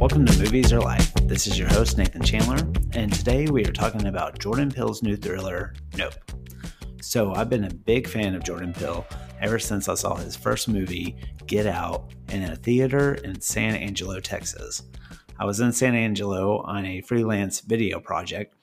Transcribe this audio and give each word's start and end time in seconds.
Welcome 0.00 0.24
to 0.24 0.38
Movies 0.38 0.72
Are 0.72 0.80
Life. 0.80 1.12
This 1.24 1.46
is 1.46 1.58
your 1.58 1.68
host, 1.68 1.98
Nathan 1.98 2.22
Chandler, 2.22 2.56
and 2.94 3.12
today 3.12 3.48
we 3.48 3.66
are 3.66 3.72
talking 3.72 4.06
about 4.06 4.38
Jordan 4.38 4.70
Peele's 4.70 5.02
new 5.02 5.14
thriller, 5.14 5.74
Nope. 5.94 6.14
So, 7.02 7.34
I've 7.34 7.50
been 7.50 7.64
a 7.64 7.74
big 7.74 8.08
fan 8.08 8.34
of 8.34 8.42
Jordan 8.42 8.72
Peele 8.72 9.04
ever 9.42 9.58
since 9.58 9.90
I 9.90 9.94
saw 9.94 10.14
his 10.16 10.34
first 10.34 10.68
movie, 10.68 11.16
Get 11.46 11.66
Out, 11.66 12.14
in 12.30 12.44
a 12.44 12.56
theater 12.56 13.16
in 13.16 13.42
San 13.42 13.74
Angelo, 13.74 14.20
Texas. 14.20 14.84
I 15.38 15.44
was 15.44 15.60
in 15.60 15.70
San 15.70 15.94
Angelo 15.94 16.62
on 16.62 16.86
a 16.86 17.02
freelance 17.02 17.60
video 17.60 18.00
project, 18.00 18.54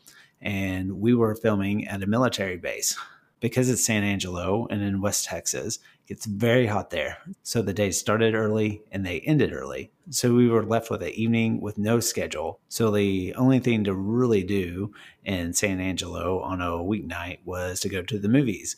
and 0.42 0.92
we 1.00 1.14
were 1.14 1.36
filming 1.36 1.88
at 1.88 2.02
a 2.02 2.08
military 2.08 2.58
base. 2.58 2.98
Because 3.42 3.70
it's 3.70 3.86
San 3.86 4.04
Angelo 4.04 4.66
and 4.72 4.82
in 4.82 5.02
West 5.02 5.26
Texas, 5.26 5.78
it's 6.08 6.26
very 6.26 6.66
hot 6.66 6.90
there. 6.90 7.18
So 7.44 7.62
the 7.62 7.74
day 7.74 7.92
started 7.92 8.34
early 8.34 8.82
and 8.92 9.06
they 9.06 9.20
ended 9.22 9.54
early. 9.54 9.92
So 10.10 10.34
we 10.34 10.50
were 10.50 10.66
left 10.66 10.90
with 10.90 11.04
an 11.04 11.10
evening 11.10 11.60
with 11.60 11.78
no 11.78 12.00
schedule. 12.00 12.60
So 12.70 12.92
the 12.92 13.34
only 13.36 13.60
thing 13.60 13.84
to 13.84 13.94
really 13.94 14.44
do 14.44 14.94
in 15.26 15.54
San 15.54 15.80
Angelo 15.80 16.40
on 16.42 16.62
a 16.62 16.72
weeknight 16.72 17.40
was 17.46 17.80
to 17.82 17.90
go 17.90 18.02
to 18.02 18.18
the 18.18 18.30
movies. 18.30 18.76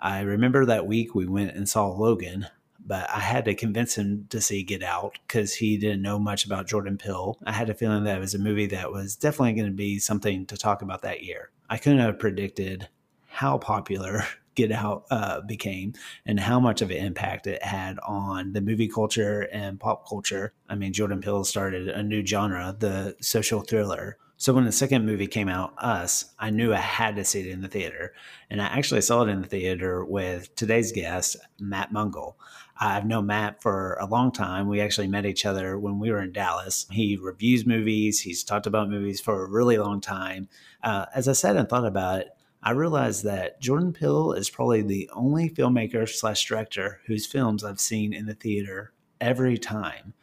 I 0.00 0.20
remember 0.20 0.64
that 0.64 0.86
week 0.86 1.14
we 1.14 1.26
went 1.26 1.56
and 1.56 1.68
saw 1.68 1.88
Logan, 1.88 2.46
but 2.86 3.10
I 3.10 3.18
had 3.18 3.44
to 3.46 3.54
convince 3.54 3.96
him 3.96 4.26
to 4.30 4.40
see 4.40 4.62
Get 4.62 4.82
Out 4.82 5.18
because 5.26 5.54
he 5.54 5.76
didn't 5.76 6.02
know 6.02 6.18
much 6.18 6.46
about 6.46 6.68
Jordan 6.68 6.96
Peele. 6.96 7.36
I 7.44 7.52
had 7.52 7.68
a 7.68 7.74
feeling 7.74 8.04
that 8.04 8.16
it 8.16 8.20
was 8.20 8.34
a 8.34 8.38
movie 8.38 8.66
that 8.66 8.92
was 8.92 9.16
definitely 9.16 9.54
going 9.54 9.66
to 9.66 9.76
be 9.76 9.98
something 9.98 10.46
to 10.46 10.56
talk 10.56 10.82
about 10.82 11.02
that 11.02 11.24
year. 11.24 11.50
I 11.68 11.76
couldn't 11.76 11.98
have 11.98 12.18
predicted 12.18 12.88
how 13.26 13.58
popular 13.58 14.22
Get 14.58 14.72
Out 14.72 15.04
uh, 15.12 15.40
became 15.42 15.92
and 16.26 16.40
how 16.40 16.58
much 16.58 16.82
of 16.82 16.90
an 16.90 16.96
impact 16.96 17.46
it 17.46 17.62
had 17.62 18.00
on 18.00 18.54
the 18.54 18.60
movie 18.60 18.88
culture 18.88 19.42
and 19.52 19.78
pop 19.78 20.08
culture. 20.08 20.52
I 20.68 20.74
mean, 20.74 20.92
Jordan 20.92 21.20
Peele 21.20 21.44
started 21.44 21.88
a 21.88 22.02
new 22.02 22.26
genre, 22.26 22.74
the 22.76 23.14
social 23.20 23.60
thriller. 23.60 24.18
So 24.36 24.52
when 24.52 24.64
the 24.64 24.72
second 24.72 25.06
movie 25.06 25.28
came 25.28 25.48
out, 25.48 25.74
Us, 25.78 26.34
I 26.40 26.50
knew 26.50 26.74
I 26.74 26.78
had 26.78 27.14
to 27.16 27.24
see 27.24 27.40
it 27.40 27.46
in 27.46 27.60
the 27.60 27.68
theater. 27.68 28.14
And 28.50 28.60
I 28.60 28.66
actually 28.66 29.00
saw 29.02 29.22
it 29.22 29.28
in 29.28 29.42
the 29.42 29.48
theater 29.48 30.04
with 30.04 30.52
today's 30.56 30.90
guest, 30.90 31.36
Matt 31.60 31.92
Mungle. 31.92 32.34
I've 32.80 33.06
known 33.06 33.26
Matt 33.26 33.62
for 33.62 33.96
a 34.00 34.06
long 34.06 34.32
time. 34.32 34.68
We 34.68 34.80
actually 34.80 35.08
met 35.08 35.26
each 35.26 35.46
other 35.46 35.78
when 35.78 36.00
we 36.00 36.10
were 36.10 36.22
in 36.22 36.32
Dallas. 36.32 36.86
He 36.90 37.16
reviews 37.16 37.64
movies, 37.64 38.20
he's 38.20 38.42
talked 38.42 38.66
about 38.66 38.90
movies 38.90 39.20
for 39.20 39.44
a 39.44 39.48
really 39.48 39.78
long 39.78 40.00
time. 40.00 40.48
Uh, 40.82 41.06
as 41.14 41.28
I 41.28 41.32
said 41.32 41.56
and 41.56 41.68
thought 41.68 41.86
about 41.86 42.20
it, 42.20 42.28
I 42.62 42.72
realized 42.72 43.24
that 43.24 43.60
Jordan 43.60 43.92
Peele 43.92 44.32
is 44.32 44.50
probably 44.50 44.82
the 44.82 45.08
only 45.12 45.48
filmmaker 45.48 46.08
slash 46.08 46.44
director 46.44 47.00
whose 47.06 47.26
films 47.26 47.62
I've 47.62 47.80
seen 47.80 48.12
in 48.12 48.26
the 48.26 48.34
theater 48.34 48.92
every 49.20 49.58
time. 49.58 50.14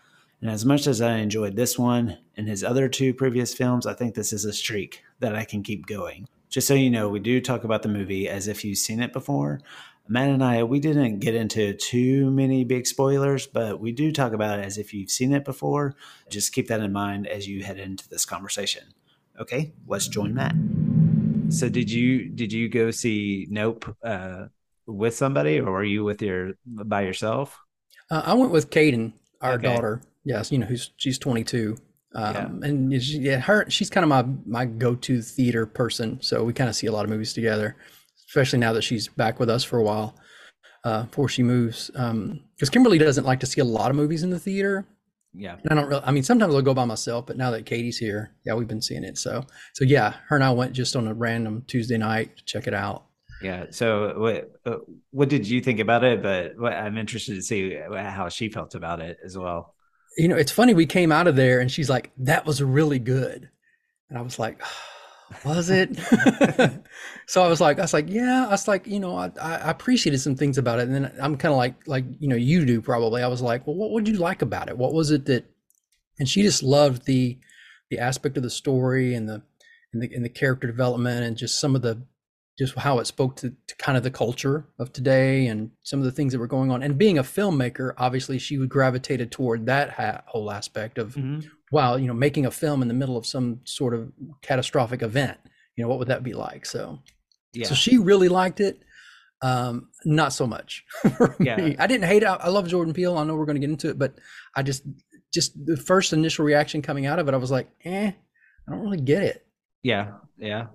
And 0.41 0.50
as 0.50 0.66
much 0.66 0.86
as 0.86 1.02
I 1.02 1.17
enjoyed 1.17 1.56
this 1.56 1.80
one 1.80 2.17
and 2.36 2.47
his 2.47 2.63
other 2.63 2.89
two 2.89 3.13
previous 3.13 3.53
films, 3.53 3.88
I 3.88 3.94
think 3.94 4.16
this 4.16 4.33
is 4.33 4.45
a 4.45 4.53
streak 4.53 5.02
that 5.19 5.36
I 5.36 5.45
can 5.45 5.63
keep 5.63 5.86
going. 5.86 6.28
Just 6.50 6.67
so 6.67 6.73
you 6.73 6.89
know, 6.89 7.09
we 7.09 7.19
do 7.19 7.41
talk 7.41 7.63
about 7.63 7.83
the 7.83 7.89
movie 7.89 8.30
as 8.30 8.47
if 8.47 8.63
you've 8.63 8.78
seen 8.78 9.02
it 9.02 9.13
before. 9.13 9.61
Matt 10.08 10.30
and 10.30 10.44
I, 10.44 10.63
we 10.63 10.80
didn't 10.80 11.19
get 11.19 11.33
into 11.33 11.73
too 11.73 12.30
many 12.30 12.63
big 12.63 12.86
spoilers, 12.86 13.47
but 13.47 13.80
we 13.80 13.91
do 13.91 14.11
talk 14.11 14.33
about 14.33 14.59
it 14.59 14.66
as 14.66 14.78
if 14.78 14.94
you've 14.94 15.09
seen 15.09 15.33
it 15.33 15.44
before. 15.44 15.95
Just 16.30 16.53
keep 16.53 16.67
that 16.67 16.81
in 16.81 16.91
mind 16.91 17.28
as 17.28 17.47
you 17.47 17.63
head 17.63 17.80
into 17.80 18.08
this 18.08 18.25
conversation. 18.25 18.83
Okay, 19.39 19.73
let's 19.88 20.08
join 20.08 20.33
Matt. 20.33 20.56
So 21.49 21.69
did 21.69 21.89
you 21.91 22.29
did 22.29 22.51
you 22.51 22.69
go 22.69 22.91
see 22.91 23.47
Nope 23.49 23.95
uh, 24.03 24.45
with 24.88 25.15
somebody, 25.15 25.59
or 25.59 25.71
were 25.71 25.83
you 25.83 26.03
with 26.03 26.21
your 26.21 26.53
by 26.65 27.01
yourself? 27.01 27.57
Uh, 28.09 28.23
I 28.25 28.33
went 28.33 28.51
with 28.51 28.69
Kaden, 28.69 29.13
our 29.41 29.53
okay. 29.53 29.63
daughter. 29.63 30.01
Yes, 30.23 30.51
you 30.51 30.57
know 30.57 30.66
who's 30.66 30.91
she's 30.97 31.19
22, 31.19 31.77
um, 32.16 32.33
yeah. 32.33 32.67
and 32.67 33.03
she, 33.03 33.19
yeah, 33.19 33.39
her 33.39 33.69
she's 33.69 33.89
kind 33.89 34.03
of 34.03 34.09
my 34.09 34.25
my 34.45 34.66
go 34.66 34.95
to 34.95 35.21
theater 35.21 35.66
person. 35.66 36.19
So 36.21 36.43
we 36.43 36.53
kind 36.53 36.69
of 36.69 36.75
see 36.75 36.88
a 36.88 36.91
lot 36.91 37.05
of 37.05 37.11
movies 37.11 37.34
together, 37.34 37.75
especially 38.28 38.59
now 38.59 38.73
that 38.73 38.84
she's 38.84 39.07
back 39.07 39.39
with 39.39 39.50
us 39.50 39.63
for 39.63 39.78
a 39.78 39.84
while 39.84 40.16
uh, 40.84 41.03
before 41.03 41.29
she 41.29 41.44
moves. 41.44 41.88
Because 41.88 42.09
um, 42.11 42.72
Kimberly 42.72 42.97
doesn't 42.97 43.25
like 43.25 43.39
to 43.41 43.45
see 43.45 43.61
a 43.61 43.66
lot 43.66 43.91
of 43.91 43.95
movies 43.95 44.23
in 44.23 44.29
the 44.31 44.39
theater 44.39 44.85
yeah. 45.38 45.57
And 45.63 45.72
I 45.72 45.81
don't 45.81 45.90
really, 45.90 46.03
I 46.06 46.12
mean, 46.12 46.23
sometimes 46.23 46.56
I'll 46.56 46.62
go 46.62 46.73
by 46.73 46.85
myself, 46.85 47.25
but 47.25 47.38
now 47.38 47.51
that 47.51 47.66
Katie's 47.66 47.97
here, 47.97 48.31
yeah, 48.46 48.53
we've 48.53 48.68
been 48.68 48.81
seeing 48.81 49.03
it. 49.03 49.18
So, 49.18 49.44
so 49.73 49.84
yeah, 49.84 50.16
her 50.28 50.35
and 50.35 50.44
I 50.44 50.51
went 50.51 50.73
just 50.73 50.96
on 50.96 51.07
a 51.07 51.13
random 51.13 51.63
Tuesday 51.68 51.97
night 51.97 52.38
to 52.38 52.46
check 52.46 52.68
it 52.68 52.73
out. 52.73 53.06
Yeah. 53.41 53.66
So 53.69 54.18
what, 54.18 54.51
uh, 54.66 54.79
what 55.12 55.29
did 55.29 55.47
you 55.47 55.62
think 55.62 55.79
about 55.79 56.03
it? 56.03 56.23
But 56.23 56.57
what, 56.57 56.73
I'm 56.73 56.97
interested 56.97 57.35
to 57.35 57.41
see 57.41 57.75
how 57.75 58.29
she 58.29 58.50
felt 58.50 58.75
about 58.75 59.01
it 59.01 59.18
as 59.23 59.38
well. 59.38 59.75
You 60.18 60.29
know, 60.29 60.38
it's 60.38 60.51
funny. 60.51 60.73
We 60.73 60.85
came 60.85 61.12
out 61.12 61.28
of 61.28 61.35
there 61.35 61.59
and 61.59 61.69
she's 61.69 61.90
like, 61.90 62.12
that 62.19 62.46
was 62.46 62.63
really 62.63 63.00
good. 63.00 63.50
And 64.09 64.17
I 64.17 64.22
was 64.22 64.40
like, 64.40 64.62
oh, 64.63 64.94
was 65.44 65.69
it? 65.69 65.97
so 67.28 67.44
I 67.44 67.47
was 67.47 67.59
like, 67.59 67.80
I 67.80 67.84
was 67.84 67.94
like, 67.94 68.09
yeah. 68.09 68.46
I 68.47 68.52
was 68.52 68.68
like, 68.68 68.88
you 68.88 69.00
know, 69.00 69.18
I, 69.18 69.31
I 69.41 69.72
appreciated 69.72 70.19
some 70.19 70.36
things 70.36 70.58
about 70.58 70.80
it, 70.80 70.88
and 70.88 70.96
then 70.96 71.12
I'm 71.22 71.38
kind 71.38 71.52
of 71.52 71.58
like, 71.58 71.88
like 71.88 72.06
you 72.19 72.28
know, 72.28 72.36
you 72.36 72.66
do 72.66 72.81
probably. 72.81 73.24
I 73.24 73.28
was 73.28 73.41
like, 73.41 73.66
well, 73.66 73.75
what 73.75 73.91
would 73.91 74.08
you 74.08 74.16
like 74.18 74.41
about 74.41 74.69
it? 74.69 74.78
What 74.78 74.94
was 74.94 75.12
it 75.12 75.25
that? 75.25 75.46
And 76.19 76.30
she 76.30 76.41
just 76.41 76.64
loved 76.64 77.06
the 77.06 77.38
the 77.90 78.00
aspect 78.00 78.38
of 78.38 78.44
the 78.44 78.50
story 78.50 79.14
and 79.14 79.28
the 79.28 79.41
and 79.94 80.02
the 80.02 80.14
and 80.14 80.24
the 80.24 80.30
character 80.30 80.68
development 80.68 81.24
and 81.24 81.38
just 81.38 81.59
some 81.59 81.75
of 81.75 81.81
the 81.81 82.03
just 82.58 82.74
how 82.75 83.00
it 83.00 83.06
spoke 83.06 83.35
to, 83.35 83.53
to 83.68 83.75
kind 83.75 83.97
of 83.97 84.03
the 84.03 84.12
culture 84.12 84.66
of 84.80 84.94
today 84.94 85.46
and 85.47 85.72
some 85.84 86.00
of 86.00 86.06
the 86.06 86.12
things 86.12 86.31
that 86.31 86.40
were 86.40 86.47
going 86.47 86.72
on. 86.72 86.81
And 86.81 86.97
being 86.97 87.18
a 87.18 87.24
filmmaker, 87.24 87.94
obviously, 87.97 88.40
she 88.40 88.58
would 88.58 88.69
gravitated 88.69 89.30
toward 89.30 89.66
that 89.66 89.90
ha- 89.90 90.22
whole 90.28 90.50
aspect 90.50 90.97
of 90.97 91.16
mm-hmm 91.16 91.47
wow, 91.72 91.96
you 91.96 92.08
know, 92.08 92.14
making 92.14 92.46
a 92.46 92.52
film 92.52 92.81
in 92.81 92.88
the 92.88 92.94
middle 92.94 93.18
of 93.18 93.26
some 93.26 93.62
sort 93.66 93.94
of 93.94 94.12
catastrophic 94.42 95.02
event, 95.02 95.38
you 95.76 95.84
know, 95.84 95.90
what 95.90 96.00
would 96.00 96.08
that 96.08 96.24
be 96.24 96.34
like? 96.34 96.66
So, 96.66 97.00
yeah. 97.53 97.68
So 97.68 97.76
she 97.76 97.98
really 97.98 98.30
liked 98.30 98.59
it. 98.59 98.84
Um, 99.42 99.90
not 100.06 100.34
so 100.34 100.48
much. 100.48 100.86
yeah. 101.40 101.74
I 101.80 101.88
didn't 101.88 102.06
hate 102.06 102.24
it. 102.24 102.28
I 102.28 102.50
love 102.50 102.68
Jordan 102.68 102.94
Peele. 102.94 103.18
I 103.18 103.24
know 103.24 103.36
we're 103.36 103.46
going 103.46 103.56
to 103.56 103.66
get 103.66 103.70
into 103.70 103.90
it, 103.90 104.00
but 104.00 104.16
I 104.56 104.64
just, 104.64 104.84
just 105.34 105.53
the 105.66 105.78
first 105.78 106.14
initial 106.14 106.46
reaction 106.46 106.81
coming 106.81 107.06
out 107.06 107.20
of 107.20 107.28
it, 107.28 107.34
I 107.34 107.38
was 107.38 107.52
like, 107.52 107.70
eh, 107.84 108.12
I 108.68 108.72
don't 108.72 108.82
really 108.82 109.02
get 109.02 109.24
it. 109.24 109.46
Yeah. 109.84 110.14
Yeah 110.38 110.68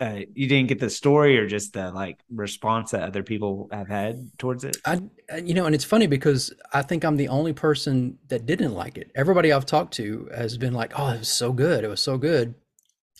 uh, 0.00 0.20
you 0.34 0.48
didn't 0.48 0.68
get 0.68 0.80
the 0.80 0.90
story 0.90 1.38
or 1.38 1.46
just 1.46 1.72
the 1.72 1.90
like 1.92 2.18
response 2.28 2.90
that 2.90 3.02
other 3.02 3.22
people 3.22 3.68
have 3.70 3.88
had 3.88 4.30
towards 4.38 4.64
it? 4.64 4.76
I 4.84 5.00
you 5.42 5.54
know 5.54 5.66
and 5.66 5.74
it's 5.74 5.84
funny 5.84 6.06
because 6.06 6.52
i 6.72 6.82
think 6.82 7.04
i'm 7.04 7.16
the 7.16 7.28
only 7.28 7.52
person 7.52 8.18
that 8.28 8.46
didn't 8.46 8.74
like 8.74 8.98
it. 8.98 9.10
Everybody 9.14 9.52
i've 9.52 9.66
talked 9.66 9.94
to 9.94 10.28
has 10.34 10.58
been 10.58 10.74
like 10.74 10.98
oh 10.98 11.08
it 11.10 11.20
was 11.20 11.28
so 11.28 11.52
good. 11.52 11.84
It 11.84 11.88
was 11.88 12.00
so 12.00 12.18
good. 12.18 12.54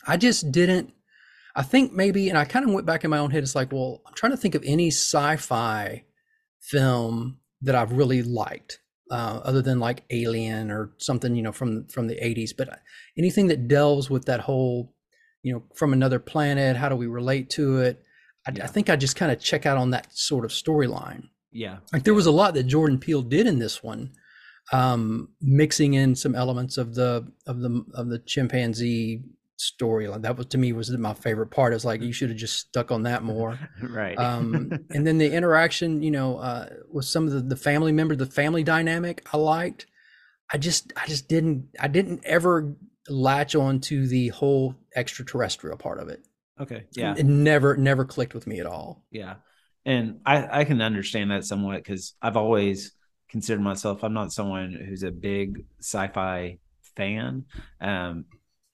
I 0.07 0.17
just 0.17 0.51
didn't 0.51 0.93
i 1.57 1.63
think 1.63 1.93
maybe 1.93 2.29
and 2.29 2.37
i 2.37 2.45
kind 2.45 2.65
of 2.65 2.73
went 2.73 2.87
back 2.87 3.05
in 3.05 3.11
my 3.11 3.19
own 3.19 3.31
head. 3.31 3.43
It's 3.43 3.55
like 3.55 3.73
well 3.73 4.03
i'm 4.07 4.15
trying 4.15 4.33
to 4.33 4.39
think 4.39 4.55
of 4.55 4.63
any 4.67 4.89
sci-fi 4.89 6.05
film 6.61 7.39
that 7.63 7.75
i've 7.75 7.93
really 7.93 8.23
liked 8.23 8.81
uh, 9.11 9.41
other 9.45 9.61
than 9.63 9.79
like 9.79 10.03
alien 10.11 10.71
or 10.71 10.93
something 10.99 11.37
you 11.37 11.43
know 11.43 11.53
from 11.53 11.87
from 11.89 12.07
the 12.07 12.17
80s 12.17 12.51
but 12.57 12.81
anything 13.17 13.49
that 13.49 13.69
delves 13.69 14.09
with 14.09 14.25
that 14.25 14.41
whole 14.41 14.94
you 15.45 15.53
know, 15.53 15.63
from 15.75 15.93
another 15.93 16.19
planet? 16.19 16.77
How 16.77 16.89
do 16.89 16.97
we 16.97 17.07
relate 17.07 17.51
to 17.51 17.79
it? 17.79 18.03
I, 18.47 18.53
yeah. 18.53 18.65
I 18.65 18.67
think 18.67 18.91
I 18.91 18.97
just 18.97 19.15
kind 19.15 19.31
of 19.31 19.39
check 19.41 19.67
out 19.67 19.77
on 19.77 19.91
that 19.91 20.09
sort 20.17 20.45
of 20.45 20.51
storyline. 20.51 21.29
Yeah. 21.53 21.79
Like 21.93 22.03
there 22.03 22.15
was 22.15 22.27
a 22.27 22.33
lot 22.33 22.55
that 22.55 22.65
Jordan 22.65 22.99
Peele 22.99 23.23
did 23.23 23.47
in 23.47 23.59
this 23.59 23.83
one, 23.83 24.11
um, 24.73 25.29
mixing 25.41 25.95
in 25.95 26.17
some 26.17 26.35
elements 26.35 26.79
of 26.79 26.95
the 26.95 27.31
of 27.47 27.61
the 27.61 27.85
of 27.95 28.09
the 28.09 28.19
chimpanzee 28.19 29.23
storyline. 29.59 30.23
That 30.23 30.37
was 30.37 30.47
to 30.47 30.59
me 30.59 30.73
was 30.73 30.91
my 30.91 31.15
favorite 31.15 31.49
part. 31.49 31.75
It's 31.75 31.85
like 31.85 32.01
you 32.01 32.13
should 32.13 32.31
have 32.31 32.39
just 32.39 32.59
stuck 32.59 32.91
on 32.91 33.05
that 33.05 33.23
more. 33.23 33.59
right. 33.83 34.19
Um, 34.19 34.73
and 34.91 35.07
then 35.07 35.19
the 35.19 35.31
interaction, 35.31 36.03
you 36.03 36.11
know, 36.11 36.39
uh, 36.39 36.71
with 36.91 37.05
some 37.05 37.27
of 37.27 37.33
the, 37.33 37.41
the 37.41 37.57
family 37.57 37.93
members, 37.93 38.17
the 38.17 38.27
family 38.27 38.65
dynamic 38.65 39.27
I 39.33 39.37
liked. 39.37 39.87
I 40.53 40.59
just 40.59 40.93
I 40.97 41.07
just 41.07 41.29
didn't 41.29 41.69
I 41.79 41.89
didn't 41.89 42.23
ever 42.25 42.75
latch 43.09 43.55
on 43.55 43.81
to 43.81 44.07
the 44.07 44.29
whole 44.29 44.75
extraterrestrial 44.97 45.77
part 45.77 45.99
of 45.99 46.09
it. 46.09 46.25
Okay. 46.61 46.85
Yeah. 46.93 47.15
It 47.17 47.27
never 47.27 47.77
never 47.77 48.05
clicked 48.05 48.35
with 48.35 48.47
me 48.47 48.61
at 48.61 48.67
all. 48.67 49.03
Yeah. 49.11 49.35
And 49.85 50.21
I 50.25 50.61
I 50.61 50.65
can 50.65 50.81
understand 50.81 51.31
that 51.31 51.45
somewhat 51.45 51.85
cuz 51.85 52.15
I've 52.23 52.37
always 52.37 52.93
considered 53.29 53.63
myself 53.63 54.05
I'm 54.05 54.15
not 54.15 54.33
someone 54.33 54.73
who's 54.73 55.03
a 55.03 55.11
big 55.11 55.65
sci-fi 55.81 56.59
fan. 56.97 57.45
Um 57.81 58.27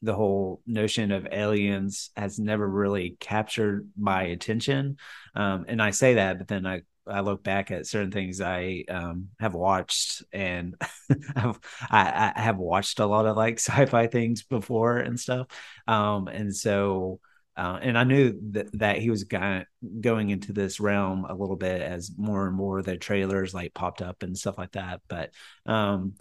the 0.03 0.15
whole 0.15 0.63
notion 0.67 1.13
of 1.13 1.29
aliens 1.31 2.11
has 2.17 2.39
never 2.39 2.67
really 2.67 3.17
captured 3.21 3.89
my 3.99 4.23
attention. 4.23 4.97
Um, 5.35 5.67
and 5.69 5.83
I 5.83 5.91
say 5.91 6.15
that, 6.15 6.39
but 6.39 6.49
then 6.49 6.67
I 6.67 6.83
I 7.11 7.21
look 7.21 7.43
back 7.43 7.71
at 7.71 7.87
certain 7.87 8.11
things 8.11 8.41
I 8.41 8.85
um, 8.89 9.29
have 9.39 9.55
watched, 9.55 10.23
and 10.33 10.75
I've, 11.37 11.59
I, 11.91 12.33
I, 12.37 12.41
have 12.41 12.59
watched 12.59 13.01
a 13.01 13.07
lot 13.07 13.27
of 13.27 13.37
like 13.37 13.55
sci-fi 13.59 14.07
things 14.07 14.43
before 14.43 14.99
and 14.99 15.19
stuff, 15.19 15.49
um, 15.87 16.29
and 16.29 16.55
so. 16.55 17.21
Uh, 17.57 17.79
and 17.83 17.99
I 17.99 18.05
knew 18.05 18.39
that, 18.53 18.71
that 18.79 18.99
he 18.99 19.11
was 19.11 19.25
going 19.25 20.31
into 20.31 20.53
this 20.55 20.81
realm 20.81 21.27
a 21.29 21.35
little 21.35 21.57
bit 21.57 21.83
as 21.83 22.11
more 22.17 22.47
and 22.47 22.57
more 22.57 22.81
the 22.81 22.97
trailers 22.97 23.53
like 23.53 23.75
popped 23.75 24.01
up 24.01 24.23
and 24.23 24.39
stuff 24.39 24.57
like 24.57 24.73
that. 24.73 25.03
But 25.09 25.33
um, 25.67 26.15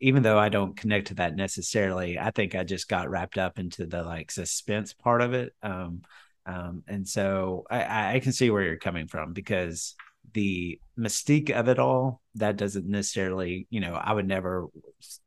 even 0.00 0.22
though 0.22 0.38
I 0.38 0.48
don't 0.48 0.76
connect 0.76 1.08
to 1.08 1.14
that 1.14 1.36
necessarily, 1.36 2.18
I 2.18 2.30
think 2.30 2.54
I 2.54 2.64
just 2.64 2.88
got 2.88 3.08
wrapped 3.08 3.38
up 3.38 3.58
into 3.58 3.86
the 3.86 4.02
like 4.02 4.30
suspense 4.30 4.92
part 4.92 5.22
of 5.22 5.32
it. 5.34 5.54
Um, 5.62 6.02
um, 6.46 6.84
and 6.86 7.06
so 7.06 7.64
I, 7.70 8.16
I 8.16 8.20
can 8.20 8.32
see 8.32 8.50
where 8.50 8.62
you're 8.62 8.76
coming 8.76 9.08
from 9.08 9.32
because 9.32 9.94
the 10.32 10.80
mystique 10.98 11.50
of 11.50 11.68
it 11.68 11.78
all 11.78 12.20
that 12.36 12.56
doesn't 12.56 12.86
necessarily, 12.86 13.66
you 13.70 13.80
know, 13.80 13.94
I 13.94 14.12
would 14.12 14.28
never 14.28 14.66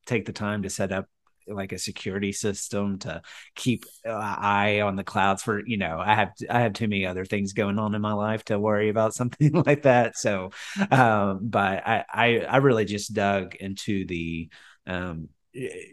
take 0.06 0.26
the 0.26 0.34
time 0.34 0.64
to 0.64 0.70
set 0.70 0.92
up 0.92 1.08
like 1.48 1.72
a 1.72 1.80
security 1.80 2.32
system 2.32 3.00
to 3.00 3.22
keep 3.56 3.86
an 4.06 4.14
eye 4.14 4.82
on 4.82 4.96
the 4.96 5.04
clouds 5.04 5.42
for 5.42 5.66
you 5.66 5.78
know 5.78 5.98
i 6.00 6.14
have 6.14 6.32
i 6.48 6.60
have 6.60 6.74
too 6.74 6.88
many 6.88 7.08
other 7.08 7.26
things 7.26 7.54
going 7.54 7.80
on 7.80 7.96
in 7.96 8.02
my 8.04 8.14
life 8.14 8.46
to 8.46 8.60
worry 8.60 8.90
about 8.90 9.14
something 9.16 9.52
like 9.66 9.82
that. 9.82 10.16
So 10.16 10.52
um 10.92 11.40
but 11.42 11.88
i 11.88 12.06
i, 12.14 12.40
I 12.42 12.58
really 12.58 12.86
just 12.86 13.16
dug 13.16 13.56
into 13.56 14.06
the 14.06 14.50
um 14.86 15.30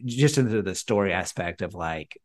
just 0.05 0.37
into 0.37 0.61
the 0.61 0.75
story 0.75 1.14
aspect 1.14 1.62
of 1.62 1.75
like 1.75 2.20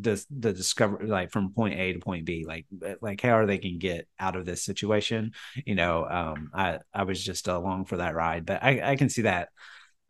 the 0.00 0.24
the 0.30 0.52
discovery 0.52 1.06
like 1.06 1.30
from 1.30 1.52
point 1.52 1.78
A 1.78 1.92
to 1.92 1.98
point 1.98 2.24
B 2.24 2.44
like 2.46 2.66
like 3.00 3.20
how 3.20 3.32
are 3.32 3.46
they 3.46 3.58
can 3.58 3.78
get 3.78 4.08
out 4.18 4.36
of 4.36 4.46
this 4.46 4.64
situation? 4.64 5.32
You 5.66 5.74
know 5.74 6.06
um 6.08 6.50
I 6.54 6.78
I 6.94 7.04
was 7.04 7.22
just 7.22 7.48
along 7.48 7.86
for 7.86 7.98
that 7.98 8.14
ride 8.14 8.46
but 8.46 8.62
I 8.62 8.92
I 8.92 8.96
can 8.96 9.08
see 9.08 9.22
that 9.22 9.50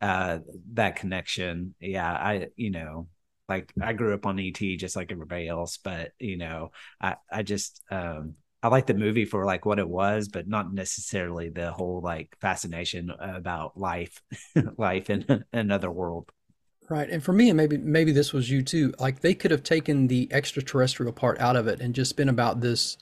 uh 0.01 0.39
that 0.73 0.95
connection. 0.95 1.75
Yeah 1.79 2.11
i 2.11 2.47
you 2.55 2.71
know 2.71 3.07
like 3.49 3.71
i 3.81 3.93
grew 3.93 4.13
up 4.13 4.25
on 4.25 4.39
E.T. 4.39 4.77
just 4.77 4.95
like 4.95 5.11
everybody 5.11 5.47
else 5.47 5.77
but 5.77 6.11
you 6.19 6.37
know 6.37 6.71
i 7.01 7.15
i 7.31 7.43
just 7.43 7.81
um 7.91 8.35
i 8.61 8.67
like 8.69 8.85
the 8.87 8.93
movie 8.93 9.25
for 9.25 9.45
like 9.45 9.65
what 9.65 9.79
it 9.79 9.87
was 9.87 10.29
but 10.29 10.47
not 10.47 10.73
necessarily 10.73 11.49
the 11.49 11.71
whole 11.71 12.01
like 12.01 12.35
fascination 12.39 13.11
about 13.19 13.77
life 13.77 14.21
life 14.77 15.09
in 15.09 15.43
another 15.51 15.91
world 15.91 16.31
right 16.89 17.09
and 17.09 17.23
for 17.23 17.33
me 17.33 17.49
and 17.49 17.57
maybe 17.57 17.77
maybe 17.77 18.11
this 18.11 18.33
was 18.33 18.49
you 18.49 18.61
too 18.61 18.93
like 18.99 19.21
they 19.21 19.33
could 19.33 19.51
have 19.51 19.63
taken 19.63 20.07
the 20.07 20.27
extraterrestrial 20.31 21.13
part 21.13 21.39
out 21.39 21.55
of 21.55 21.67
it 21.67 21.79
and 21.79 21.95
just 21.95 22.17
been 22.17 22.29
about 22.29 22.61
this 22.61 22.97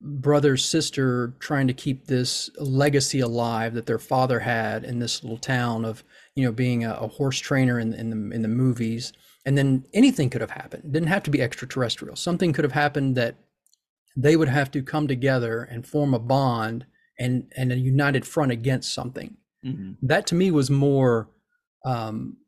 brother 0.00 0.56
sister 0.56 1.34
trying 1.40 1.66
to 1.66 1.74
keep 1.74 2.06
this 2.06 2.50
legacy 2.58 3.20
alive 3.20 3.74
that 3.74 3.86
their 3.86 3.98
father 3.98 4.40
had 4.40 4.82
in 4.84 4.98
this 4.98 5.22
little 5.22 5.38
town 5.38 5.84
of 5.84 6.02
you 6.34 6.44
know 6.44 6.52
being 6.52 6.84
a, 6.84 6.94
a 6.94 7.06
horse 7.06 7.38
trainer 7.38 7.78
in, 7.78 7.92
in 7.94 8.10
the 8.10 8.34
in 8.34 8.42
the 8.42 8.48
movies. 8.48 9.12
And 9.46 9.56
then 9.56 9.86
anything 9.94 10.28
could 10.28 10.42
have 10.42 10.50
happened. 10.50 10.84
It 10.84 10.92
didn't 10.92 11.08
have 11.08 11.22
to 11.22 11.30
be 11.30 11.40
extraterrestrial. 11.40 12.14
Something 12.14 12.52
could 12.52 12.64
have 12.64 12.72
happened 12.72 13.16
that 13.16 13.36
they 14.14 14.36
would 14.36 14.48
have 14.48 14.70
to 14.72 14.82
come 14.82 15.08
together 15.08 15.62
and 15.62 15.86
form 15.86 16.12
a 16.12 16.18
bond 16.18 16.86
and 17.18 17.50
and 17.56 17.72
a 17.72 17.76
united 17.76 18.26
front 18.26 18.52
against 18.52 18.92
something. 18.92 19.36
Mm-hmm. 19.64 20.06
that 20.06 20.26
to 20.28 20.34
me 20.34 20.50
was 20.50 20.70
more 20.70 21.28
um, 21.84 22.38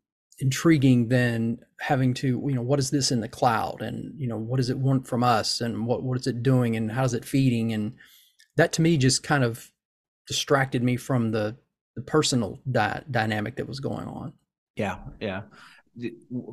intriguing 0.43 1.07
than 1.09 1.57
having 1.81 2.13
to 2.13 2.27
you 2.27 2.55
know 2.55 2.63
what 2.63 2.81
is 2.81 2.91
this 2.91 3.13
in 3.13 3.21
the 3.21 3.29
cloud? 3.29 3.81
And 3.81 4.13
you 4.21 4.27
know 4.27 4.37
what 4.37 4.57
does 4.57 4.71
it 4.71 4.79
want 4.79 5.07
from 5.07 5.23
us? 5.23 5.61
And 5.61 5.87
what 5.87 6.03
what 6.03 6.19
is 6.19 6.27
it 6.27 6.43
doing? 6.43 6.77
And 6.77 6.91
how's 6.91 7.15
it 7.15 7.25
feeding? 7.25 7.73
And 7.73 7.95
that 8.57 8.73
to 8.75 8.83
me 8.83 8.99
just 8.99 9.23
kind 9.23 9.45
of 9.45 9.71
distracted 10.27 10.83
me 10.83 10.97
from 10.97 11.31
the 11.31 11.57
the 11.95 12.03
personal 12.03 12.59
di- 12.71 13.03
dynamic 13.11 13.57
that 13.57 13.69
was 13.69 13.81
going 13.81 14.09
on. 14.09 14.33
Yeah 14.77 14.99
yeah. 15.21 15.43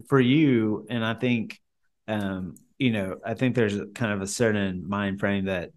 For 0.07 0.19
you 0.19 0.85
and 0.89 1.03
i 1.03 1.13
think 1.13 1.61
um 2.09 2.55
you 2.77 2.91
know 2.91 3.15
i 3.25 3.33
think 3.33 3.55
there's 3.55 3.79
kind 3.95 4.11
of 4.11 4.21
a 4.21 4.27
certain 4.27 4.83
mind 4.85 5.21
frame 5.21 5.45
that 5.45 5.69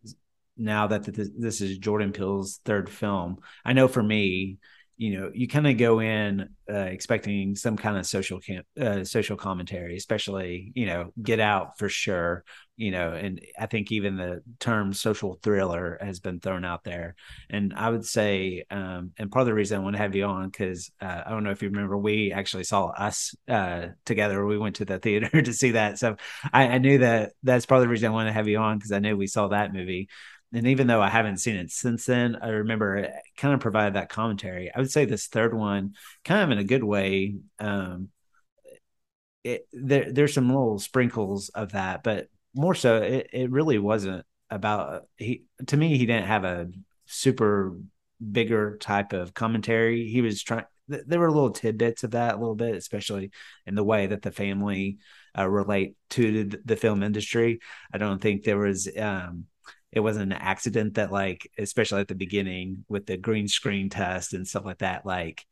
now 0.56 0.88
that 0.88 1.04
this 1.04 1.60
is 1.60 1.78
jordan 1.78 2.10
peele's 2.10 2.58
third 2.64 2.90
film 2.90 3.38
i 3.64 3.72
know 3.72 3.86
for 3.86 4.02
me 4.02 4.58
you 5.02 5.18
know 5.18 5.32
you 5.34 5.48
kind 5.48 5.66
of 5.66 5.76
go 5.76 6.00
in 6.00 6.48
uh, 6.70 6.74
expecting 6.74 7.56
some 7.56 7.76
kind 7.76 7.96
of 7.96 8.06
social 8.06 8.38
uh, 8.80 9.02
social 9.02 9.36
commentary 9.36 9.96
especially 9.96 10.70
you 10.76 10.86
know 10.86 11.12
get 11.20 11.40
out 11.40 11.76
for 11.76 11.88
sure 11.88 12.44
you 12.76 12.92
know 12.92 13.12
and 13.12 13.40
i 13.58 13.66
think 13.66 13.90
even 13.90 14.16
the 14.16 14.40
term 14.60 14.92
social 14.92 15.40
thriller 15.42 15.98
has 16.00 16.20
been 16.20 16.38
thrown 16.38 16.64
out 16.64 16.84
there. 16.84 17.16
And 17.50 17.74
i 17.74 17.90
would 17.90 18.06
say 18.06 18.64
um, 18.70 19.10
and 19.18 19.28
part 19.28 19.40
of 19.40 19.46
the 19.46 19.54
reason 19.54 19.80
i 19.80 19.82
want 19.82 19.96
to 19.96 20.02
have 20.02 20.14
you 20.14 20.24
on 20.24 20.48
because 20.48 20.92
uh, 21.00 21.22
i 21.26 21.30
don't 21.30 21.42
know 21.42 21.50
if 21.50 21.62
you 21.62 21.68
remember 21.70 21.98
we 21.98 22.30
actually 22.30 22.64
saw 22.64 22.86
us 22.86 23.34
uh, 23.48 23.88
together. 24.04 24.46
We 24.46 24.56
went 24.56 24.76
to 24.76 24.84
the 24.84 25.00
theater 25.00 25.42
to 25.42 25.52
see 25.52 25.72
that. 25.72 25.98
So 25.98 26.14
I, 26.52 26.68
I 26.68 26.78
knew 26.78 26.98
that 26.98 27.32
that's 27.42 27.66
part 27.66 27.80
of 27.80 27.82
the 27.82 27.88
reason 27.88 28.08
i 28.08 28.14
want 28.14 28.28
to 28.28 28.32
have 28.32 28.46
you 28.46 28.58
on 28.58 28.78
because 28.78 28.92
i 28.92 29.00
knew 29.00 29.16
we 29.16 29.26
saw 29.26 29.48
that 29.48 29.72
movie 29.72 30.08
and 30.52 30.66
even 30.66 30.86
though 30.86 31.00
I 31.00 31.08
haven't 31.08 31.38
seen 31.38 31.56
it 31.56 31.70
since 31.70 32.04
then, 32.04 32.36
I 32.40 32.48
remember 32.48 32.96
it 32.96 33.12
kind 33.36 33.54
of 33.54 33.60
provided 33.60 33.94
that 33.94 34.10
commentary. 34.10 34.70
I 34.74 34.78
would 34.78 34.90
say 34.90 35.04
this 35.04 35.26
third 35.26 35.54
one, 35.54 35.94
kind 36.24 36.42
of 36.42 36.50
in 36.50 36.58
a 36.58 36.64
good 36.64 36.84
way, 36.84 37.36
um, 37.58 38.08
it, 39.44 39.66
there, 39.72 40.12
there's 40.12 40.34
some 40.34 40.48
little 40.48 40.78
sprinkles 40.78 41.48
of 41.48 41.72
that, 41.72 42.02
but 42.02 42.28
more 42.54 42.74
so, 42.74 42.98
it, 42.98 43.30
it 43.32 43.50
really 43.50 43.78
wasn't 43.78 44.24
about 44.50 45.04
he. 45.16 45.44
To 45.68 45.76
me, 45.76 45.96
he 45.96 46.06
didn't 46.06 46.26
have 46.26 46.44
a 46.44 46.68
super 47.06 47.76
bigger 48.30 48.76
type 48.76 49.12
of 49.12 49.34
commentary. 49.34 50.08
He 50.08 50.20
was 50.20 50.42
trying. 50.42 50.66
There 50.88 51.20
were 51.20 51.30
little 51.30 51.50
tidbits 51.50 52.04
of 52.04 52.10
that 52.10 52.34
a 52.34 52.38
little 52.38 52.54
bit, 52.54 52.76
especially 52.76 53.30
in 53.66 53.74
the 53.74 53.84
way 53.84 54.08
that 54.08 54.20
the 54.20 54.30
family 54.30 54.98
uh, 55.36 55.48
relate 55.48 55.96
to 56.10 56.44
the, 56.44 56.60
the, 56.64 56.76
film 56.76 57.02
industry. 57.02 57.60
I 57.92 57.98
don't 57.98 58.20
think 58.20 58.42
there 58.42 58.58
was. 58.58 58.88
Um, 58.98 59.46
it 59.92 60.00
wasn't 60.00 60.32
an 60.32 60.38
accident 60.38 60.94
that 60.94 61.12
like 61.12 61.50
especially 61.58 62.00
at 62.00 62.08
the 62.08 62.14
beginning 62.14 62.84
with 62.88 63.06
the 63.06 63.16
green 63.16 63.46
screen 63.46 63.88
test 63.90 64.32
and 64.32 64.48
stuff 64.48 64.64
like 64.64 64.78
that 64.78 65.04
like 65.04 65.44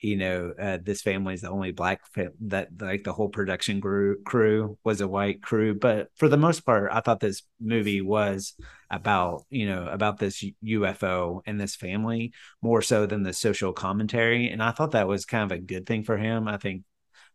you 0.00 0.16
know 0.16 0.52
uh, 0.60 0.78
this 0.82 1.00
family 1.00 1.34
is 1.34 1.40
the 1.40 1.50
only 1.50 1.72
black 1.72 2.00
that 2.40 2.68
like 2.80 3.02
the 3.02 3.12
whole 3.12 3.28
production 3.28 3.80
crew 3.80 4.22
crew 4.24 4.78
was 4.84 5.00
a 5.00 5.08
white 5.08 5.42
crew. 5.42 5.74
But 5.74 6.08
for 6.16 6.28
the 6.28 6.36
most 6.36 6.60
part 6.60 6.90
i 6.92 7.00
thought 7.00 7.20
this 7.20 7.42
movie 7.60 8.02
was 8.02 8.54
about 8.90 9.44
you 9.50 9.66
know 9.66 9.86
about 9.88 10.18
this 10.18 10.44
ufo 10.64 11.40
and 11.46 11.60
this 11.60 11.74
family 11.74 12.32
more 12.62 12.82
so 12.82 13.06
than 13.06 13.22
the 13.22 13.32
social 13.32 13.72
commentary. 13.72 14.50
And 14.50 14.62
i 14.62 14.70
thought 14.70 14.92
that 14.92 15.08
was 15.08 15.24
kind 15.24 15.50
of 15.50 15.56
a 15.56 15.60
good 15.60 15.86
thing 15.86 16.04
for 16.04 16.16
him. 16.18 16.46
I 16.46 16.58
think 16.58 16.82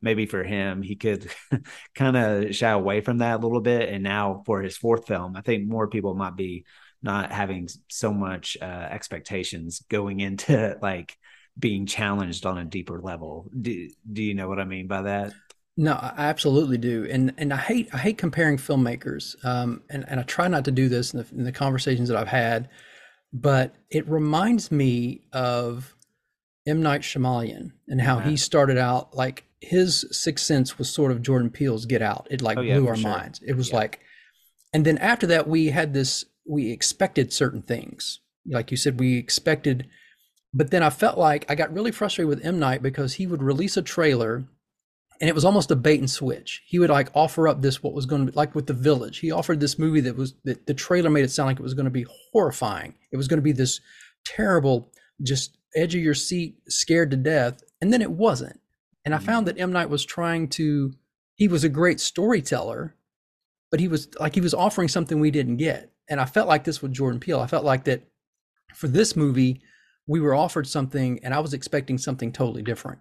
maybe 0.02 0.26
for 0.26 0.44
him 0.44 0.82
he 0.82 0.96
could 0.96 1.32
kind 1.96 2.18
of 2.18 2.56
shy 2.56 2.70
away 2.70 3.02
from 3.02 3.20
that 3.20 3.40
a 3.40 3.44
little 3.44 3.62
bit. 3.62 3.90
And 3.90 4.04
now 4.04 4.44
for 4.46 4.62
his 4.62 4.78
fourth 4.78 5.08
film 5.08 5.36
i 5.36 5.42
think 5.42 5.68
more 5.68 5.88
people 5.88 6.14
might 6.14 6.36
be 6.36 6.66
not 7.04 7.32
having 7.32 7.68
so 7.90 8.14
much 8.14 8.58
uh, 8.62 8.66
expectations 8.66 9.84
going 9.90 10.20
into 10.20 10.78
like 10.82 11.18
being 11.58 11.86
challenged 11.86 12.46
on 12.46 12.58
a 12.58 12.66
deeper 12.66 13.02
level. 13.02 13.50
Do, 13.60 13.90
do 14.12 14.24
you 14.24 14.34
know 14.34 14.48
what 14.48 14.60
i 14.60 14.66
mean 14.66 14.88
by 14.88 15.04
that? 15.04 15.34
No, 15.78 15.94
I 15.94 16.14
absolutely 16.18 16.78
do, 16.78 17.08
and 17.10 17.34
and 17.38 17.54
I 17.54 17.58
hate 17.58 17.90
I 17.94 17.98
hate 17.98 18.18
comparing 18.18 18.58
filmmakers, 18.58 19.44
um, 19.46 19.82
and 19.90 20.06
and 20.10 20.20
I 20.20 20.24
try 20.24 20.50
not 20.50 20.66
to 20.66 20.72
do 20.72 20.90
this 20.90 21.14
in 21.14 21.20
the, 21.20 21.28
in 21.34 21.44
the 21.46 21.52
conversations 21.52 22.10
that 22.10 22.18
I've 22.18 22.28
had, 22.28 22.70
but 23.32 23.74
it 23.90 24.08
reminds 24.08 24.70
me 24.70 25.22
of 25.32 25.96
M. 26.68 26.82
Night 26.82 27.02
Shyamalan 27.02 27.72
and 27.88 28.02
how 28.02 28.18
yeah. 28.18 28.26
he 28.26 28.38
started 28.38 28.78
out 28.78 29.16
like 29.16 29.46
his 29.62 30.06
Sixth 30.12 30.46
Sense 30.46 30.78
was 30.78 30.90
sort 30.90 31.12
of 31.12 31.22
Jordan 31.22 31.52
Peele's 31.52 31.86
Get 31.86 32.02
Out. 32.02 32.28
It 32.30 32.42
like 32.42 32.58
oh, 32.58 32.62
yeah, 32.62 32.80
blew 32.80 32.88
our 32.88 32.96
sure. 32.96 33.12
minds. 33.12 33.40
It 33.46 33.56
was 33.56 33.70
yeah. 33.70 33.78
like, 33.78 34.00
and 34.74 34.86
then 34.86 34.98
after 34.98 35.28
that, 35.28 35.48
we 35.48 35.68
had 35.68 35.94
this. 35.94 36.26
We 36.46 36.72
expected 36.72 37.32
certain 37.32 37.62
things, 37.62 38.20
like 38.46 38.72
you 38.72 38.78
said, 38.78 39.00
we 39.00 39.18
expected. 39.18 39.88
But 40.54 40.72
then 40.72 40.84
I 40.84 40.90
felt 40.90 41.18
like 41.18 41.50
I 41.50 41.56
got 41.56 41.74
really 41.74 41.92
frustrated 41.92 42.28
with 42.28 42.46
M 42.46 42.60
Night 42.60 42.82
because 42.82 43.14
he 43.14 43.28
would 43.28 43.44
release 43.44 43.78
a 43.78 43.82
trailer, 43.84 44.44
and 45.22 45.30
it 45.30 45.36
was 45.36 45.46
almost 45.46 45.70
a 45.70 45.76
bait 45.76 46.00
and 46.00 46.10
switch. 46.10 46.64
He 46.66 46.80
would 46.80 46.90
like 46.90 47.10
offer 47.14 47.48
up 47.48 47.62
this 47.62 47.84
what 47.84 47.94
was 47.94 48.08
going 48.08 48.26
to 48.26 48.32
be 48.32 48.36
like 48.36 48.56
with 48.56 48.66
The 48.66 48.74
Village. 48.74 49.20
He 49.20 49.32
offered 49.32 49.60
this 49.60 49.78
movie 49.78 50.02
that 50.02 50.18
was 50.18 50.34
that 50.44 50.66
the 50.66 50.74
trailer 50.74 51.12
made 51.12 51.24
it 51.24 51.32
sound 51.32 51.48
like 51.48 51.60
it 51.60 51.64
was 51.64 51.76
going 51.76 51.86
to 51.86 51.92
be 51.92 52.08
horrifying. 52.34 52.96
It 53.12 53.18
was 53.18 53.28
going 53.28 53.38
to 53.38 53.44
be 53.44 53.52
this 53.52 53.80
terrible, 54.26 54.92
just 55.22 55.58
edge 55.76 55.94
of 55.94 56.02
your 56.02 56.16
seat, 56.16 56.58
scared 56.68 57.12
to 57.12 57.18
death, 57.18 57.62
and 57.80 57.94
then 57.94 58.02
it 58.02 58.12
wasn't 58.12 58.60
and 59.06 59.16
I 59.16 59.18
found 59.18 59.48
that 59.48 59.60
M. 59.60 59.72
Night 59.72 59.90
was 59.90 60.06
trying 60.06 60.48
to, 60.50 60.94
he 61.36 61.48
was 61.48 61.64
a 61.64 61.70
great 61.70 62.00
storyteller, 62.00 62.96
but 63.72 63.80
he 63.80 63.88
was 63.88 64.10
like, 64.20 64.36
he 64.36 64.42
was 64.42 64.54
offering 64.54 64.88
something 64.88 65.20
we 65.20 65.32
didn't 65.32 65.58
get. 65.58 65.92
And 66.10 66.20
I 66.20 66.26
felt 66.26 66.48
like 66.48 66.64
this 66.64 66.82
with 66.82 66.94
Jordan 66.94 67.20
Peele. 67.20 67.40
I 67.40 67.48
felt 67.48 67.66
like 67.66 67.86
that 67.86 68.04
for 68.76 68.88
this 68.88 69.16
movie, 69.16 69.62
we 70.08 70.20
were 70.20 70.36
offered 70.36 70.68
something 70.68 71.20
and 71.24 71.34
I 71.34 71.40
was 71.40 71.54
expecting 71.54 71.98
something 71.98 72.32
totally 72.32 72.62
different. 72.62 73.00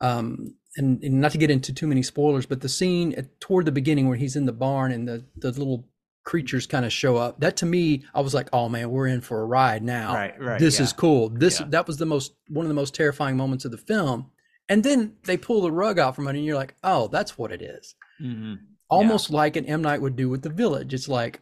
Um, 0.00 0.54
and, 0.76 1.02
and, 1.02 1.20
not 1.20 1.32
to 1.32 1.38
get 1.38 1.50
into 1.50 1.72
too 1.72 1.86
many 1.86 2.02
spoilers, 2.02 2.44
but 2.44 2.60
the 2.60 2.68
scene 2.68 3.14
at, 3.14 3.40
toward 3.40 3.64
the 3.64 3.72
beginning 3.72 4.08
where 4.08 4.18
he's 4.18 4.36
in 4.36 4.44
the 4.44 4.52
barn 4.52 4.92
and 4.92 5.08
the, 5.08 5.24
the 5.36 5.50
little 5.52 5.88
creatures 6.24 6.66
kind 6.66 6.84
of 6.84 6.92
show 6.92 7.16
up, 7.16 7.40
that 7.40 7.56
to 7.58 7.66
me, 7.66 8.04
I 8.14 8.20
was 8.20 8.34
like, 8.34 8.50
oh 8.52 8.68
man, 8.68 8.90
we're 8.90 9.06
in 9.06 9.22
for 9.22 9.40
a 9.40 9.46
ride 9.46 9.82
now. 9.82 10.12
Right, 10.12 10.38
right. 10.38 10.60
This 10.60 10.78
yeah. 10.78 10.84
is 10.84 10.92
cool. 10.92 11.30
This, 11.30 11.60
yeah. 11.60 11.66
that 11.70 11.86
was 11.86 11.96
the 11.96 12.04
most, 12.04 12.34
one 12.48 12.66
of 12.66 12.68
the 12.68 12.74
most 12.74 12.94
terrifying 12.94 13.38
moments 13.38 13.64
of 13.64 13.70
the 13.70 13.78
film 13.78 14.30
and 14.68 14.82
then 14.82 15.16
they 15.24 15.36
pull 15.36 15.62
the 15.62 15.72
rug 15.72 15.98
out 15.98 16.16
from 16.16 16.26
under, 16.26 16.38
and 16.38 16.46
you're 16.46 16.56
like, 16.56 16.74
oh, 16.82 17.08
that's 17.08 17.38
what 17.38 17.52
it 17.52 17.62
is. 17.62 17.94
Mm-hmm. 18.20 18.54
Almost 18.88 19.30
yeah. 19.30 19.36
like 19.36 19.56
an 19.56 19.66
M 19.66 19.82
Night 19.82 20.00
would 20.00 20.16
do 20.16 20.28
with 20.28 20.42
the 20.42 20.50
Village. 20.50 20.94
It's 20.94 21.08
like, 21.08 21.40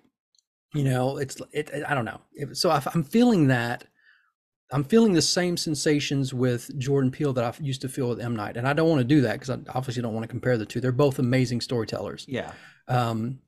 you 0.74 0.84
know, 0.84 1.18
it's 1.18 1.40
it. 1.52 1.70
I 1.86 1.94
don't 1.94 2.04
know. 2.04 2.20
So 2.52 2.70
I'm 2.70 3.04
feeling 3.04 3.48
that 3.48 3.84
I'm 4.72 4.84
feeling 4.84 5.12
the 5.12 5.22
same 5.22 5.56
sensations 5.56 6.32
with 6.34 6.76
Jordan 6.78 7.10
Peele 7.10 7.32
that 7.34 7.44
I 7.44 7.62
used 7.62 7.82
to 7.82 7.88
feel 7.88 8.08
with 8.08 8.20
M 8.20 8.34
Night, 8.34 8.56
and 8.56 8.66
I 8.66 8.72
don't 8.72 8.88
want 8.88 9.00
to 9.00 9.04
do 9.04 9.20
that 9.20 9.34
because 9.34 9.50
I 9.50 9.58
obviously 9.74 10.02
don't 10.02 10.14
want 10.14 10.24
to 10.24 10.28
compare 10.28 10.56
the 10.56 10.66
two. 10.66 10.80
They're 10.80 10.90
both 10.90 11.18
amazing 11.18 11.60
storytellers. 11.60 12.24
Yeah. 12.28 12.52
Um, 12.88 13.38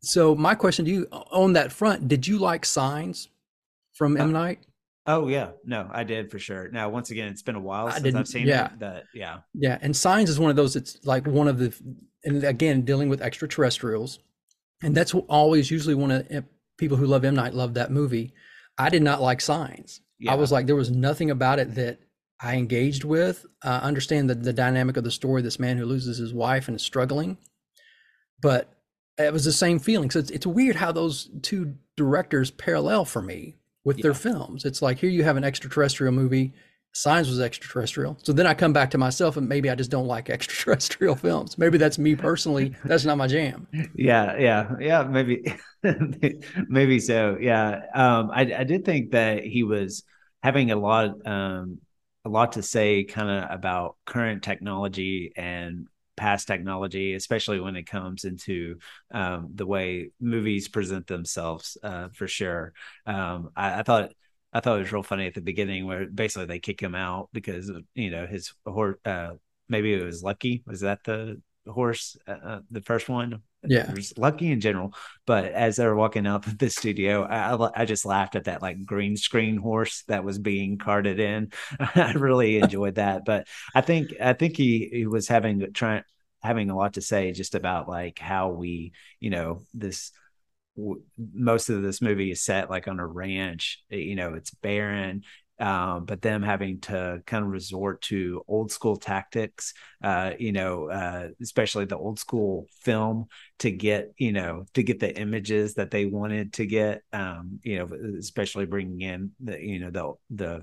so 0.00 0.34
my 0.34 0.54
question 0.54 0.84
to 0.84 0.90
you 0.90 1.06
on 1.10 1.54
that 1.54 1.72
front, 1.72 2.08
did 2.08 2.26
you 2.26 2.38
like 2.38 2.64
Signs 2.64 3.28
from 3.94 4.16
M 4.16 4.32
Night? 4.32 4.58
Oh 5.06 5.28
yeah, 5.28 5.50
no, 5.64 5.88
I 5.92 6.02
did 6.04 6.30
for 6.30 6.38
sure. 6.38 6.68
Now, 6.70 6.88
once 6.88 7.10
again, 7.10 7.28
it's 7.28 7.42
been 7.42 7.54
a 7.54 7.60
while 7.60 7.90
since 7.92 8.14
I've 8.14 8.26
seen 8.26 8.46
yeah. 8.46 8.66
it. 8.66 8.78
That 8.80 9.04
yeah, 9.14 9.38
Yeah, 9.54 9.78
and 9.80 9.96
Signs 9.96 10.28
is 10.28 10.40
one 10.40 10.50
of 10.50 10.56
those. 10.56 10.74
It's 10.74 10.98
like 11.04 11.26
one 11.26 11.46
of 11.46 11.58
the, 11.58 11.74
and 12.24 12.42
again, 12.42 12.82
dealing 12.82 13.08
with 13.08 13.22
extraterrestrials, 13.22 14.18
and 14.82 14.96
that's 14.96 15.14
always 15.14 15.70
usually 15.70 15.94
one 15.94 16.10
of 16.10 16.26
eh, 16.30 16.40
people 16.76 16.96
who 16.96 17.06
love 17.06 17.24
M 17.24 17.36
Night 17.36 17.54
love 17.54 17.74
that 17.74 17.92
movie. 17.92 18.32
I 18.78 18.88
did 18.88 19.02
not 19.02 19.22
like 19.22 19.40
Signs. 19.40 20.00
yeah, 20.18 20.32
I 20.32 20.34
was 20.34 20.50
like, 20.50 20.66
there 20.66 20.76
was 20.76 20.90
nothing 20.90 21.30
about 21.30 21.60
it 21.60 21.76
that 21.76 22.00
I 22.40 22.56
engaged 22.56 23.04
with. 23.04 23.46
I 23.62 23.76
understand 23.78 24.28
the, 24.28 24.34
the 24.34 24.52
dynamic 24.52 24.96
of 24.96 25.04
the 25.04 25.10
story, 25.10 25.40
this 25.40 25.60
man 25.60 25.78
who 25.78 25.86
loses 25.86 26.18
his 26.18 26.34
wife 26.34 26.68
and 26.68 26.76
is 26.76 26.82
struggling, 26.82 27.38
but 28.40 28.72
it 29.18 29.32
was 29.32 29.44
the 29.44 29.52
same 29.52 29.78
feeling. 29.78 30.10
So 30.10 30.18
it's, 30.18 30.30
it's 30.30 30.46
weird 30.46 30.76
how 30.76 30.92
those 30.92 31.30
two 31.42 31.76
directors 31.96 32.50
parallel 32.50 33.04
for 33.04 33.22
me 33.22 33.56
with 33.86 34.02
their 34.02 34.14
films. 34.14 34.64
It's 34.64 34.82
like 34.82 34.98
here 34.98 35.08
you 35.08 35.22
have 35.22 35.36
an 35.36 35.44
extraterrestrial 35.44 36.12
movie. 36.12 36.52
Signs 36.92 37.28
was 37.28 37.40
extraterrestrial. 37.40 38.18
So 38.22 38.32
then 38.32 38.46
I 38.46 38.52
come 38.52 38.72
back 38.72 38.90
to 38.90 38.98
myself 38.98 39.36
and 39.36 39.48
maybe 39.48 39.70
I 39.70 39.76
just 39.76 39.90
don't 39.90 40.08
like 40.08 40.28
extraterrestrial 40.36 41.14
films. 41.14 41.56
Maybe 41.56 41.78
that's 41.78 41.96
me 41.96 42.16
personally. 42.16 42.74
That's 42.84 43.04
not 43.04 43.16
my 43.16 43.28
jam. 43.28 43.68
yeah, 43.94 44.36
yeah, 44.36 44.72
yeah. 44.80 45.02
Maybe, 45.04 45.54
maybe 46.68 46.98
so. 46.98 47.38
Yeah. 47.40 47.82
Um, 47.94 48.30
I 48.32 48.40
I 48.58 48.64
did 48.64 48.84
think 48.84 49.12
that 49.12 49.44
he 49.44 49.62
was 49.62 50.02
having 50.42 50.72
a 50.72 50.76
lot 50.76 51.26
um 51.26 51.78
a 52.24 52.28
lot 52.28 52.52
to 52.52 52.62
say 52.62 53.04
kind 53.04 53.30
of 53.30 53.50
about 53.50 53.96
current 54.04 54.42
technology 54.42 55.32
and 55.36 55.86
past 56.16 56.46
technology, 56.46 57.14
especially 57.14 57.60
when 57.60 57.76
it 57.76 57.84
comes 57.86 58.24
into 58.24 58.78
um, 59.12 59.50
the 59.54 59.66
way 59.66 60.10
movies 60.20 60.68
present 60.68 61.06
themselves. 61.06 61.76
Uh, 61.82 62.08
for 62.14 62.26
sure. 62.28 62.72
Um, 63.06 63.50
I, 63.56 63.80
I 63.80 63.82
thought. 63.82 64.12
I 64.52 64.60
thought 64.60 64.76
it 64.78 64.82
was 64.82 64.92
real 64.92 65.02
funny 65.02 65.26
at 65.26 65.34
the 65.34 65.42
beginning 65.42 65.86
where 65.86 66.06
basically 66.06 66.46
they 66.46 66.60
kick 66.60 66.80
him 66.80 66.94
out 66.94 67.28
because 67.32 67.70
you 67.94 68.10
know 68.10 68.26
his 68.26 68.54
horse. 68.64 68.96
Uh, 69.04 69.32
maybe 69.68 69.92
it 69.92 70.02
was 70.02 70.22
Lucky. 70.22 70.62
Was 70.66 70.80
that 70.80 71.04
the 71.04 71.42
horse? 71.66 72.16
Uh, 72.26 72.30
uh, 72.42 72.60
the 72.70 72.80
first 72.80 73.08
one. 73.08 73.42
Yeah. 73.68 73.92
Lucky 74.16 74.50
in 74.50 74.60
general. 74.60 74.94
But 75.26 75.46
as 75.46 75.76
they 75.76 75.86
were 75.86 75.96
walking 75.96 76.26
of 76.26 76.58
the 76.58 76.70
studio, 76.70 77.24
I, 77.24 77.82
I 77.82 77.84
just 77.84 78.04
laughed 78.04 78.36
at 78.36 78.44
that 78.44 78.62
like 78.62 78.84
green 78.84 79.16
screen 79.16 79.56
horse 79.56 80.04
that 80.08 80.24
was 80.24 80.38
being 80.38 80.78
carted 80.78 81.20
in. 81.20 81.52
I 81.80 82.12
really 82.12 82.58
enjoyed 82.62 82.96
that. 82.96 83.24
But 83.24 83.48
I 83.74 83.80
think 83.80 84.14
I 84.20 84.32
think 84.32 84.56
he 84.56 84.88
he 84.92 85.06
was 85.06 85.28
having 85.28 85.72
trying 85.72 86.02
having 86.42 86.70
a 86.70 86.76
lot 86.76 86.94
to 86.94 87.02
say 87.02 87.32
just 87.32 87.54
about 87.54 87.88
like 87.88 88.18
how 88.18 88.50
we 88.50 88.92
you 89.20 89.30
know 89.30 89.62
this 89.74 90.12
most 91.34 91.70
of 91.70 91.82
this 91.82 92.02
movie 92.02 92.30
is 92.30 92.42
set 92.42 92.68
like 92.68 92.86
on 92.86 93.00
a 93.00 93.06
ranch 93.06 93.82
you 93.88 94.14
know 94.14 94.34
it's 94.34 94.50
barren 94.50 95.22
um, 95.58 96.04
but 96.04 96.20
them 96.22 96.42
having 96.42 96.80
to 96.80 97.22
kind 97.26 97.44
of 97.44 97.50
resort 97.50 98.02
to 98.02 98.42
old 98.46 98.70
school 98.70 98.96
tactics 98.96 99.72
uh, 100.02 100.32
you 100.38 100.52
know 100.52 100.90
uh, 100.90 101.28
especially 101.40 101.84
the 101.84 101.96
old 101.96 102.18
school 102.18 102.66
film 102.82 103.26
to 103.58 103.70
get 103.70 104.12
you 104.18 104.32
know 104.32 104.64
to 104.74 104.82
get 104.82 105.00
the 105.00 105.16
images 105.18 105.74
that 105.74 105.90
they 105.90 106.06
wanted 106.06 106.52
to 106.52 106.66
get 106.66 107.02
um, 107.12 107.58
you 107.62 107.78
know 107.78 108.16
especially 108.18 108.66
bringing 108.66 109.00
in 109.00 109.30
the 109.40 109.60
you 109.60 109.78
know 109.78 109.90
the 109.90 110.12
the 110.30 110.62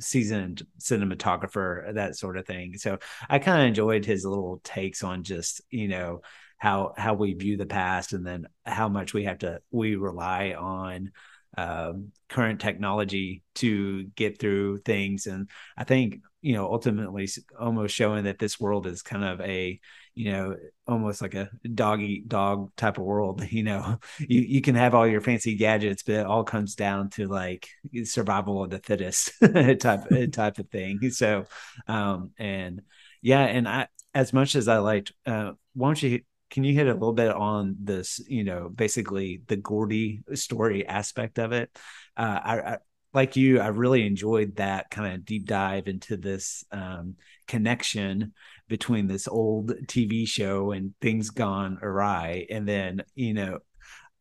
seasoned 0.00 0.66
cinematographer 0.80 1.94
that 1.94 2.16
sort 2.16 2.36
of 2.36 2.46
thing. 2.46 2.76
So 2.76 2.98
i 3.28 3.38
kind 3.38 3.62
of 3.62 3.68
enjoyed 3.68 4.04
his 4.04 4.24
little 4.24 4.60
takes 4.64 5.04
on 5.04 5.22
just 5.22 5.62
you 5.70 5.88
know 5.88 6.22
how 6.58 6.92
how 6.96 7.14
we 7.14 7.34
view 7.34 7.56
the 7.56 7.66
past 7.66 8.12
and 8.12 8.26
then 8.26 8.46
how 8.66 8.88
much 8.88 9.14
we 9.14 9.24
have 9.24 9.38
to 9.38 9.60
we 9.70 9.96
rely 9.96 10.52
on 10.52 11.10
um, 11.56 12.12
current 12.28 12.60
technology 12.60 13.42
to 13.56 14.04
get 14.16 14.38
through 14.38 14.78
things. 14.78 15.26
And 15.26 15.48
i 15.76 15.84
think 15.84 16.20
you 16.42 16.54
know 16.54 16.72
ultimately 16.72 17.28
almost 17.58 17.94
showing 17.94 18.24
that 18.24 18.38
this 18.38 18.58
world 18.58 18.86
is 18.86 19.02
kind 19.02 19.24
of 19.24 19.40
a 19.40 19.78
you 20.14 20.32
know 20.32 20.56
almost 20.86 21.20
like 21.22 21.34
a 21.34 21.50
dog 21.74 22.00
eat 22.00 22.28
dog 22.28 22.74
type 22.76 22.98
of 22.98 23.04
world 23.04 23.44
you 23.50 23.62
know? 23.62 23.98
You 24.18 24.40
you 24.40 24.60
can 24.60 24.74
have 24.74 24.94
all 24.94 25.06
your 25.06 25.20
fancy 25.20 25.56
gadgets 25.56 26.02
but 26.02 26.14
it 26.16 26.26
all 26.26 26.44
comes 26.44 26.74
down 26.74 27.10
to 27.10 27.26
like 27.26 27.68
survival 28.04 28.62
of 28.64 28.70
the 28.70 28.78
fittest 28.78 29.32
type 29.80 30.04
type 30.32 30.58
of 30.58 30.68
thing. 30.70 31.10
So 31.10 31.44
um 31.86 32.30
and 32.38 32.82
yeah 33.22 33.44
and 33.44 33.68
i 33.68 33.86
as 34.14 34.32
much 34.32 34.56
as 34.56 34.66
i 34.66 34.78
liked 34.78 35.12
uh 35.26 35.52
why 35.74 35.88
don't 35.88 36.02
you 36.02 36.20
can 36.50 36.64
you 36.64 36.74
hit 36.74 36.88
a 36.88 36.92
little 36.92 37.12
bit 37.12 37.30
on 37.30 37.76
this 37.80 38.20
you 38.28 38.44
know 38.44 38.68
basically 38.68 39.42
the 39.46 39.56
gordy 39.56 40.22
story 40.34 40.86
aspect 40.86 41.38
of 41.38 41.52
it? 41.52 41.70
Uh 42.16 42.40
i, 42.44 42.60
I 42.60 42.78
like 43.12 43.36
you 43.36 43.60
i 43.60 43.68
really 43.68 44.06
enjoyed 44.06 44.56
that 44.56 44.90
kind 44.90 45.14
of 45.14 45.24
deep 45.24 45.46
dive 45.46 45.88
into 45.88 46.16
this 46.16 46.64
um 46.70 47.16
connection 47.48 48.32
between 48.68 49.06
this 49.08 49.26
old 49.26 49.72
tv 49.86 50.26
show 50.28 50.70
and 50.70 50.94
things 51.00 51.30
gone 51.30 51.78
awry. 51.82 52.46
And 52.50 52.68
then 52.68 53.02
you 53.14 53.34
know 53.34 53.58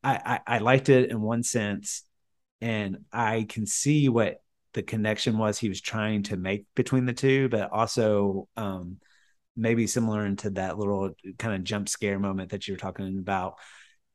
i 0.03 0.39
i, 0.47 0.55
I 0.55 0.57
liked 0.59 0.89
it 0.89 1.09
in 1.11 1.21
one 1.21 1.43
sense 1.43 2.03
and 2.61 2.99
i 3.11 3.45
can 3.47 3.65
see 3.65 4.09
what 4.09 4.41
the 4.73 4.83
connection 4.83 5.37
was 5.37 5.57
he 5.57 5.69
was 5.69 5.81
trying 5.81 6.23
to 6.23 6.37
make 6.37 6.65
between 6.75 7.05
the 7.05 7.13
two 7.13 7.49
but 7.49 7.71
also 7.71 8.47
um 8.55 8.97
maybe 9.59 9.87
similar 9.87 10.25
into 10.25 10.49
that 10.51 10.77
little 10.77 11.11
kind 11.37 11.55
of 11.55 11.63
jump 11.63 11.89
scare 11.89 12.19
moment 12.19 12.51
that 12.51 12.67
you 12.67 12.73
were 12.73 12.79
talking 12.79 13.17
about. 13.19 13.55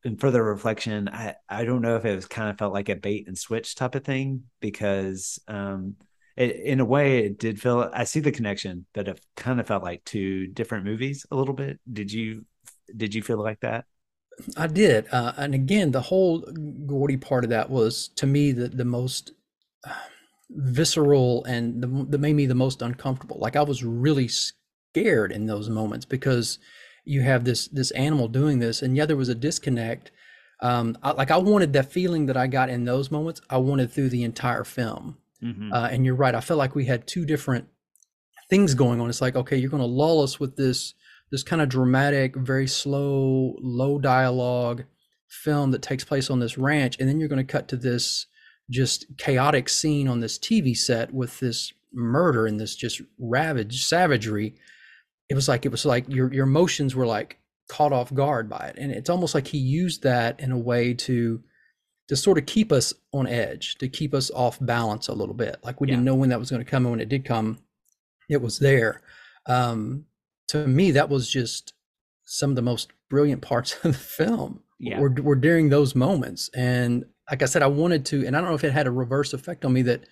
In 0.04 0.16
further 0.16 0.42
reflection, 0.42 1.08
I, 1.08 1.34
I 1.48 1.64
don't 1.64 1.80
know 1.80 1.96
if 1.96 2.04
it 2.04 2.14
was 2.14 2.26
kind 2.26 2.50
of 2.50 2.58
felt 2.58 2.74
like 2.74 2.88
a 2.88 2.96
bait 2.96 3.26
and 3.26 3.38
switch 3.38 3.74
type 3.74 3.94
of 3.94 4.04
thing 4.04 4.44
because 4.60 5.38
um 5.48 5.96
it, 6.36 6.56
in 6.56 6.80
a 6.80 6.84
way 6.84 7.24
it 7.26 7.38
did 7.38 7.60
feel 7.60 7.90
I 7.92 8.04
see 8.04 8.20
the 8.20 8.32
connection, 8.32 8.86
but 8.92 9.08
it 9.08 9.20
kind 9.36 9.60
of 9.60 9.66
felt 9.66 9.82
like 9.82 10.04
two 10.04 10.48
different 10.48 10.84
movies 10.84 11.26
a 11.30 11.36
little 11.36 11.54
bit. 11.54 11.78
Did 11.90 12.12
you 12.12 12.44
did 12.94 13.14
you 13.14 13.22
feel 13.22 13.42
like 13.42 13.60
that? 13.60 13.84
I 14.56 14.66
did. 14.66 15.06
Uh, 15.12 15.32
and 15.36 15.54
again, 15.54 15.92
the 15.92 16.00
whole 16.00 16.40
Gordy 16.86 17.16
part 17.16 17.44
of 17.44 17.50
that 17.50 17.70
was 17.70 18.08
to 18.16 18.26
me 18.26 18.52
the, 18.52 18.68
the 18.68 18.84
most 18.84 19.32
uh, 19.86 19.92
visceral 20.50 21.44
and 21.44 21.82
the, 21.82 22.06
that 22.10 22.18
made 22.18 22.34
me 22.34 22.46
the 22.46 22.54
most 22.54 22.82
uncomfortable. 22.82 23.38
Like 23.38 23.56
I 23.56 23.62
was 23.62 23.84
really 23.84 24.28
scared 24.28 24.58
in 24.94 25.46
those 25.46 25.68
moments 25.68 26.06
because 26.06 26.58
you 27.04 27.20
have 27.22 27.44
this 27.44 27.68
this 27.68 27.90
animal 27.92 28.28
doing 28.28 28.58
this, 28.60 28.82
and 28.82 28.96
yeah, 28.96 29.06
there 29.06 29.16
was 29.16 29.28
a 29.28 29.34
disconnect. 29.34 30.10
Um, 30.60 30.96
I, 31.02 31.10
like 31.12 31.30
I 31.30 31.36
wanted 31.36 31.72
that 31.74 31.92
feeling 31.92 32.26
that 32.26 32.36
I 32.36 32.46
got 32.46 32.70
in 32.70 32.84
those 32.84 33.10
moments. 33.10 33.40
I 33.50 33.58
wanted 33.58 33.92
through 33.92 34.08
the 34.10 34.22
entire 34.22 34.64
film. 34.64 35.18
Mhm. 35.42 35.72
Uh, 35.72 35.88
and 35.90 36.06
you're 36.06 36.14
right. 36.14 36.34
I 36.34 36.40
felt 36.40 36.58
like 36.58 36.74
we 36.74 36.86
had 36.86 37.06
two 37.06 37.26
different 37.26 37.66
things 38.48 38.74
going 38.74 39.00
on. 39.00 39.10
It's 39.10 39.20
like, 39.20 39.36
okay, 39.36 39.56
you're 39.56 39.70
going 39.70 39.82
to 39.82 39.86
lull 39.86 40.22
us 40.22 40.40
with 40.40 40.56
this 40.56 40.94
this 41.30 41.42
kind 41.42 41.60
of 41.60 41.68
dramatic, 41.68 42.36
very 42.36 42.66
slow, 42.66 43.56
low 43.60 43.98
dialogue 43.98 44.84
film 45.28 45.72
that 45.72 45.82
takes 45.82 46.04
place 46.04 46.30
on 46.30 46.38
this 46.38 46.56
ranch, 46.56 46.96
and 47.00 47.08
then 47.08 47.18
you're 47.18 47.28
going 47.28 47.44
to 47.44 47.52
cut 47.52 47.66
to 47.68 47.76
this 47.76 48.26
just 48.70 49.06
chaotic 49.18 49.68
scene 49.68 50.08
on 50.08 50.20
this 50.20 50.38
TV 50.38 50.74
set 50.76 51.12
with 51.12 51.40
this 51.40 51.72
murder 51.92 52.46
and 52.46 52.58
this 52.60 52.74
just 52.76 53.02
ravage 53.18 53.84
savagery. 53.84 54.54
It 55.28 55.34
was 55.34 55.48
like 55.48 55.64
it 55.64 55.70
was 55.70 55.84
like 55.84 56.08
your 56.08 56.32
your 56.32 56.44
emotions 56.44 56.94
were 56.94 57.06
like 57.06 57.38
caught 57.68 57.92
off 57.92 58.12
guard 58.12 58.48
by 58.48 58.72
it, 58.74 58.76
and 58.78 58.92
it's 58.92 59.10
almost 59.10 59.34
like 59.34 59.46
he 59.46 59.58
used 59.58 60.02
that 60.02 60.40
in 60.40 60.52
a 60.52 60.58
way 60.58 60.94
to 60.94 61.42
to 62.08 62.16
sort 62.16 62.36
of 62.36 62.46
keep 62.46 62.70
us 62.70 62.92
on 63.12 63.26
edge, 63.26 63.76
to 63.76 63.88
keep 63.88 64.12
us 64.12 64.30
off 64.30 64.58
balance 64.60 65.08
a 65.08 65.14
little 65.14 65.34
bit. 65.34 65.56
Like 65.62 65.80
we 65.80 65.86
didn't 65.86 66.04
know 66.04 66.14
when 66.14 66.28
that 66.28 66.38
was 66.38 66.50
going 66.50 66.64
to 66.64 66.70
come, 66.70 66.84
and 66.84 66.90
when 66.90 67.00
it 67.00 67.08
did 67.08 67.24
come, 67.24 67.58
it 68.28 68.42
was 68.42 68.58
there. 68.58 69.00
Um, 69.46 70.04
to 70.48 70.66
me, 70.66 70.90
that 70.92 71.08
was 71.08 71.30
just 71.30 71.72
some 72.24 72.50
of 72.50 72.56
the 72.56 72.62
most 72.62 72.92
brilliant 73.08 73.42
parts 73.42 73.74
of 73.84 73.92
the 73.92 73.98
film. 73.98 74.60
Yeah. 74.78 75.00
Were, 75.00 75.10
were 75.22 75.36
during 75.36 75.70
those 75.70 75.94
moments, 75.94 76.50
and 76.54 77.06
like 77.30 77.42
I 77.42 77.46
said, 77.46 77.62
I 77.62 77.68
wanted 77.68 78.04
to, 78.06 78.26
and 78.26 78.36
I 78.36 78.40
don't 78.40 78.50
know 78.50 78.56
if 78.56 78.64
it 78.64 78.72
had 78.72 78.86
a 78.86 78.90
reverse 78.90 79.32
effect 79.32 79.64
on 79.64 79.72
me 79.72 79.82
that 79.82 80.04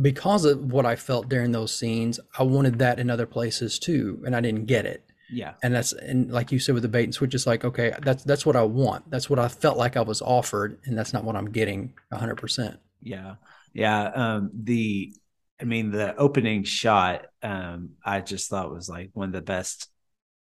because 0.00 0.44
of 0.44 0.72
what 0.72 0.86
I 0.86 0.96
felt 0.96 1.28
during 1.28 1.52
those 1.52 1.74
scenes, 1.76 2.18
I 2.38 2.42
wanted 2.42 2.78
that 2.80 2.98
in 2.98 3.10
other 3.10 3.26
places 3.26 3.78
too, 3.78 4.22
and 4.26 4.34
I 4.34 4.40
didn't 4.40 4.66
get 4.66 4.86
it 4.86 5.04
Yeah. 5.30 5.54
and 5.62 5.74
that's 5.74 5.92
and 5.92 6.30
like 6.32 6.50
you 6.52 6.58
said 6.58 6.74
with 6.74 6.82
the 6.82 6.88
bait 6.88 7.04
and 7.04 7.14
switch 7.14 7.34
it's 7.34 7.46
like 7.46 7.64
okay 7.64 7.92
that's 8.02 8.22
that's 8.24 8.44
what 8.46 8.56
i 8.56 8.62
want 8.62 9.10
that's 9.10 9.28
what 9.30 9.38
i 9.38 9.48
felt 9.48 9.78
like 9.78 9.96
i 9.96 10.00
was 10.02 10.20
offered 10.20 10.78
and 10.84 10.96
that's 10.98 11.12
not 11.14 11.24
what 11.24 11.34
i'm 11.36 11.50
getting 11.50 11.94
100% 12.12 12.76
Yeah. 13.02 13.36
Yeah. 13.72 14.02
Um, 14.14 14.50
the, 14.54 15.12
I 15.60 15.64
mean, 15.64 15.90
the 15.90 16.14
opening 16.16 16.64
shot, 16.64 17.26
um, 17.42 17.90
I 18.04 18.20
just 18.20 18.48
thought 18.50 18.72
was 18.72 18.88
like 18.88 19.10
one 19.14 19.28
of 19.28 19.32
the 19.34 19.42
best 19.42 19.88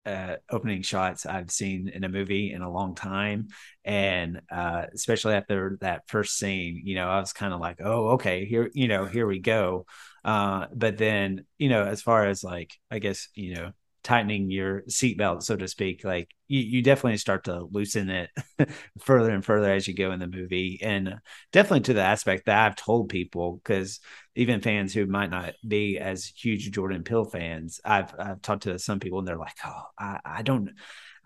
uh, 0.06 0.36
opening 0.50 0.82
shots 0.82 1.26
I've 1.26 1.50
seen 1.50 1.88
in 1.88 2.04
a 2.04 2.08
movie 2.08 2.52
in 2.52 2.62
a 2.62 2.70
long 2.70 2.94
time, 2.94 3.48
and 3.84 4.40
uh, 4.50 4.84
especially 4.94 5.34
after 5.34 5.76
that 5.80 6.08
first 6.08 6.38
scene, 6.38 6.82
you 6.84 6.94
know, 6.94 7.08
I 7.08 7.18
was 7.20 7.32
kind 7.32 7.52
of 7.52 7.60
like, 7.60 7.78
oh, 7.80 8.10
okay, 8.10 8.44
here, 8.44 8.70
you 8.72 8.88
know, 8.88 9.04
here 9.04 9.26
we 9.26 9.40
go. 9.40 9.86
Uh, 10.24 10.66
but 10.74 10.98
then, 10.98 11.44
you 11.58 11.68
know, 11.68 11.84
as 11.84 12.02
far 12.02 12.26
as 12.26 12.42
like, 12.44 12.74
I 12.90 12.98
guess, 13.00 13.28
you 13.34 13.54
know, 13.54 13.72
tightening 14.06 14.50
your 14.50 14.82
seatbelt, 14.82 15.42
so 15.42 15.56
to 15.56 15.66
speak, 15.66 16.04
like 16.04 16.30
you, 16.46 16.60
you 16.60 16.82
definitely 16.82 17.16
start 17.18 17.44
to 17.44 17.64
loosen 17.72 18.08
it 18.08 18.30
further 19.00 19.32
and 19.32 19.44
further 19.44 19.72
as 19.72 19.88
you 19.88 19.94
go 19.94 20.12
in 20.12 20.20
the 20.20 20.28
movie. 20.28 20.78
And 20.80 21.16
definitely 21.52 21.80
to 21.80 21.94
the 21.94 22.02
aspect 22.02 22.46
that 22.46 22.64
I've 22.64 22.76
told 22.76 23.08
people, 23.08 23.56
because 23.56 23.98
even 24.36 24.60
fans 24.60 24.94
who 24.94 25.06
might 25.06 25.30
not 25.30 25.54
be 25.66 25.98
as 25.98 26.24
huge 26.24 26.70
Jordan 26.70 27.02
Peele 27.02 27.24
fans, 27.24 27.80
I've, 27.84 28.14
I've 28.16 28.42
talked 28.42 28.62
to 28.62 28.78
some 28.78 29.00
people 29.00 29.18
and 29.18 29.26
they're 29.26 29.36
like, 29.36 29.56
oh, 29.64 29.82
I, 29.98 30.20
I 30.24 30.42
don't. 30.42 30.70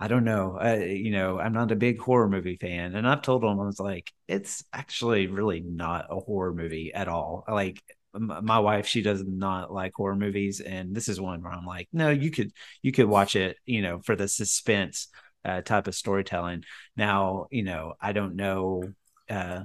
I 0.03 0.09
don't 0.09 0.25
know. 0.25 0.57
Uh, 0.59 0.77
you 0.77 1.11
know, 1.11 1.39
I'm 1.39 1.53
not 1.53 1.73
a 1.73 1.77
big 1.77 1.99
horror 2.01 2.27
movie 2.27 2.57
fan, 2.57 2.95
and 2.95 3.07
I've 3.07 3.21
told 3.21 3.43
them 3.43 3.61
I 3.61 3.67
was 3.67 3.79
like, 3.79 4.11
it's 4.27 4.65
actually 4.73 5.27
really 5.27 5.61
not 5.61 6.07
a 6.09 6.19
horror 6.19 6.55
movie 6.55 6.91
at 6.95 7.07
all. 7.07 7.45
Like 7.47 7.83
my 8.15 8.59
wife 8.59 8.87
she 8.87 9.03
does 9.03 9.23
not 9.25 9.73
like 9.73 9.93
horror 9.95 10.17
movies 10.17 10.61
and 10.61 10.95
this 10.95 11.09
is 11.09 11.21
one 11.21 11.43
where 11.43 11.53
i'm 11.53 11.67
like 11.67 11.89
no 11.93 12.11
you 12.11 12.31
could 12.31 12.53
you 12.83 12.93
could 12.93 13.07
watch 13.07 13.37
it 13.37 13.57
you 13.67 13.83
know 13.83 14.01
for 14.01 14.17
the 14.17 14.27
suspense 14.29 15.09
uh, 15.45 15.61
type 15.63 15.87
of 15.87 15.95
storytelling 15.95 16.65
now 16.97 17.47
you 17.51 17.63
know 17.63 17.95
i 18.01 18.13
don't 18.13 18.37
know 18.37 18.83
uh 19.29 19.63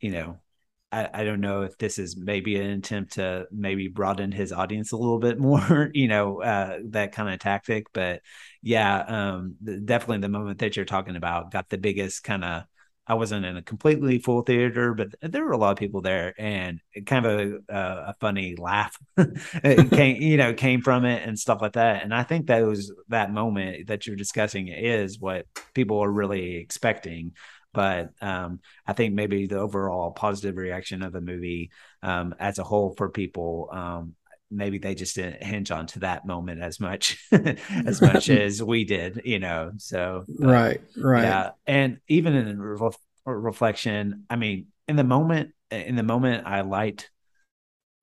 you 0.00 0.10
know 0.10 0.38
I, 0.92 1.08
I 1.12 1.24
don't 1.24 1.40
know 1.40 1.62
if 1.62 1.78
this 1.78 1.98
is 1.98 2.16
maybe 2.16 2.56
an 2.56 2.70
attempt 2.70 3.12
to 3.14 3.46
maybe 3.52 3.88
broaden 3.88 4.32
his 4.32 4.52
audience 4.52 4.92
a 4.92 4.96
little 4.96 5.18
bit 5.18 5.38
more, 5.38 5.90
you 5.94 6.08
know, 6.08 6.42
uh, 6.42 6.78
that 6.86 7.12
kind 7.12 7.32
of 7.32 7.38
tactic. 7.38 7.86
But 7.92 8.22
yeah, 8.62 8.98
um, 8.98 9.54
definitely 9.62 10.18
the 10.18 10.28
moment 10.28 10.58
that 10.58 10.76
you're 10.76 10.84
talking 10.84 11.16
about 11.16 11.52
got 11.52 11.68
the 11.68 11.78
biggest 11.78 12.24
kind 12.24 12.44
of 12.44 12.64
I 13.06 13.14
wasn't 13.14 13.44
in 13.44 13.56
a 13.56 13.62
completely 13.62 14.20
full 14.20 14.42
theater, 14.42 14.94
but 14.94 15.08
there 15.20 15.44
were 15.44 15.52
a 15.52 15.58
lot 15.58 15.72
of 15.72 15.78
people 15.78 16.00
there, 16.00 16.32
and 16.38 16.80
kind 17.06 17.26
of 17.26 17.62
a, 17.68 17.74
a 17.74 18.14
funny 18.20 18.54
laugh 18.56 18.96
came, 19.90 20.22
you 20.22 20.36
know, 20.36 20.54
came 20.54 20.80
from 20.80 21.04
it 21.04 21.26
and 21.26 21.36
stuff 21.38 21.60
like 21.60 21.72
that. 21.72 22.04
And 22.04 22.14
I 22.14 22.22
think 22.22 22.46
that 22.46 22.64
was 22.64 22.92
that 23.08 23.32
moment 23.32 23.88
that 23.88 24.06
you're 24.06 24.16
discussing 24.16 24.68
is 24.68 25.18
what 25.18 25.46
people 25.74 25.98
are 26.04 26.10
really 26.10 26.56
expecting. 26.56 27.32
But 27.72 28.10
um, 28.20 28.60
I 28.86 28.92
think 28.92 29.14
maybe 29.14 29.46
the 29.46 29.58
overall 29.58 30.12
positive 30.12 30.56
reaction 30.56 31.02
of 31.02 31.12
the 31.12 31.20
movie 31.20 31.70
um, 32.02 32.34
as 32.38 32.58
a 32.58 32.64
whole 32.64 32.94
for 32.96 33.08
people 33.08 33.68
um, 33.72 34.14
maybe 34.50 34.78
they 34.78 34.94
just 34.94 35.14
didn't 35.14 35.42
hinge 35.42 35.70
on 35.70 35.86
to 35.86 36.00
that 36.00 36.26
moment 36.26 36.60
as 36.60 36.80
much 36.80 37.18
as 37.32 38.00
much 38.02 38.28
as 38.28 38.62
we 38.62 38.84
did 38.84 39.22
you 39.24 39.38
know 39.38 39.72
so 39.76 40.24
uh, 40.42 40.46
right 40.46 40.80
right. 40.96 41.22
yeah 41.22 41.50
and 41.66 41.98
even 42.08 42.34
in 42.34 42.60
re- 42.60 42.90
reflection 43.24 44.24
i 44.28 44.36
mean 44.36 44.66
in 44.88 44.96
the 44.96 45.04
moment 45.04 45.50
in 45.70 45.96
the 45.96 46.02
moment 46.02 46.46
i 46.46 46.62
liked 46.62 47.10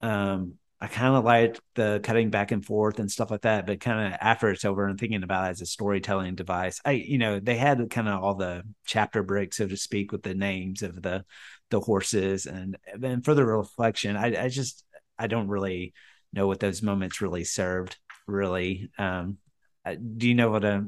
um 0.02 0.54
i 0.80 0.88
kind 0.88 1.16
of 1.16 1.26
liked 1.26 1.60
the 1.76 2.00
cutting 2.04 2.30
back 2.30 2.52
and 2.52 2.66
forth 2.66 3.00
and 3.00 3.12
stuff 3.12 3.32
like 3.32 3.42
that 3.42 3.66
but 3.66 3.80
kind 3.80 4.14
of 4.14 4.20
after 4.22 4.50
it's 4.50 4.64
over 4.64 4.88
and 4.88 5.00
thinking 5.00 5.24
about 5.24 5.48
it 5.48 5.52
as 5.52 5.62
a 5.62 5.66
storytelling 5.66 6.36
device. 6.36 6.80
I 6.86 6.92
you 6.92 7.18
know 7.18 7.40
they 7.40 7.58
had 7.58 7.90
kind 7.90 8.08
of 8.08 8.24
all 8.24 8.36
the 8.36 8.64
chapter 8.86 9.24
breaks 9.24 9.58
so 9.58 9.68
to 9.68 9.76
speak 9.76 10.12
with 10.12 10.24
the 10.24 10.36
names 10.36 10.84
of 10.84 11.02
the 11.02 11.26
the 11.72 11.80
horses 11.80 12.46
and 12.46 12.78
then 12.96 13.22
further 13.22 13.46
reflection 13.46 14.16
i 14.16 14.46
i 14.46 14.48
just 14.48 14.86
i 15.20 15.28
don't 15.28 15.50
really 15.50 15.94
know 16.34 16.48
what 16.48 16.60
those 16.60 16.82
moments 16.82 17.22
really 17.22 17.44
served. 17.44 17.98
Really, 18.28 18.90
um, 18.98 19.38
uh, 19.86 19.96
do 19.96 20.28
you 20.28 20.36
know 20.36 20.50
what 20.50 20.66
I 20.66 20.78
uh, 20.78 20.82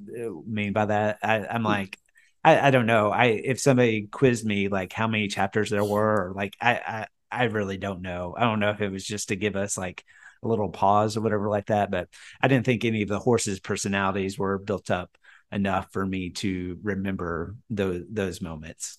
mean 0.46 0.74
by 0.74 0.86
that? 0.86 1.20
I, 1.24 1.46
I'm 1.46 1.62
hmm. 1.62 1.68
like, 1.68 1.98
I, 2.44 2.68
I 2.68 2.72
don't 2.72 2.86
know. 2.86 3.12
I 3.12 3.26
if 3.26 3.60
somebody 3.60 4.08
quizzed 4.08 4.46
me 4.46 4.68
like 4.68 4.94
how 4.94 5.08
many 5.08 5.28
chapters 5.28 5.70
there 5.70 5.84
were, 5.84 6.30
or 6.30 6.34
like 6.36 6.56
I, 6.62 6.74
I 6.74 7.08
I 7.32 7.44
really 7.46 7.78
don't 7.78 8.02
know. 8.02 8.36
I 8.38 8.42
don't 8.42 8.60
know 8.60 8.72
if 8.72 8.82
it 8.82 8.92
was 8.92 9.06
just 9.06 9.30
to 9.30 9.36
give 9.36 9.56
us 9.56 9.78
like 9.78 10.04
a 10.44 10.48
little 10.48 10.70
pause 10.70 11.18
or 11.18 11.22
whatever 11.22 11.50
like 11.50 11.68
that. 11.68 11.92
But 11.92 12.10
I 12.42 12.48
didn't 12.48 12.66
think 12.66 12.86
any 12.86 13.02
of 13.02 13.10
the 13.10 13.20
horses' 13.20 13.60
personalities 13.60 14.38
were 14.38 14.58
built 14.58 14.90
up 14.90 15.18
enough 15.52 15.92
for 15.92 16.06
me 16.06 16.30
to 16.30 16.78
remember 16.84 17.56
those 17.70 18.04
those 18.10 18.42
moments. 18.42 18.98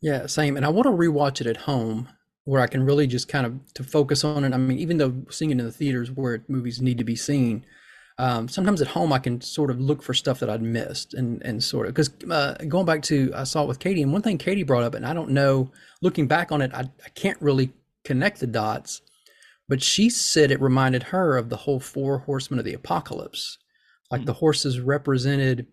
Yeah, 0.00 0.26
same. 0.26 0.56
And 0.56 0.66
I 0.66 0.70
want 0.70 0.86
to 0.86 0.90
rewatch 0.90 1.40
it 1.40 1.46
at 1.46 1.56
home 1.58 2.08
where 2.44 2.60
I 2.60 2.66
can 2.66 2.84
really 2.84 3.06
just 3.06 3.28
kind 3.28 3.46
of 3.46 3.74
to 3.74 3.84
focus 3.84 4.24
on 4.24 4.44
it. 4.44 4.52
I 4.52 4.56
mean, 4.56 4.78
even 4.78 4.98
though 4.98 5.14
seeing 5.30 5.50
it 5.50 5.58
in 5.58 5.64
the 5.64 5.72
theaters 5.72 6.10
where 6.10 6.44
movies 6.48 6.80
need 6.80 6.98
to 6.98 7.04
be 7.04 7.16
seen, 7.16 7.64
um, 8.18 8.48
sometimes 8.48 8.82
at 8.82 8.88
home 8.88 9.12
I 9.12 9.18
can 9.18 9.40
sort 9.40 9.70
of 9.70 9.80
look 9.80 10.02
for 10.02 10.14
stuff 10.14 10.40
that 10.40 10.50
I'd 10.50 10.62
missed 10.62 11.14
and 11.14 11.42
and 11.44 11.62
sort 11.62 11.86
of 11.86 11.94
because 11.94 12.10
uh, 12.30 12.54
going 12.68 12.86
back 12.86 13.02
to 13.02 13.32
I 13.34 13.44
saw 13.44 13.62
it 13.62 13.68
with 13.68 13.78
Katie 13.78 14.02
and 14.02 14.12
one 14.12 14.22
thing 14.22 14.38
Katie 14.38 14.62
brought 14.62 14.82
up 14.82 14.94
and 14.94 15.06
I 15.06 15.14
don't 15.14 15.30
know 15.30 15.70
looking 16.02 16.26
back 16.26 16.52
on 16.52 16.60
it 16.60 16.72
I, 16.74 16.82
I 17.04 17.08
can't 17.14 17.40
really 17.40 17.72
connect 18.04 18.40
the 18.40 18.46
dots, 18.46 19.00
but 19.68 19.82
she 19.82 20.10
said 20.10 20.50
it 20.50 20.60
reminded 20.60 21.04
her 21.04 21.36
of 21.36 21.48
the 21.48 21.56
whole 21.56 21.80
four 21.80 22.18
horsemen 22.18 22.58
of 22.58 22.64
the 22.64 22.74
apocalypse, 22.74 23.58
like 24.10 24.20
mm-hmm. 24.20 24.26
the 24.26 24.34
horses 24.34 24.80
represented 24.80 25.66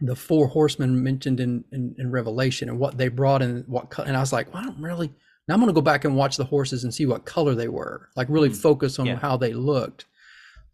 the 0.00 0.16
four 0.16 0.46
horsemen 0.46 1.02
mentioned 1.02 1.40
in, 1.40 1.64
in, 1.72 1.94
in 1.98 2.10
Revelation 2.10 2.68
and 2.68 2.78
what 2.78 2.96
they 2.96 3.08
brought 3.08 3.42
and 3.42 3.66
what 3.66 3.96
and 3.98 4.16
I 4.16 4.20
was 4.20 4.32
like 4.32 4.52
well, 4.52 4.62
I 4.62 4.66
don't 4.66 4.80
really 4.80 5.12
now 5.48 5.54
I'm 5.54 5.60
going 5.60 5.68
to 5.68 5.74
go 5.74 5.80
back 5.80 6.04
and 6.04 6.14
watch 6.14 6.36
the 6.36 6.44
horses 6.44 6.84
and 6.84 6.94
see 6.94 7.06
what 7.06 7.24
color 7.24 7.54
they 7.54 7.68
were, 7.68 8.08
like 8.16 8.28
really 8.28 8.50
mm. 8.50 8.56
focus 8.56 8.98
on 8.98 9.06
yeah. 9.06 9.16
how 9.16 9.36
they 9.36 9.54
looked. 9.54 10.04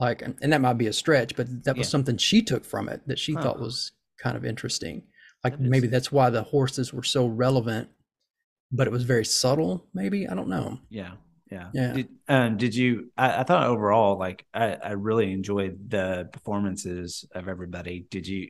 Like, 0.01 0.23
and 0.23 0.53
that 0.53 0.61
might 0.61 0.75
be 0.75 0.89
a 0.89 0.93
stretch, 0.93 1.37
but 1.37 1.47
that 1.65 1.77
was 1.77 1.87
yeah. 1.87 1.91
something 1.91 2.17
she 2.17 2.43
took 2.43 2.65
from 2.65 2.89
it 2.89 3.07
that 3.07 3.19
she 3.19 3.35
huh. 3.35 3.43
thought 3.43 3.61
was 3.61 3.93
kind 4.19 4.37
of 4.37 4.45
interesting. 4.45 5.05
Like 5.45 5.55
that 5.55 5.61
maybe 5.61 5.87
that's 5.87 6.11
why 6.11 6.31
the 6.31 6.43
horses 6.43 6.93
were 6.93 7.05
so 7.05 7.27
relevant, 7.27 7.89
but 8.73 8.89
it 8.89 8.91
was 8.91 9.05
very 9.05 9.25
subtle. 9.25 9.87
Maybe 9.95 10.27
I 10.27 10.35
don't 10.35 10.49
know. 10.49 10.81
Yeah, 10.91 11.13
yeah. 11.51 11.69
Yeah. 11.75 11.93
Did, 11.93 12.09
um, 12.29 12.57
did 12.57 12.75
you 12.75 13.13
I, 13.17 13.41
I, 13.41 13.43
thought 13.43 13.67
overall 13.67 14.19
like 14.19 14.47
I, 14.55 14.77
I 14.83 14.91
really 14.93 15.31
enjoyed 15.33 15.91
the 15.91 16.29
performances 16.33 17.25
of 17.35 17.49
everybody. 17.49 18.07
Did 18.11 18.27
you 18.27 18.49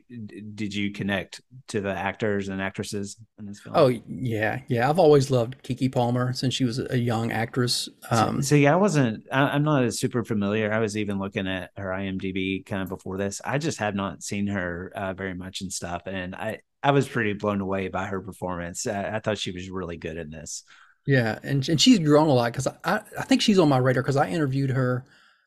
did 0.55 0.73
you 0.73 0.91
connect 0.91 1.41
to 1.69 1.81
the 1.81 1.91
actors 1.91 2.47
and 2.47 2.61
actresses 2.61 3.17
in 3.37 3.45
this 3.45 3.59
film? 3.59 3.75
Oh 3.77 3.91
yeah. 4.07 4.61
Yeah. 4.67 4.89
I've 4.89 4.99
always 4.99 5.29
loved 5.29 5.61
Keke 5.63 5.91
Palmer 5.91 6.31
since 6.33 6.53
she 6.53 6.63
was 6.63 6.79
a 6.79 6.97
young 6.97 7.31
actress. 7.31 7.89
Um, 8.09 8.41
so, 8.41 8.49
so, 8.49 8.55
yeah 8.55 8.73
i 8.73 8.77
wasn't 8.77 9.25
I, 9.31 9.55
am 9.55 9.63
not 9.63 9.83
as 9.83 9.99
super 9.99 10.23
familiar. 10.23 10.71
I 10.71 10.79
was 10.79 10.95
even 10.95 11.19
looking 11.19 11.47
at 11.47 11.71
her 11.75 11.89
imdb 11.89 12.65
kind 12.65 12.81
of 12.81 12.89
before 12.89 13.17
this. 13.17 13.41
I 13.43 13.57
just 13.57 13.79
have 13.79 13.95
not 13.95 14.23
seen 14.23 14.47
her 14.47 14.91
uh, 14.95 15.13
very 15.13 15.33
much 15.33 15.61
and 15.61 15.71
stuff. 15.71 16.03
And 16.05 16.33
i 16.33 16.59
i 16.81 16.91
was 16.91 17.07
pretty 17.07 17.33
blown 17.33 17.59
away 17.59 17.89
by 17.89 18.05
her 18.05 18.21
performance. 18.21 18.87
I, 18.87 19.15
I 19.15 19.19
thought 19.19 19.37
she 19.37 19.51
was 19.51 19.69
really 19.69 19.97
good 19.97 20.17
in 20.17 20.29
this 20.29 20.63
yeah, 21.05 21.39
and 21.43 21.67
and 21.69 21.79
she's 21.79 21.99
grown 21.99 22.27
a 22.27 22.33
lot 22.33 22.51
because 22.51 22.67
I 22.83 23.01
I 23.17 23.23
think 23.23 23.41
she's 23.41 23.59
on 23.59 23.69
my 23.69 23.77
radar 23.77 24.03
because 24.03 24.17
I 24.17 24.29
interviewed 24.29 24.71
her 24.71 25.05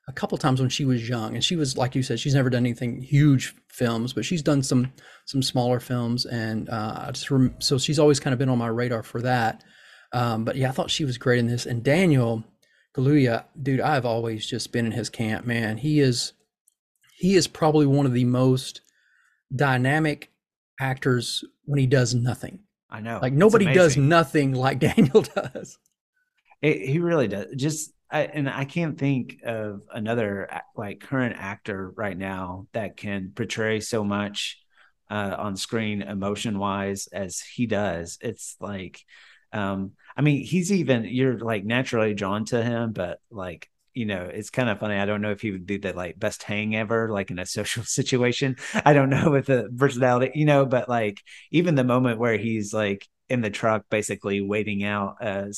a 0.08 0.12
couple 0.12 0.38
times 0.38 0.60
when 0.60 0.70
she 0.70 0.84
was 0.84 1.08
young, 1.08 1.34
and 1.34 1.44
she 1.44 1.56
was 1.56 1.76
like 1.76 1.94
you 1.94 2.02
said, 2.02 2.20
she's 2.20 2.34
never 2.34 2.50
done 2.50 2.64
anything 2.64 3.02
huge 3.02 3.54
films, 3.68 4.12
but 4.12 4.24
she's 4.24 4.42
done 4.42 4.62
some 4.62 4.92
some 5.26 5.42
smaller 5.42 5.80
films, 5.80 6.26
and 6.26 6.68
uh, 6.68 7.04
I 7.06 7.10
just 7.10 7.30
rem- 7.30 7.56
so 7.58 7.78
she's 7.78 7.98
always 7.98 8.20
kind 8.20 8.32
of 8.32 8.38
been 8.38 8.48
on 8.48 8.58
my 8.58 8.68
radar 8.68 9.02
for 9.02 9.20
that. 9.22 9.64
Um, 10.12 10.44
but 10.44 10.56
yeah, 10.56 10.68
I 10.68 10.72
thought 10.72 10.90
she 10.90 11.04
was 11.04 11.18
great 11.18 11.38
in 11.38 11.46
this, 11.46 11.66
and 11.66 11.82
Daniel 11.82 12.44
Kaluuya, 12.96 13.44
dude, 13.60 13.80
I've 13.80 14.06
always 14.06 14.46
just 14.46 14.72
been 14.72 14.86
in 14.86 14.92
his 14.92 15.10
camp, 15.10 15.46
man. 15.46 15.78
He 15.78 16.00
is 16.00 16.32
he 17.16 17.34
is 17.34 17.48
probably 17.48 17.86
one 17.86 18.06
of 18.06 18.12
the 18.12 18.24
most 18.24 18.80
dynamic 19.54 20.30
actors 20.80 21.44
when 21.64 21.78
he 21.78 21.86
does 21.86 22.14
nothing. 22.14 22.60
I 22.90 23.00
know. 23.00 23.18
Like 23.20 23.32
nobody 23.32 23.72
does 23.72 23.96
nothing 23.96 24.52
like 24.52 24.78
Daniel 24.88 25.22
does. 25.22 25.78
It, 26.62 26.88
he 26.88 26.98
really 26.98 27.28
does. 27.28 27.54
Just 27.56 27.92
I, 28.10 28.22
and 28.22 28.48
I 28.48 28.64
can't 28.64 28.98
think 28.98 29.38
of 29.44 29.82
another 29.92 30.48
like 30.76 31.00
current 31.00 31.36
actor 31.38 31.92
right 31.96 32.16
now 32.16 32.66
that 32.72 32.96
can 32.96 33.32
portray 33.34 33.80
so 33.80 34.02
much 34.02 34.58
uh, 35.10 35.34
on 35.38 35.56
screen 35.56 36.02
emotion 36.02 36.58
wise 36.58 37.08
as 37.08 37.40
he 37.40 37.66
does. 37.66 38.18
It's 38.20 38.56
like, 38.60 39.04
um, 39.52 39.92
I 40.16 40.22
mean, 40.22 40.42
he's 40.42 40.72
even 40.72 41.04
you're 41.04 41.38
like 41.38 41.64
naturally 41.64 42.14
drawn 42.14 42.44
to 42.46 42.62
him, 42.62 42.92
but 42.92 43.20
like 43.30 43.68
you 43.98 44.06
know, 44.06 44.30
it's 44.32 44.50
kind 44.50 44.70
of 44.70 44.78
funny. 44.78 44.94
I 44.94 45.06
don't 45.06 45.22
know 45.22 45.32
if 45.32 45.40
he 45.40 45.50
would 45.50 45.66
be 45.66 45.76
the 45.76 45.92
like 45.92 46.20
best 46.20 46.44
hang 46.44 46.76
ever, 46.76 47.10
like 47.10 47.32
in 47.32 47.40
a 47.40 47.46
social 47.58 47.82
situation. 47.82 48.56
I 48.84 48.92
don't 48.92 49.10
know 49.10 49.30
with 49.30 49.46
the 49.46 49.68
personality, 49.76 50.30
you 50.36 50.44
know, 50.44 50.66
but 50.66 50.88
like 50.88 51.20
even 51.50 51.74
the 51.74 51.82
moment 51.82 52.20
where 52.20 52.36
he's 52.36 52.72
like 52.72 53.08
in 53.28 53.40
the 53.40 53.50
truck, 53.50 53.86
basically 53.90 54.40
waiting 54.40 54.84
out 54.84 55.16
a, 55.20 55.52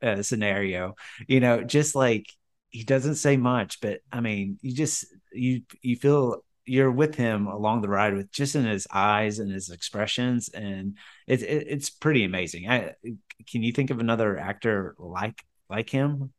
a 0.00 0.22
scenario, 0.24 0.94
you 1.28 1.40
know, 1.40 1.62
just 1.62 1.94
like 1.94 2.26
he 2.70 2.84
doesn't 2.84 3.16
say 3.16 3.36
much, 3.36 3.82
but 3.82 4.00
I 4.10 4.20
mean, 4.20 4.58
you 4.62 4.72
just 4.72 5.04
you 5.30 5.60
you 5.82 5.96
feel 5.96 6.42
you're 6.64 6.90
with 6.90 7.14
him 7.14 7.46
along 7.46 7.82
the 7.82 7.88
ride 7.90 8.14
with 8.14 8.32
just 8.32 8.54
in 8.56 8.64
his 8.64 8.86
eyes 8.90 9.38
and 9.40 9.52
his 9.52 9.68
expressions, 9.68 10.48
and 10.48 10.96
it's 11.26 11.42
it, 11.42 11.66
it's 11.68 11.90
pretty 11.90 12.24
amazing. 12.24 12.66
I 12.66 12.94
can 13.46 13.62
you 13.62 13.72
think 13.72 13.90
of 13.90 14.00
another 14.00 14.38
actor 14.38 14.94
like 14.98 15.44
like 15.68 15.90
him? 15.90 16.32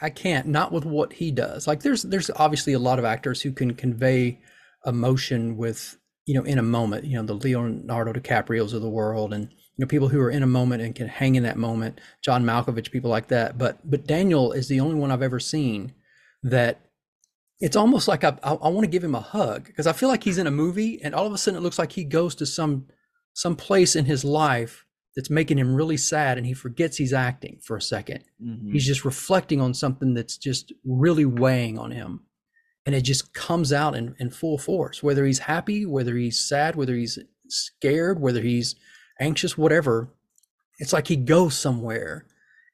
I 0.00 0.10
can't 0.10 0.46
not 0.46 0.72
with 0.72 0.84
what 0.84 1.12
he 1.12 1.30
does. 1.30 1.66
Like 1.66 1.80
there's 1.80 2.02
there's 2.02 2.30
obviously 2.36 2.72
a 2.72 2.78
lot 2.78 2.98
of 2.98 3.04
actors 3.04 3.42
who 3.42 3.52
can 3.52 3.74
convey 3.74 4.38
emotion 4.86 5.56
with 5.56 5.98
you 6.26 6.34
know 6.34 6.42
in 6.42 6.58
a 6.58 6.62
moment 6.62 7.04
you 7.04 7.16
know 7.16 7.22
the 7.24 7.34
leonardo 7.34 8.12
dicaprios 8.12 8.72
of 8.72 8.82
the 8.82 8.88
world 8.88 9.32
and 9.32 9.50
you 9.50 9.78
know 9.78 9.86
people 9.86 10.08
who 10.08 10.20
are 10.20 10.30
in 10.30 10.42
a 10.42 10.46
moment 10.46 10.82
and 10.82 10.94
can 10.94 11.08
hang 11.08 11.34
in 11.34 11.42
that 11.42 11.56
moment 11.56 12.00
john 12.22 12.44
malkovich 12.44 12.90
people 12.90 13.10
like 13.10 13.28
that 13.28 13.58
but 13.58 13.78
but 13.88 14.06
daniel 14.06 14.52
is 14.52 14.68
the 14.68 14.80
only 14.80 14.94
one 14.94 15.10
i've 15.10 15.22
ever 15.22 15.40
seen 15.40 15.92
that 16.42 16.80
it's 17.60 17.76
almost 17.76 18.06
like 18.08 18.24
i 18.24 18.36
i, 18.42 18.54
I 18.54 18.68
want 18.68 18.84
to 18.84 18.90
give 18.90 19.04
him 19.04 19.14
a 19.14 19.20
hug 19.20 19.64
because 19.66 19.86
i 19.86 19.92
feel 19.92 20.08
like 20.08 20.24
he's 20.24 20.38
in 20.38 20.46
a 20.46 20.52
movie 20.52 21.00
and 21.02 21.14
all 21.14 21.26
of 21.26 21.32
a 21.32 21.38
sudden 21.38 21.58
it 21.58 21.62
looks 21.62 21.78
like 21.78 21.92
he 21.92 22.04
goes 22.04 22.34
to 22.36 22.46
some 22.46 22.86
some 23.32 23.56
place 23.56 23.96
in 23.96 24.04
his 24.04 24.24
life 24.24 24.85
that's 25.16 25.30
making 25.30 25.58
him 25.58 25.74
really 25.74 25.96
sad 25.96 26.36
and 26.36 26.46
he 26.46 26.52
forgets 26.52 26.98
he's 26.98 27.12
acting 27.14 27.58
for 27.62 27.76
a 27.76 27.80
2nd 27.80 28.20
Mhm. 28.44 28.70
he's 28.72 28.86
just 28.86 29.04
reflecting 29.04 29.60
on 29.62 29.72
something 29.74 30.12
that's 30.14 30.36
just 30.36 30.72
really 30.84 31.24
weighing 31.24 31.78
on 31.78 31.90
him. 31.90 32.20
And 32.84 32.94
it 32.94 33.00
just 33.02 33.32
comes 33.34 33.72
out 33.72 33.96
in, 33.96 34.14
in 34.18 34.30
full 34.30 34.58
force 34.58 35.02
whether 35.02 35.24
he's 35.24 35.40
happy 35.40 35.84
whether 35.86 36.14
he's 36.16 36.38
sad 36.38 36.76
whether 36.76 36.94
he's 36.94 37.18
scared 37.48 38.20
whether 38.20 38.42
he's 38.42 38.76
anxious 39.18 39.56
whatever. 39.58 40.10
It's 40.78 40.92
like 40.92 41.08
he 41.08 41.16
goes 41.16 41.56
somewhere. 41.56 42.26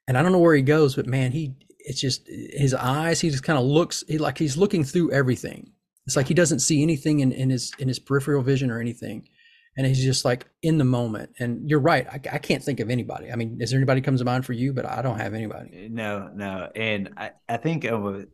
And 0.07 0.17
i 0.17 0.21
don't 0.21 0.33
know 0.33 0.39
where 0.39 0.55
he 0.55 0.61
goes 0.61 0.95
but 0.95 1.07
man 1.07 1.31
he 1.31 1.55
it's 1.79 1.99
just 2.01 2.27
his 2.27 2.73
eyes 2.73 3.21
he 3.21 3.29
just 3.29 3.43
kind 3.43 3.57
of 3.59 3.65
looks 3.65 4.03
he 4.07 4.17
like 4.17 4.37
he's 4.37 4.57
looking 4.57 4.83
through 4.83 5.11
everything. 5.11 5.71
It's 6.05 6.17
like 6.17 6.27
he 6.27 6.33
doesn't 6.33 6.59
see 6.59 6.81
anything 6.83 7.21
in, 7.21 7.31
in 7.31 7.49
his 7.49 7.71
in 7.79 7.87
his 7.87 7.99
peripheral 7.99 8.43
vision 8.43 8.69
or 8.69 8.81
anything 8.81 9.27
and 9.75 9.87
he's 9.87 10.03
just 10.03 10.25
like 10.25 10.45
in 10.61 10.77
the 10.77 10.83
moment. 10.83 11.31
And 11.39 11.69
you're 11.69 11.79
right 11.79 12.07
I, 12.07 12.35
I 12.35 12.37
can't 12.37 12.63
think 12.63 12.79
of 12.79 12.89
anybody. 12.89 13.31
I 13.31 13.35
mean 13.35 13.57
is 13.61 13.71
there 13.71 13.79
anybody 13.79 14.01
comes 14.01 14.19
to 14.21 14.25
mind 14.25 14.45
for 14.45 14.53
you? 14.53 14.73
But 14.73 14.85
i 14.85 15.01
don't 15.01 15.19
have 15.19 15.33
anybody. 15.33 15.89
No, 15.91 16.29
no, 16.33 16.69
and 16.75 17.11
I, 17.17 17.31
I 17.47 17.57
think 17.57 17.85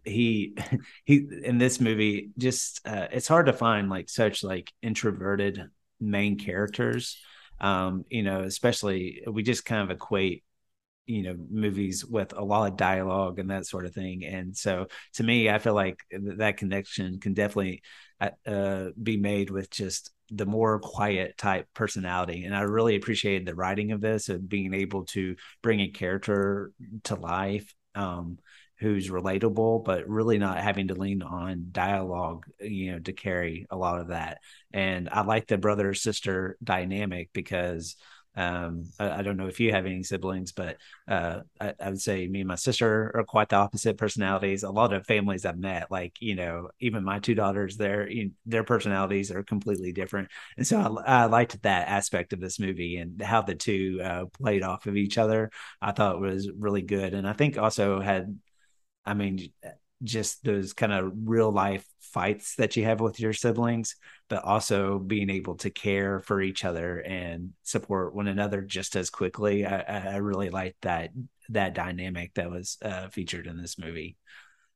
he 0.05 0.55
he 1.05 1.27
in 1.43 1.57
this 1.57 1.79
movie 1.79 2.31
just 2.37 2.87
uh, 2.87 3.07
it's 3.11 3.27
hard 3.27 3.47
to 3.47 3.53
find 3.53 3.89
like 3.89 4.09
such 4.09 4.43
like 4.43 4.71
introverted 4.81 5.69
main 5.99 6.37
characters. 6.37 7.17
Um, 7.61 8.05
you 8.09 8.23
know, 8.23 8.41
especially 8.41 9.23
we 9.27 9.43
just 9.43 9.65
kind 9.65 9.81
of 9.83 9.95
equate 9.95 10.43
you 11.09 11.23
know 11.23 11.35
movies 11.49 12.05
with 12.05 12.33
a 12.37 12.43
lot 12.43 12.71
of 12.71 12.77
dialogue 12.77 13.39
and 13.39 13.49
that 13.49 13.65
sort 13.65 13.85
of 13.85 13.93
thing. 13.93 14.23
And 14.23 14.55
so 14.55 14.87
to 15.15 15.23
me 15.23 15.49
i 15.49 15.57
feel 15.57 15.73
like 15.73 15.99
th- 16.11 16.37
that 16.37 16.57
connection 16.57 17.19
can 17.19 17.33
definitely 17.33 17.81
uh, 18.21 18.29
uh, 18.45 18.89
be 19.01 19.17
made 19.17 19.49
with 19.49 19.69
just 19.69 20.11
the 20.31 20.45
more 20.45 20.79
quiet 20.79 21.37
type 21.37 21.67
personality 21.73 22.43
and 22.45 22.55
i 22.55 22.61
really 22.61 22.95
appreciated 22.95 23.45
the 23.45 23.55
writing 23.55 23.91
of 23.91 24.01
this 24.01 24.29
and 24.29 24.47
being 24.47 24.73
able 24.73 25.05
to 25.05 25.35
bring 25.61 25.79
a 25.79 25.87
character 25.87 26.71
to 27.03 27.15
life 27.15 27.73
um 27.95 28.37
who's 28.79 29.09
relatable 29.09 29.83
but 29.83 30.07
really 30.07 30.37
not 30.37 30.57
having 30.57 30.87
to 30.87 30.95
lean 30.95 31.21
on 31.21 31.67
dialogue 31.71 32.45
you 32.61 32.91
know 32.91 32.99
to 32.99 33.11
carry 33.11 33.67
a 33.69 33.75
lot 33.77 33.99
of 33.99 34.07
that. 34.07 34.39
And 34.73 35.09
i 35.09 35.21
like 35.21 35.47
the 35.47 35.57
brother 35.57 35.93
sister 35.93 36.57
dynamic 36.63 37.29
because 37.33 37.95
um, 38.39 38.85
I, 38.97 39.19
I, 39.19 39.21
don't 39.21 39.35
know 39.35 39.47
if 39.47 39.59
you 39.59 39.73
have 39.73 39.85
any 39.85 40.01
siblings, 40.01 40.53
but 40.53 40.77
uh, 41.09 41.41
I, 41.59 41.73
I, 41.77 41.89
would 41.89 41.99
say 41.99 42.25
me 42.25 42.39
and 42.39 42.47
my 42.47 42.55
sister 42.55 43.11
are 43.13 43.25
quite 43.25 43.49
the 43.49 43.57
opposite 43.57 43.97
personalities. 43.97 44.63
A 44.63 44.71
lot 44.71 44.93
of 44.93 45.05
families 45.05 45.45
I've 45.45 45.59
met, 45.59 45.91
like 45.91 46.15
you 46.21 46.35
know, 46.35 46.69
even 46.79 47.03
my 47.03 47.19
two 47.19 47.35
daughters, 47.35 47.75
their 47.75 48.09
their 48.45 48.63
personalities 48.63 49.29
are 49.29 49.43
completely 49.43 49.91
different, 49.91 50.29
and 50.55 50.65
so 50.65 51.01
I, 51.05 51.23
I, 51.23 51.25
liked 51.25 51.61
that 51.63 51.89
aspect 51.89 52.31
of 52.31 52.39
this 52.39 52.61
movie 52.61 52.95
and 52.95 53.21
how 53.21 53.41
the 53.41 53.55
two 53.55 53.99
uh, 54.01 54.25
played 54.27 54.63
off 54.63 54.85
of 54.85 54.95
each 54.95 55.17
other. 55.17 55.51
I 55.81 55.91
thought 55.91 56.21
was 56.21 56.49
really 56.57 56.83
good, 56.83 57.13
and 57.13 57.27
I 57.27 57.33
think 57.33 57.57
also 57.57 57.99
had, 57.99 58.39
I 59.05 59.15
mean, 59.15 59.51
just 60.03 60.43
those 60.43 60.73
kind 60.73 60.93
of 60.93 61.11
real 61.25 61.51
life 61.51 61.85
fights 62.01 62.55
that 62.55 62.75
you 62.75 62.85
have 62.85 62.99
with 62.99 63.19
your 63.19 63.33
siblings, 63.33 63.95
but 64.29 64.43
also 64.43 64.99
being 64.99 65.29
able 65.29 65.55
to 65.57 65.69
care 65.69 66.19
for 66.19 66.41
each 66.41 66.65
other 66.65 66.99
and 66.99 67.51
support 67.63 68.15
one 68.15 68.27
another 68.27 68.61
just 68.61 68.95
as 68.95 69.09
quickly. 69.09 69.65
I, 69.65 70.13
I 70.13 70.15
really 70.17 70.49
liked 70.49 70.81
that 70.81 71.11
that 71.49 71.73
dynamic 71.73 72.33
that 72.35 72.49
was 72.49 72.77
uh, 72.81 73.07
featured 73.09 73.47
in 73.47 73.61
this 73.61 73.77
movie. 73.77 74.17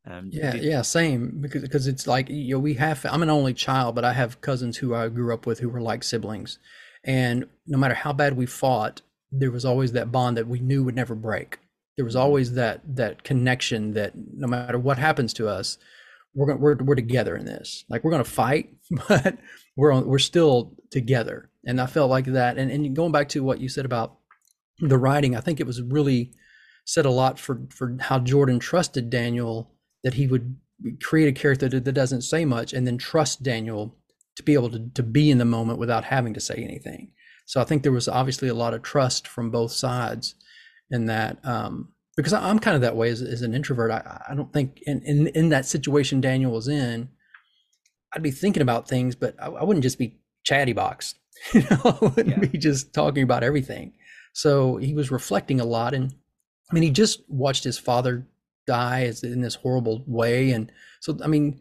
Um, 0.05 0.29
yeah, 0.31 0.51
did, 0.51 0.63
yeah, 0.63 0.81
same 0.81 1.39
because 1.39 1.61
because 1.61 1.87
it's 1.87 2.07
like 2.07 2.29
you 2.29 2.55
know 2.55 2.59
we 2.59 2.73
have 2.75 3.05
I'm 3.05 3.23
an 3.23 3.29
only 3.29 3.53
child, 3.53 3.95
but 3.95 4.05
I 4.05 4.13
have 4.13 4.41
cousins 4.41 4.77
who 4.77 4.93
I 4.93 5.07
grew 5.07 5.33
up 5.33 5.45
with 5.45 5.59
who 5.59 5.69
were 5.69 5.81
like 5.81 6.03
siblings, 6.03 6.59
and 7.03 7.45
no 7.65 7.77
matter 7.77 7.93
how 7.93 8.11
bad 8.11 8.35
we 8.35 8.45
fought, 8.45 9.01
there 9.31 9.51
was 9.51 9.63
always 9.63 9.93
that 9.93 10.11
bond 10.11 10.37
that 10.37 10.47
we 10.47 10.59
knew 10.59 10.83
would 10.83 10.95
never 10.95 11.15
break 11.15 11.59
there 11.95 12.05
was 12.05 12.15
always 12.15 12.53
that 12.53 12.81
that 12.95 13.23
connection 13.23 13.93
that 13.93 14.13
no 14.15 14.47
matter 14.47 14.79
what 14.79 14.97
happens 14.97 15.33
to 15.33 15.47
us 15.47 15.77
we're 16.33 16.47
going 16.47 16.59
we're, 16.59 16.75
we're 16.75 16.95
together 16.95 17.35
in 17.35 17.45
this. 17.45 17.85
Like 17.89 18.03
we're 18.03 18.11
going 18.11 18.23
to 18.23 18.29
fight 18.29 18.69
but 19.07 19.37
we're 19.75 19.91
on, 19.91 20.07
we're 20.07 20.19
still 20.19 20.75
together. 20.91 21.49
And 21.65 21.79
i 21.79 21.85
felt 21.85 22.09
like 22.09 22.25
that. 22.25 22.57
And 22.57 22.71
and 22.71 22.95
going 22.95 23.11
back 23.11 23.29
to 23.29 23.43
what 23.43 23.59
you 23.59 23.69
said 23.69 23.85
about 23.85 24.17
the 24.79 24.97
writing 24.97 25.35
i 25.35 25.39
think 25.39 25.59
it 25.59 25.67
was 25.67 25.81
really 25.81 26.33
said 26.85 27.05
a 27.05 27.11
lot 27.11 27.39
for 27.39 27.61
for 27.69 27.95
how 28.01 28.17
jordan 28.17 28.57
trusted 28.59 29.09
daniel 29.09 29.71
that 30.03 30.15
he 30.15 30.25
would 30.25 30.57
create 31.01 31.27
a 31.27 31.31
character 31.39 31.69
that, 31.69 31.85
that 31.85 31.93
doesn't 31.93 32.23
say 32.23 32.43
much 32.43 32.73
and 32.73 32.85
then 32.87 32.97
trust 32.97 33.43
daniel 33.43 33.95
to 34.35 34.41
be 34.41 34.55
able 34.55 34.71
to, 34.71 34.89
to 34.95 35.03
be 35.03 35.29
in 35.29 35.37
the 35.37 35.45
moment 35.45 35.77
without 35.77 36.05
having 36.05 36.33
to 36.33 36.39
say 36.39 36.55
anything. 36.55 37.11
So 37.45 37.61
i 37.61 37.63
think 37.63 37.83
there 37.83 37.91
was 37.91 38.07
obviously 38.07 38.49
a 38.49 38.55
lot 38.55 38.73
of 38.73 38.81
trust 38.81 39.27
from 39.27 39.51
both 39.51 39.71
sides 39.71 40.35
in 40.91 41.05
that 41.07 41.43
um, 41.45 41.93
because 42.15 42.33
I'm 42.33 42.59
kind 42.59 42.75
of 42.75 42.81
that 42.81 42.95
way 42.95 43.09
as, 43.09 43.21
as 43.21 43.41
an 43.41 43.53
introvert. 43.53 43.91
I, 43.91 44.23
I 44.29 44.35
don't 44.35 44.53
think 44.53 44.81
in, 44.85 45.01
in 45.03 45.27
in 45.27 45.49
that 45.49 45.65
situation 45.65 46.21
Daniel 46.21 46.51
was 46.51 46.67
in, 46.67 47.09
I'd 48.13 48.23
be 48.23 48.31
thinking 48.31 48.61
about 48.61 48.87
things, 48.87 49.15
but 49.15 49.35
I, 49.41 49.47
I 49.47 49.63
wouldn't 49.63 49.83
just 49.83 49.97
be 49.97 50.19
chatty 50.43 50.73
box. 50.73 51.15
You 51.53 51.61
know, 51.61 51.81
I 51.83 51.97
wouldn't 51.99 52.27
yeah. 52.29 52.39
be 52.39 52.57
just 52.57 52.93
talking 52.93 53.23
about 53.23 53.43
everything. 53.43 53.93
So 54.33 54.77
he 54.77 54.93
was 54.93 55.11
reflecting 55.11 55.59
a 55.59 55.65
lot, 55.65 55.93
and 55.93 56.13
I 56.71 56.73
mean, 56.73 56.83
he 56.83 56.91
just 56.91 57.21
watched 57.27 57.63
his 57.63 57.77
father 57.77 58.27
die 58.65 59.11
in 59.23 59.41
this 59.41 59.55
horrible 59.55 60.03
way, 60.07 60.51
and 60.51 60.71
so 61.01 61.17
I 61.23 61.27
mean, 61.27 61.59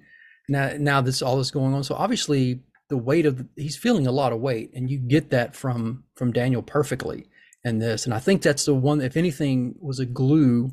now 0.48 0.74
now 0.78 1.00
this 1.00 1.22
all 1.22 1.38
this 1.38 1.50
going 1.50 1.74
on. 1.74 1.84
So 1.84 1.94
obviously, 1.94 2.62
the 2.90 2.98
weight 2.98 3.26
of 3.26 3.38
the, 3.38 3.48
he's 3.56 3.76
feeling 3.76 4.06
a 4.06 4.12
lot 4.12 4.32
of 4.32 4.40
weight, 4.40 4.70
and 4.74 4.90
you 4.90 4.98
get 4.98 5.30
that 5.30 5.56
from 5.56 6.04
from 6.14 6.32
Daniel 6.32 6.62
perfectly 6.62 7.26
and 7.64 7.80
this. 7.80 8.04
And 8.04 8.14
I 8.14 8.18
think 8.18 8.42
that's 8.42 8.64
the 8.64 8.74
one, 8.74 9.00
if 9.00 9.16
anything 9.16 9.74
was 9.80 9.98
a 9.98 10.06
glue 10.06 10.72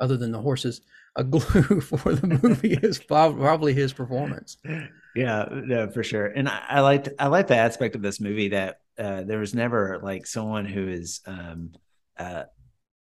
other 0.00 0.16
than 0.16 0.32
the 0.32 0.40
horses, 0.40 0.80
a 1.16 1.24
glue 1.24 1.80
for 1.80 2.14
the 2.14 2.26
movie 2.42 2.72
is 2.82 2.98
probably 2.98 3.74
his 3.74 3.92
performance. 3.92 4.56
Yeah, 5.14 5.46
no, 5.50 5.90
for 5.90 6.02
sure. 6.02 6.26
And 6.26 6.48
I, 6.48 6.62
I 6.68 6.80
liked, 6.80 7.08
I 7.18 7.26
like 7.26 7.48
the 7.48 7.56
aspect 7.56 7.94
of 7.94 8.02
this 8.02 8.20
movie 8.20 8.48
that 8.48 8.80
uh, 8.98 9.22
there 9.22 9.38
was 9.38 9.54
never 9.54 10.00
like 10.02 10.26
someone 10.26 10.64
who 10.64 10.88
is, 10.88 11.20
um, 11.26 11.72
uh, 12.18 12.44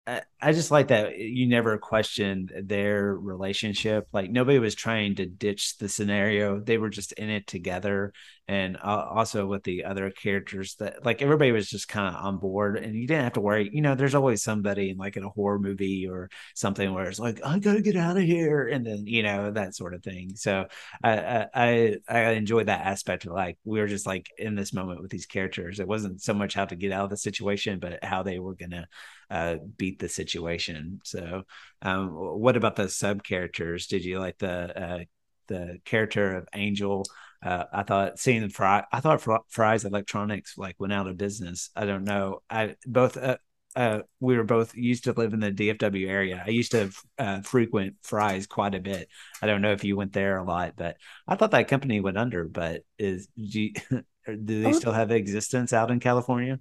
I, 0.07 0.53
just 0.53 0.71
like 0.71 0.89
that 0.89 1.19
you 1.19 1.49
never 1.49 1.79
questioned 1.79 2.53
their 2.65 3.15
relationship. 3.15 4.07
Like 4.13 4.31
nobody 4.31 4.59
was 4.59 4.75
trying 4.75 5.15
to 5.17 5.27
ditch 5.27 5.79
the 5.79 5.89
scenario; 5.89 6.61
they 6.61 6.77
were 6.77 6.91
just 6.91 7.13
in 7.13 7.31
it 7.31 7.47
together. 7.47 8.13
And 8.47 8.77
uh, 8.77 9.07
also 9.11 9.47
with 9.47 9.63
the 9.63 9.85
other 9.85 10.11
characters, 10.11 10.75
that 10.77 11.05
like 11.05 11.23
everybody 11.23 11.51
was 11.51 11.69
just 11.69 11.89
kind 11.89 12.15
of 12.15 12.23
on 12.23 12.39
board, 12.39 12.77
and 12.77 12.95
you 12.95 13.07
didn't 13.07 13.25
have 13.25 13.33
to 13.35 13.41
worry. 13.41 13.71
You 13.73 13.81
know, 13.81 13.95
there's 13.95 14.15
always 14.15 14.43
somebody 14.43 14.91
in 14.91 14.99
like 14.99 15.17
in 15.17 15.25
a 15.25 15.31
horror 15.31 15.59
movie 15.59 16.07
or 16.07 16.29
something 16.55 16.93
where 16.93 17.09
it's 17.09 17.19
like, 17.19 17.41
I 17.45 17.59
gotta 17.59 17.81
get 17.81 17.97
out 17.97 18.19
of 18.19 18.23
here, 18.23 18.69
and 18.69 18.87
then 18.87 19.07
you 19.07 19.23
know 19.23 19.51
that 19.53 19.75
sort 19.75 19.95
of 19.95 20.03
thing. 20.03 20.33
So 20.37 20.67
I 21.03 21.47
I 21.55 21.97
I 22.09 22.21
enjoyed 22.33 22.67
that 22.67 22.85
aspect 22.87 23.25
of 23.25 23.33
like 23.33 23.57
we 23.65 23.81
were 23.81 23.87
just 23.87 24.07
like 24.07 24.29
in 24.37 24.55
this 24.55 24.75
moment 24.75 25.01
with 25.01 25.11
these 25.11 25.27
characters. 25.27 25.81
It 25.81 25.89
wasn't 25.89 26.21
so 26.21 26.35
much 26.35 26.55
how 26.55 26.67
to 26.67 26.77
get 26.77 26.93
out 26.93 27.05
of 27.05 27.11
the 27.11 27.17
situation, 27.17 27.79
but 27.79 28.05
how 28.05 28.23
they 28.23 28.39
were 28.39 28.57
gonna 28.57 28.87
uh, 29.31 29.57
beat 29.77 29.99
the 29.99 30.09
situation. 30.09 31.01
So, 31.05 31.43
um, 31.83 32.09
what 32.11 32.57
about 32.57 32.77
the 32.77 32.89
sub 32.89 33.23
characters? 33.23 33.87
Did 33.87 34.05
you 34.05 34.19
like 34.19 34.39
the 34.39 34.83
uh, 34.83 35.05
the 35.49 35.79
character 35.85 36.37
of 36.37 36.49
Angel? 36.55 37.05
Uh, 37.45 37.65
I 37.73 37.83
thought 37.83 38.19
seeing 38.19 38.49
Fry, 38.49 38.85
I 38.91 39.01
thought 39.01 39.23
Fry's 39.49 39.85
Electronics 39.85 40.57
like 40.57 40.81
went 40.81 40.93
out 40.93 41.07
of 41.07 41.19
business. 41.19 41.71
I 41.77 41.85
don't 41.85 42.05
know. 42.05 42.41
I 42.49 42.77
both 42.87 43.17
uh, 43.17 43.37
uh, 43.77 44.01
we 44.21 44.37
were 44.37 44.45
both 44.45 44.75
used 44.75 45.05
to 45.05 45.13
live 45.13 45.33
in 45.33 45.41
the 45.41 45.51
DFW 45.51 46.09
area. 46.09 46.43
I 46.45 46.51
used 46.51 46.73
to 46.73 46.91
uh, 47.19 47.43
frequent 47.43 47.97
Fry's 48.03 48.47
quite 48.47 48.75
a 48.75 48.81
bit. 48.81 49.09
I 49.43 49.47
don't 49.47 49.63
know 49.63 49.73
if 49.73 49.85
you 49.85 49.97
went 49.97 50.13
there 50.13 50.39
a 50.39 50.45
lot, 50.45 50.75
but 50.77 50.97
I 51.27 51.35
thought 51.35 51.51
that 51.51 51.69
company 51.69 52.01
went 52.01 52.17
under. 52.17 52.45
But 52.45 52.83
is 52.99 53.29
do, 53.37 53.61
you, 53.61 53.73
do 54.27 54.63
they 54.63 54.73
still 54.73 54.93
have 54.93 55.11
existence 55.11 55.73
out 55.73 55.91
in 55.91 56.01
California? 56.01 56.61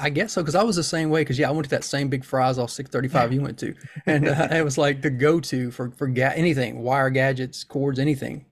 I 0.00 0.08
guess 0.08 0.32
so 0.32 0.42
because 0.42 0.54
I 0.54 0.62
was 0.62 0.76
the 0.76 0.82
same 0.82 1.10
way. 1.10 1.20
Because 1.20 1.38
yeah, 1.38 1.48
I 1.48 1.52
went 1.52 1.64
to 1.64 1.70
that 1.70 1.84
same 1.84 2.08
big 2.08 2.24
Fry's 2.24 2.58
off 2.58 2.70
635 2.70 3.32
you 3.32 3.42
went 3.42 3.58
to, 3.58 3.74
and 4.06 4.26
uh, 4.26 4.48
it 4.50 4.64
was 4.64 4.78
like 4.78 5.02
the 5.02 5.10
go-to 5.10 5.70
for 5.70 5.90
for 5.90 6.08
ga- 6.08 6.32
anything, 6.34 6.82
wire 6.82 7.10
gadgets, 7.10 7.62
cords, 7.62 7.98
anything. 7.98 8.46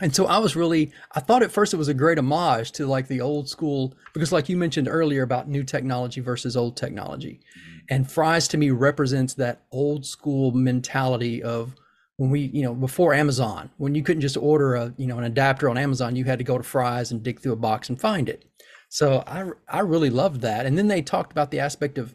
And 0.00 0.14
so 0.14 0.26
I 0.26 0.38
was 0.38 0.56
really, 0.56 0.90
I 1.12 1.20
thought 1.20 1.42
at 1.42 1.52
first 1.52 1.74
it 1.74 1.76
was 1.76 1.88
a 1.88 1.94
great 1.94 2.18
homage 2.18 2.72
to 2.72 2.86
like 2.86 3.08
the 3.08 3.20
old 3.20 3.48
school, 3.48 3.94
because 4.14 4.32
like 4.32 4.48
you 4.48 4.56
mentioned 4.56 4.88
earlier 4.88 5.22
about 5.22 5.48
new 5.48 5.62
technology 5.62 6.20
versus 6.20 6.56
old 6.56 6.76
technology. 6.76 7.40
Mm-hmm. 7.40 7.78
And 7.90 8.10
Fry's 8.10 8.48
to 8.48 8.56
me 8.56 8.70
represents 8.70 9.34
that 9.34 9.62
old 9.70 10.06
school 10.06 10.52
mentality 10.52 11.42
of 11.42 11.74
when 12.16 12.30
we, 12.30 12.40
you 12.40 12.62
know, 12.62 12.74
before 12.74 13.14
Amazon, 13.14 13.70
when 13.76 13.94
you 13.94 14.02
couldn't 14.02 14.22
just 14.22 14.36
order 14.36 14.74
a, 14.76 14.94
you 14.96 15.06
know, 15.06 15.18
an 15.18 15.24
adapter 15.24 15.68
on 15.68 15.76
Amazon, 15.76 16.16
you 16.16 16.24
had 16.24 16.38
to 16.38 16.44
go 16.44 16.56
to 16.56 16.64
Fry's 16.64 17.10
and 17.10 17.22
dig 17.22 17.40
through 17.40 17.52
a 17.52 17.56
box 17.56 17.88
and 17.88 18.00
find 18.00 18.28
it. 18.28 18.44
So 18.88 19.24
I 19.26 19.50
I 19.68 19.80
really 19.80 20.10
loved 20.10 20.40
that. 20.42 20.66
And 20.66 20.76
then 20.76 20.88
they 20.88 21.02
talked 21.02 21.32
about 21.32 21.50
the 21.50 21.60
aspect 21.60 21.98
of 21.98 22.14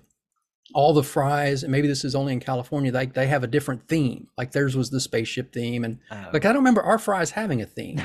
all 0.74 0.94
the 0.94 1.04
Fry's, 1.04 1.64
and 1.64 1.72
maybe 1.72 1.88
this 1.88 2.04
is 2.04 2.14
only 2.16 2.34
in 2.34 2.40
California, 2.40 2.92
like 2.92 3.14
they, 3.14 3.22
they 3.22 3.28
have 3.28 3.44
a 3.44 3.48
different 3.48 3.88
theme. 3.88 4.28
Like 4.38 4.52
theirs 4.52 4.76
was 4.76 4.90
the 4.90 5.00
spaceship 5.00 5.54
theme. 5.54 5.84
And 5.84 6.00
Oh. 6.12 6.30
like 6.34 6.44
I 6.46 6.50
don't 6.50 6.58
remember 6.58 6.82
our 6.84 6.98
Fry's 7.00 7.32
having 7.32 7.62
a 7.62 7.66
theme. 7.66 8.02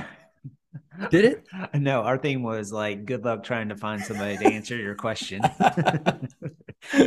Did 1.10 1.24
it? 1.24 1.44
No, 1.74 2.02
our 2.02 2.18
theme 2.18 2.42
was 2.42 2.72
like, 2.72 3.04
good 3.06 3.24
luck 3.24 3.42
trying 3.44 3.70
to 3.70 3.76
find 3.76 4.02
somebody 4.02 4.36
to 4.38 4.46
answer 4.46 4.76
your 4.76 4.94
question. 4.94 5.40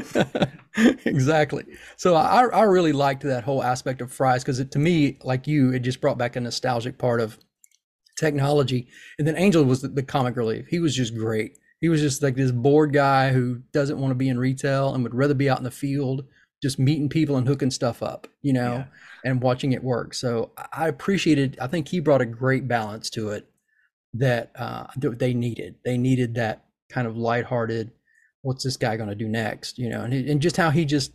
exactly. 1.06 1.63
So 1.96 2.15
I, 2.15 2.46
I 2.46 2.63
really 2.63 2.91
liked 2.91 3.24
that 3.24 3.44
whole 3.44 3.63
aspect 3.63 4.02
of 4.02 4.12
Fry's 4.12 4.44
because 4.44 4.63
to 4.65 4.80
me, 4.80 5.18
like 5.24 5.48
you, 5.48 5.72
it 5.72 5.80
just 5.80 6.02
brought 6.02 6.18
back 6.18 6.36
a 6.36 6.41
nostalgic 6.41 6.98
part 6.98 7.22
of 7.22 7.38
technology. 8.18 8.88
And 9.18 9.28
then 9.28 9.38
Angel 9.38 9.63
was 9.63 9.82
the, 9.82 9.88
the 9.89 10.04
comic 10.04 10.36
relief. 10.36 10.68
He 10.68 10.80
was 10.80 10.96
just 10.96 11.15
great. 11.15 11.58
He 11.86 11.89
was 11.89 12.02
just 12.02 12.24
like 12.24 12.34
this 12.36 12.50
bored 12.52 12.93
guy 12.93 13.32
who 13.32 13.62
doesn't 13.71 14.00
want 14.00 14.10
to 14.10 14.15
be 14.15 14.28
in 14.28 14.39
retail 14.39 14.95
and 14.95 15.04
would 15.04 15.13
rather 15.13 15.36
be 15.36 15.52
out 15.52 15.60
in 15.60 15.63
the 15.63 15.69
field, 15.69 16.26
just 16.63 16.80
meeting 16.80 17.10
people 17.10 17.38
and 17.38 17.48
hooking 17.48 17.69
stuff 17.69 18.02
up, 18.02 18.28
you 18.41 18.54
know, 18.54 18.74
Yeah. 18.78 18.86
and 19.24 19.39
watching 19.39 19.71
it 19.74 19.84
work. 19.84 20.15
So 20.15 20.50
I 20.74 20.88
appreciated. 20.88 21.60
I 21.62 21.67
think 21.67 21.88
he 21.88 22.00
brought 22.00 22.21
a 22.21 22.26
great 22.26 22.67
balance 22.67 23.12
to 23.12 23.30
it 23.30 23.48
that 24.15 24.50
uh, 24.56 24.88
they 24.98 25.36
needed. 25.36 25.76
They 25.86 25.95
needed 25.95 26.34
that 26.36 26.65
kind 26.89 27.06
of 27.06 27.17
lighthearted. 27.17 27.91
What's 28.41 28.63
this 28.63 28.78
guy 28.78 28.98
going 28.98 29.10
to 29.10 29.15
do 29.15 29.28
next? 29.28 29.78
You 29.78 29.89
know, 29.89 30.02
and 30.02 30.12
he, 30.12 30.32
and 30.32 30.41
just 30.41 30.58
how 30.58 30.71
he 30.71 30.86
just 30.86 31.12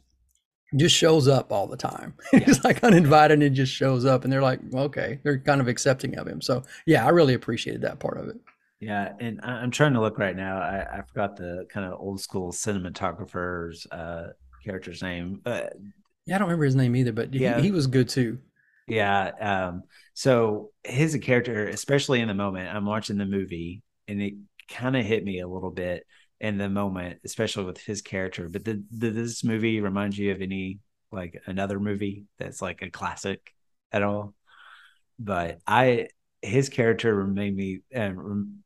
just 0.78 0.94
shows 0.94 1.26
up 1.26 1.50
all 1.50 1.66
the 1.66 1.76
time. 1.76 2.14
He's 2.30 2.62
like 2.62 2.85
uninvited 2.85 3.42
and 3.42 3.56
just 3.56 3.72
shows 3.72 4.04
up, 4.04 4.22
and 4.22 4.33
they're 4.33 4.40
like, 4.40 4.61
okay, 4.72 5.18
they're 5.24 5.40
kind 5.40 5.61
of 5.61 5.66
accepting 5.66 6.16
of 6.16 6.28
him. 6.28 6.40
So 6.40 6.62
yeah, 6.87 7.04
I 7.04 7.09
really 7.09 7.35
appreciated 7.35 7.83
that 7.83 7.98
part 7.98 8.18
of 8.18 8.28
it. 8.28 8.37
Yeah, 8.80 9.12
and 9.20 9.40
I'm 9.42 9.70
trying 9.70 9.92
to 9.92 10.00
look 10.00 10.18
right 10.18 10.34
now. 10.34 10.58
I, 10.58 10.98
I 10.98 11.02
forgot 11.02 11.36
the 11.36 11.66
kind 11.70 11.84
of 11.86 12.00
old 12.00 12.20
school 12.20 12.50
cinematographer's 12.50 13.86
uh, 13.90 14.28
character's 14.64 15.02
name. 15.02 15.42
Uh, 15.44 15.62
Yeah, 16.26 16.36
I 16.36 16.38
don't 16.38 16.48
remember 16.48 16.64
his 16.64 16.76
name 16.76 16.96
either, 16.96 17.12
but 17.12 17.32
he, 17.32 17.40
Yeah. 17.40 17.60
he 17.60 17.70
was 17.70 17.86
good 17.86 18.08
too. 18.08 18.38
yeah, 18.86 19.30
um, 19.40 19.82
so 20.14 20.70
his 20.84 21.16
character, 21.22 21.68
especially 21.68 22.20
in 22.20 22.28
the 22.28 22.34
moment, 22.34 22.74
I'm 22.74 22.86
watching 22.86 23.18
the 23.18 23.26
movie, 23.26 23.82
and 24.08 24.20
it 24.20 24.34
kind 24.68 24.96
of 24.96 25.04
hit 25.04 25.24
me 25.24 25.40
a 25.40 25.48
little 25.48 25.70
bit 25.70 26.06
in 26.40 26.58
the 26.58 26.68
moment, 26.68 27.20
especially 27.24 27.64
with 27.64 27.78
his 27.78 28.02
character. 28.02 28.48
But 28.48 28.64
did 28.64 28.84
this 28.90 29.44
movie 29.44 29.80
remind 29.80 30.16
you 30.16 30.32
of 30.32 30.40
any 30.42 30.78
like 31.12 31.40
another 31.46 31.78
movie 31.78 32.24
that's 32.38 32.62
like 32.62 32.82
a 32.82 32.90
classic 32.90 33.52
at 33.92 34.02
all? 34.02 34.34
But 35.18 35.60
I, 35.66 36.08
his 36.42 36.68
character 36.68 37.24
made 37.24 37.55
me 37.57 37.81
uh, 37.94 38.12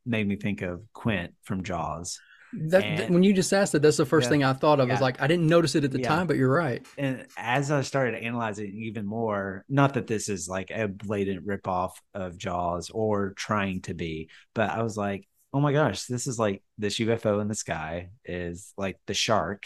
made 0.07 0.29
me 0.29 0.37
think 0.37 0.63
of 0.63 0.83
Quint 0.93 1.35
from 1.43 1.63
Jaws. 1.63 2.21
That, 2.53 2.71
that- 2.71 2.85
And- 2.85 3.15
when 3.15 3.25
you 3.25 3.33
just 3.33 3.53
asked 3.53 3.75
it, 3.75 3.83
that's 3.83 3.97
the 3.97 4.07
first 4.07 4.27
Yeah. 4.27 4.31
thing 4.31 4.45
I 4.45 4.53
thought 4.53 4.79
of. 4.79 4.87
Yeah. 4.87 4.95
Was 4.95 5.01
like 5.01 5.21
I 5.21 5.27
didn't 5.27 5.49
notice 5.49 5.75
it 5.75 5.83
at 5.83 5.91
the 5.91 5.99
Yeah. 6.01 6.09
time, 6.09 6.27
but 6.29 6.37
you're 6.37 6.53
right. 6.53 6.87
and 6.97 7.27
as 7.37 7.71
I 7.73 7.81
started 7.83 8.15
analyzing 8.23 8.67
it 8.69 8.75
even 8.75 9.07
more, 9.07 9.65
not 9.69 9.95
that 9.95 10.07
this 10.07 10.29
is 10.29 10.49
like 10.49 10.71
a 10.71 10.87
blatant 10.87 11.45
ripoff 11.47 11.93
of 12.15 12.39
Jaws 12.39 12.91
or 12.91 13.33
trying 13.37 13.81
to 13.83 13.95
be, 13.95 14.29
but 14.55 14.71
I 14.71 14.83
was 14.85 14.97
like, 14.97 15.27
oh 15.53 15.61
my 15.61 15.73
gosh, 15.73 16.05
this 16.07 16.27
is 16.29 16.39
like 16.39 16.63
this 16.79 16.99
UFO 17.01 17.41
in 17.41 17.49
the 17.49 17.55
sky 17.57 18.11
is 18.25 18.73
like 18.77 18.99
the 19.07 19.15
shark. 19.15 19.65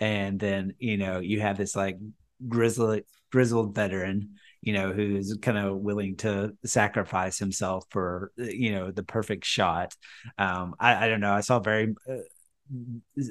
And 0.00 0.38
then, 0.40 0.74
you 0.78 0.96
know, 0.98 1.20
you 1.20 1.40
have 1.40 1.56
this 1.58 1.76
like 1.76 1.98
grizzly 2.48 3.04
grizzled 3.30 3.74
veteran, 3.74 4.36
you 4.62 4.72
know, 4.72 4.92
who's 4.92 5.36
kind 5.42 5.58
of 5.58 5.76
willing 5.76 6.16
to 6.16 6.52
sacrifice 6.64 7.38
himself 7.38 7.84
for, 7.90 8.32
you 8.36 8.72
know, 8.72 8.90
the 8.90 9.02
perfect 9.02 9.44
shot. 9.44 9.94
Um, 10.38 10.74
I, 10.78 11.06
I 11.06 11.08
don't 11.08 11.20
know. 11.20 11.32
I 11.32 11.40
saw 11.40 11.58
very 11.58 11.94
uh, 12.08 13.22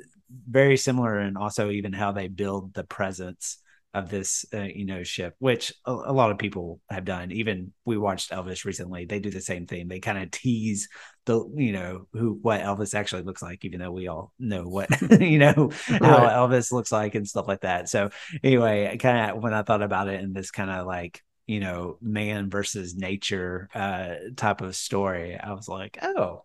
very 0.50 0.78
similar 0.78 1.20
and 1.20 1.38
also 1.38 1.70
even 1.72 1.94
how 1.94 2.12
they 2.12 2.28
build 2.28 2.74
the 2.74 2.84
presence 2.84 3.58
of 3.94 4.10
this 4.10 4.46
uh, 4.54 4.62
you 4.62 4.86
know 4.86 5.04
ship 5.04 5.36
which 5.40 5.74
a, 5.86 5.92
a 5.92 6.14
lot 6.14 6.32
of 6.32 6.38
people 6.38 6.80
have 6.90 7.04
done 7.04 7.32
even 7.32 7.74
we 7.84 7.98
watched 7.98 8.32
elvis 8.32 8.64
recently 8.64 9.04
they 9.06 9.20
do 9.20 9.30
the 9.30 9.42
same 9.42 9.68
thing 9.68 9.88
they 9.88 10.00
kind 10.00 10.18
of 10.18 10.32
tease 10.32 10.88
the 11.26 11.46
you 11.56 11.72
know 11.72 12.08
who 12.14 12.40
what 12.42 12.62
elvis 12.62 12.96
actually 12.96 13.22
looks 13.24 13.42
like 13.42 13.64
even 13.64 13.80
though 13.80 13.92
we 13.92 14.08
all 14.08 14.34
know 14.40 14.68
what 14.68 14.90
you 15.22 15.38
know 15.40 15.72
how 16.02 16.22
Right. 16.22 16.28
elvis 16.28 16.72
looks 16.72 16.92
like 16.92 17.16
and 17.16 17.28
stuff 17.28 17.48
like 17.48 17.62
that 17.62 17.90
so 17.90 18.10
anyway 18.44 18.98
kind 18.98 19.32
of 19.32 19.42
when 19.44 19.54
i 19.54 19.62
thought 19.64 19.82
about 19.84 20.08
it 20.08 20.22
in 20.22 20.34
this 20.34 20.52
kind 20.52 20.72
of 20.72 20.88
like 20.88 21.24
you 21.48 21.60
know 21.60 21.98
man 22.02 22.50
versus 22.50 22.96
nature 22.96 23.70
uh 23.76 24.16
type 24.36 24.62
of 24.62 24.76
story 24.76 25.38
i 25.38 25.54
was 25.54 25.68
like 25.68 26.00
oh 26.02 26.44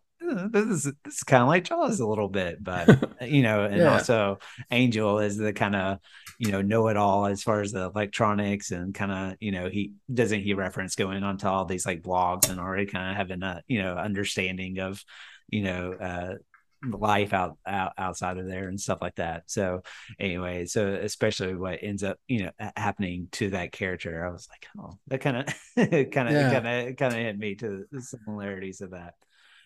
this 0.52 0.66
is 0.66 0.82
this 1.04 1.14
is 1.16 1.22
kind 1.22 1.42
of 1.42 1.48
like 1.48 1.64
Jaws 1.64 2.00
a 2.00 2.06
little 2.06 2.28
bit, 2.28 2.62
but 2.62 2.88
you 3.20 3.42
know, 3.42 3.64
and 3.64 3.82
Yeah. 3.82 3.92
also 3.92 4.38
Angel 4.70 5.18
is 5.20 5.36
the 5.36 5.52
kind 5.52 5.76
of 5.76 5.98
you 6.38 6.52
know 6.52 6.62
know 6.62 6.88
it 6.88 6.96
all 6.96 7.26
as 7.26 7.42
far 7.42 7.60
as 7.60 7.72
the 7.72 7.84
electronics 7.84 8.70
and 8.70 8.94
kind 8.94 9.12
of 9.12 9.36
you 9.40 9.52
know 9.52 9.68
he 9.68 9.92
doesn't 10.12 10.42
he 10.42 10.54
reference 10.54 10.94
going 10.94 11.22
onto 11.22 11.46
all 11.46 11.64
these 11.64 11.86
like 11.86 12.02
blogs 12.02 12.48
and 12.48 12.60
already 12.60 12.86
kind 12.86 13.10
of 13.10 13.16
having 13.16 13.42
a 13.42 13.62
you 13.68 13.82
know 13.82 13.94
understanding 13.96 14.78
of 14.78 15.02
you 15.48 15.62
know 15.62 15.92
uh 15.94 16.34
life 16.82 17.32
out, 17.32 17.56
out 17.66 17.92
outside 17.98 18.36
of 18.38 18.46
there 18.46 18.68
and 18.68 18.78
stuff 18.80 18.98
like 19.00 19.14
that. 19.16 19.44
So 19.46 19.82
anyway 20.20 20.66
so 20.66 20.86
especially 20.88 21.54
what 21.54 21.78
ends 21.82 22.02
up 22.02 22.18
you 22.28 22.44
know 22.44 22.70
happening 22.76 23.28
to 23.32 23.50
that 23.50 23.72
character 23.72 24.24
i 24.24 24.30
was 24.30 24.46
like 24.50 24.66
oh 24.78 24.98
that 25.08 25.20
kind 25.20 25.36
of 25.38 25.46
kind 26.12 26.28
of 26.28 26.48
kind 26.50 26.66
of 26.88 26.96
kind 26.96 27.14
of 27.14 27.18
hit 27.20 27.38
me 27.38 27.54
to 27.56 27.84
the 27.90 28.02
similarities 28.02 28.80
of 28.82 28.90
that 28.90 29.14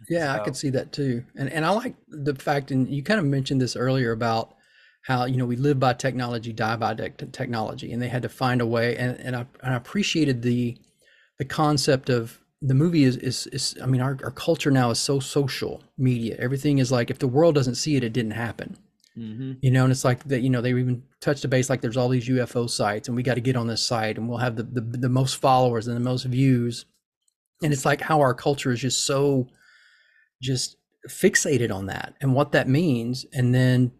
Yeah, 0.09 0.35
I 0.35 0.39
could 0.41 0.57
see 0.57 0.71
that 0.71 0.93
too. 0.93 1.25
And 1.37 1.51
and 1.51 1.65
I 1.65 1.71
like 1.71 1.95
the 2.09 2.35
fact, 2.35 2.71
and 2.71 2.89
you 2.89 3.03
kind 3.03 3.21
of 3.21 3.27
mentioned 3.27 3.61
this 3.61 3.77
earlier 3.77 4.13
about 4.13 4.55
how 5.03 5.25
you 5.25 5.37
know 5.37 5.47
we 5.47 5.57
live 5.57 5.79
by 5.79 5.93
technology, 5.95 6.53
die 6.53 6.77
by 6.77 6.95
tech 6.95 7.33
technology, 7.33 7.93
and 7.93 8.01
they 8.03 8.09
had 8.09 8.23
to 8.23 8.29
find 8.29 8.61
a 8.61 8.67
way. 8.67 8.97
And 8.97 9.19
and 9.21 9.37
I 9.37 9.47
and 9.63 9.75
I 9.75 9.77
appreciated 9.77 10.43
the 10.43 10.77
the 11.39 11.45
concept 11.45 12.11
of 12.11 12.41
the 12.63 12.75
movie 12.75 13.05
is 13.05 13.17
is 13.17 13.47
is. 13.49 13.77
I 13.83 13.87
mean, 13.87 14.01
our 14.01 14.19
our 14.25 14.31
culture 14.31 14.71
now 14.71 14.91
is 14.91 14.99
so 14.99 15.21
social 15.21 15.83
media. 15.99 16.37
Everything 16.39 16.79
is 16.79 16.91
like 16.91 17.11
if 17.11 17.19
the 17.19 17.29
world 17.29 17.55
doesn't 17.55 17.77
see 17.77 17.97
it, 17.97 18.05
it 18.05 18.13
didn't 18.13 18.33
happen. 18.33 18.77
mm-hmm. 19.17 19.53
You 19.61 19.71
know, 19.71 19.85
and 19.85 19.93
it's 19.93 20.05
like 20.05 20.25
that. 20.25 20.41
You 20.41 20.51
know, 20.51 20.61
they 20.61 20.71
even 20.71 21.03
touched 21.21 21.43
the 21.43 21.49
base 21.49 21.71
like 21.71 21.81
there's 21.83 21.97
all 21.97 22.09
these 22.09 22.29
UFO 22.29 22.69
sites, 22.69 23.09
and 23.09 23.17
we 23.17 23.23
got 23.23 23.35
to 23.35 23.41
get 23.41 23.57
on 23.57 23.67
this 23.67 23.83
site, 23.83 24.19
and 24.19 24.29
we'll 24.29 24.39
have 24.39 24.57
the, 24.57 24.65
the 24.65 24.81
the 24.81 25.09
most 25.09 25.37
followers 25.37 25.87
and 25.89 25.97
the 25.97 26.01
most 26.01 26.25
views. 26.25 26.87
And 27.63 27.73
it's 27.73 27.85
like 27.85 28.01
how 28.01 28.21
our 28.21 28.35
culture 28.35 28.73
is 28.73 28.81
just 28.81 29.05
so 29.05 29.49
just 30.41 30.77
fixated 31.09 31.75
on 31.75 31.87
that 31.87 32.15
and 32.21 32.35
what 32.35 32.53
that 32.53 32.69
means, 32.69 33.27
and 33.33 33.55
then 33.55 33.93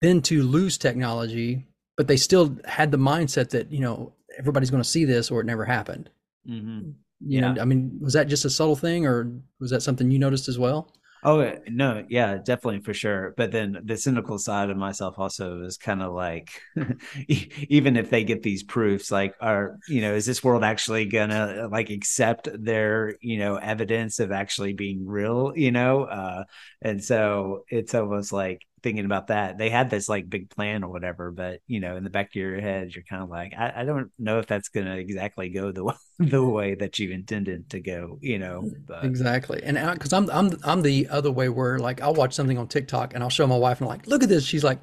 then 0.00 0.20
to 0.22 0.42
lose 0.42 0.76
technology, 0.78 1.66
but 1.96 2.08
they 2.08 2.16
still 2.16 2.58
had 2.64 2.90
the 2.90 2.98
mindset 2.98 3.50
that 3.50 3.72
you 3.72 3.80
know 3.80 4.12
everybody's 4.38 4.70
going 4.70 4.82
to 4.82 4.88
see 4.88 5.04
this 5.04 5.30
or 5.30 5.40
it 5.40 5.46
never 5.46 5.64
happened. 5.64 6.10
Mm-hmm. 6.48 6.90
You 7.24 7.40
know, 7.40 7.54
I 7.60 7.64
mean, 7.64 7.98
was 8.00 8.14
that 8.14 8.26
just 8.26 8.44
a 8.44 8.50
subtle 8.50 8.74
thing, 8.74 9.06
or 9.06 9.30
was 9.60 9.70
that 9.70 9.82
something 9.82 10.10
you 10.10 10.18
noticed 10.18 10.48
as 10.48 10.58
well? 10.58 10.92
Oh 11.24 11.38
uh, 11.40 11.58
no, 11.68 12.04
yeah, 12.08 12.38
definitely 12.44 12.80
for 12.80 12.92
sure. 12.92 13.32
But 13.36 13.52
then 13.52 13.78
the 13.84 13.96
cynical 13.96 14.38
side 14.38 14.70
of 14.70 14.76
myself 14.76 15.14
also 15.18 15.62
is 15.62 15.76
kind 15.76 16.02
of 16.02 16.12
like, 16.12 16.50
even 17.28 17.96
if 17.96 18.10
they 18.10 18.24
get 18.24 18.42
these 18.42 18.64
proofs, 18.64 19.08
like, 19.12 19.34
are 19.40 19.78
you 19.88 20.00
know, 20.00 20.14
is 20.14 20.26
this 20.26 20.42
world 20.42 20.64
actually 20.64 21.04
gonna 21.06 21.68
like 21.70 21.90
accept 21.90 22.48
their 22.52 23.14
you 23.20 23.38
know 23.38 23.54
evidence 23.56 24.18
of 24.18 24.32
actually 24.32 24.72
being 24.72 25.06
real? 25.06 25.52
You 25.54 25.70
know, 25.70 26.02
uh, 26.04 26.42
and 26.80 27.02
so 27.02 27.64
it's 27.68 27.94
almost 27.94 28.32
like 28.32 28.60
thinking 28.82 29.04
about 29.04 29.28
that. 29.28 29.58
They 29.58 29.70
had 29.70 29.90
this 29.90 30.08
like 30.08 30.28
big 30.30 30.50
plan 30.50 30.84
or 30.84 30.90
whatever, 30.90 31.30
but 31.30 31.60
you 31.66 31.80
know, 31.80 31.96
in 31.96 32.04
the 32.04 32.10
back 32.10 32.26
of 32.28 32.34
your 32.34 32.60
head, 32.60 32.94
you're 32.94 33.04
kind 33.08 33.22
of 33.22 33.28
like, 33.30 33.54
I, 33.56 33.72
I 33.82 33.84
don't 33.84 34.10
know 34.18 34.38
if 34.38 34.46
that's 34.46 34.68
gonna 34.68 34.96
exactly 34.96 35.50
go 35.50 35.72
the 35.72 35.94
the 36.18 36.44
way 36.44 36.74
that 36.74 36.98
you 36.98 37.10
intended 37.10 37.70
to 37.70 37.80
go. 37.80 38.18
You 38.20 38.38
know, 38.38 38.62
mm, 38.62 38.86
but 38.86 39.04
Exactly, 39.04 39.60
and 39.64 39.76
because 39.94 40.12
I'm 40.12 40.30
I'm 40.30 40.56
I'm 40.62 40.82
the 40.82 41.08
other 41.08 41.30
way 41.32 41.48
where 41.48 41.78
like 41.78 42.00
I'll 42.00 42.14
watch 42.14 42.34
something 42.34 42.56
on 42.58 42.68
TikTok 42.68 43.14
and 43.14 43.22
I'll 43.22 43.30
show 43.30 43.46
my 43.46 43.56
wife 43.56 43.80
and 43.80 43.86
I'm 43.88 43.96
like, 43.96 44.06
look 44.06 44.22
at 44.22 44.28
this. 44.28 44.44
She's 44.44 44.62
like, 44.62 44.78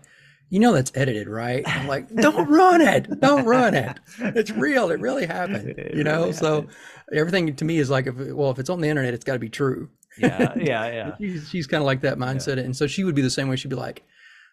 you 0.50 0.60
know 0.60 0.74
that's 0.74 0.92
edited, 0.96 1.30
right? 1.30 1.70
I'm 1.74 1.88
like, 1.88 2.14
don't 2.20 2.50
run 2.50 2.82
it, 2.82 3.20
don't 3.22 3.46
run 3.46 3.76
it. 3.76 3.98
It's 4.36 4.52
real. 4.52 4.92
It 4.92 5.00
really 5.00 5.26
happened. 5.28 5.78
It 5.78 5.94
You 5.94 6.04
know, 6.04 6.32
really 6.32 6.34
so 6.34 6.68
happened. 6.68 6.76
everything 7.14 7.56
to 7.56 7.66
me 7.66 7.78
is 7.78 7.90
like, 7.90 8.08
if 8.08 8.16
well, 8.18 8.52
if 8.52 8.60
it's 8.60 8.70
on 8.70 8.82
the 8.82 8.90
internet, 8.90 9.14
it's 9.14 9.24
got 9.26 9.34
to 9.34 9.40
be 9.40 9.50
true. 9.50 9.90
Yeah, 10.18 10.54
yeah, 10.58 10.88
yeah. 10.88 11.16
She's, 11.18 11.50
she's 11.50 11.68
kind 11.68 11.82
of 11.82 11.86
like 11.86 12.02
that 12.02 12.18
mindset, 12.18 12.58
and 12.58 12.76
so 12.76 12.88
she 12.88 13.04
would 13.04 13.16
be 13.16 13.22
the 13.22 13.30
same 13.30 13.48
way. 13.50 13.56
She'd 13.56 13.70
be 13.70 13.76
like, 13.76 14.04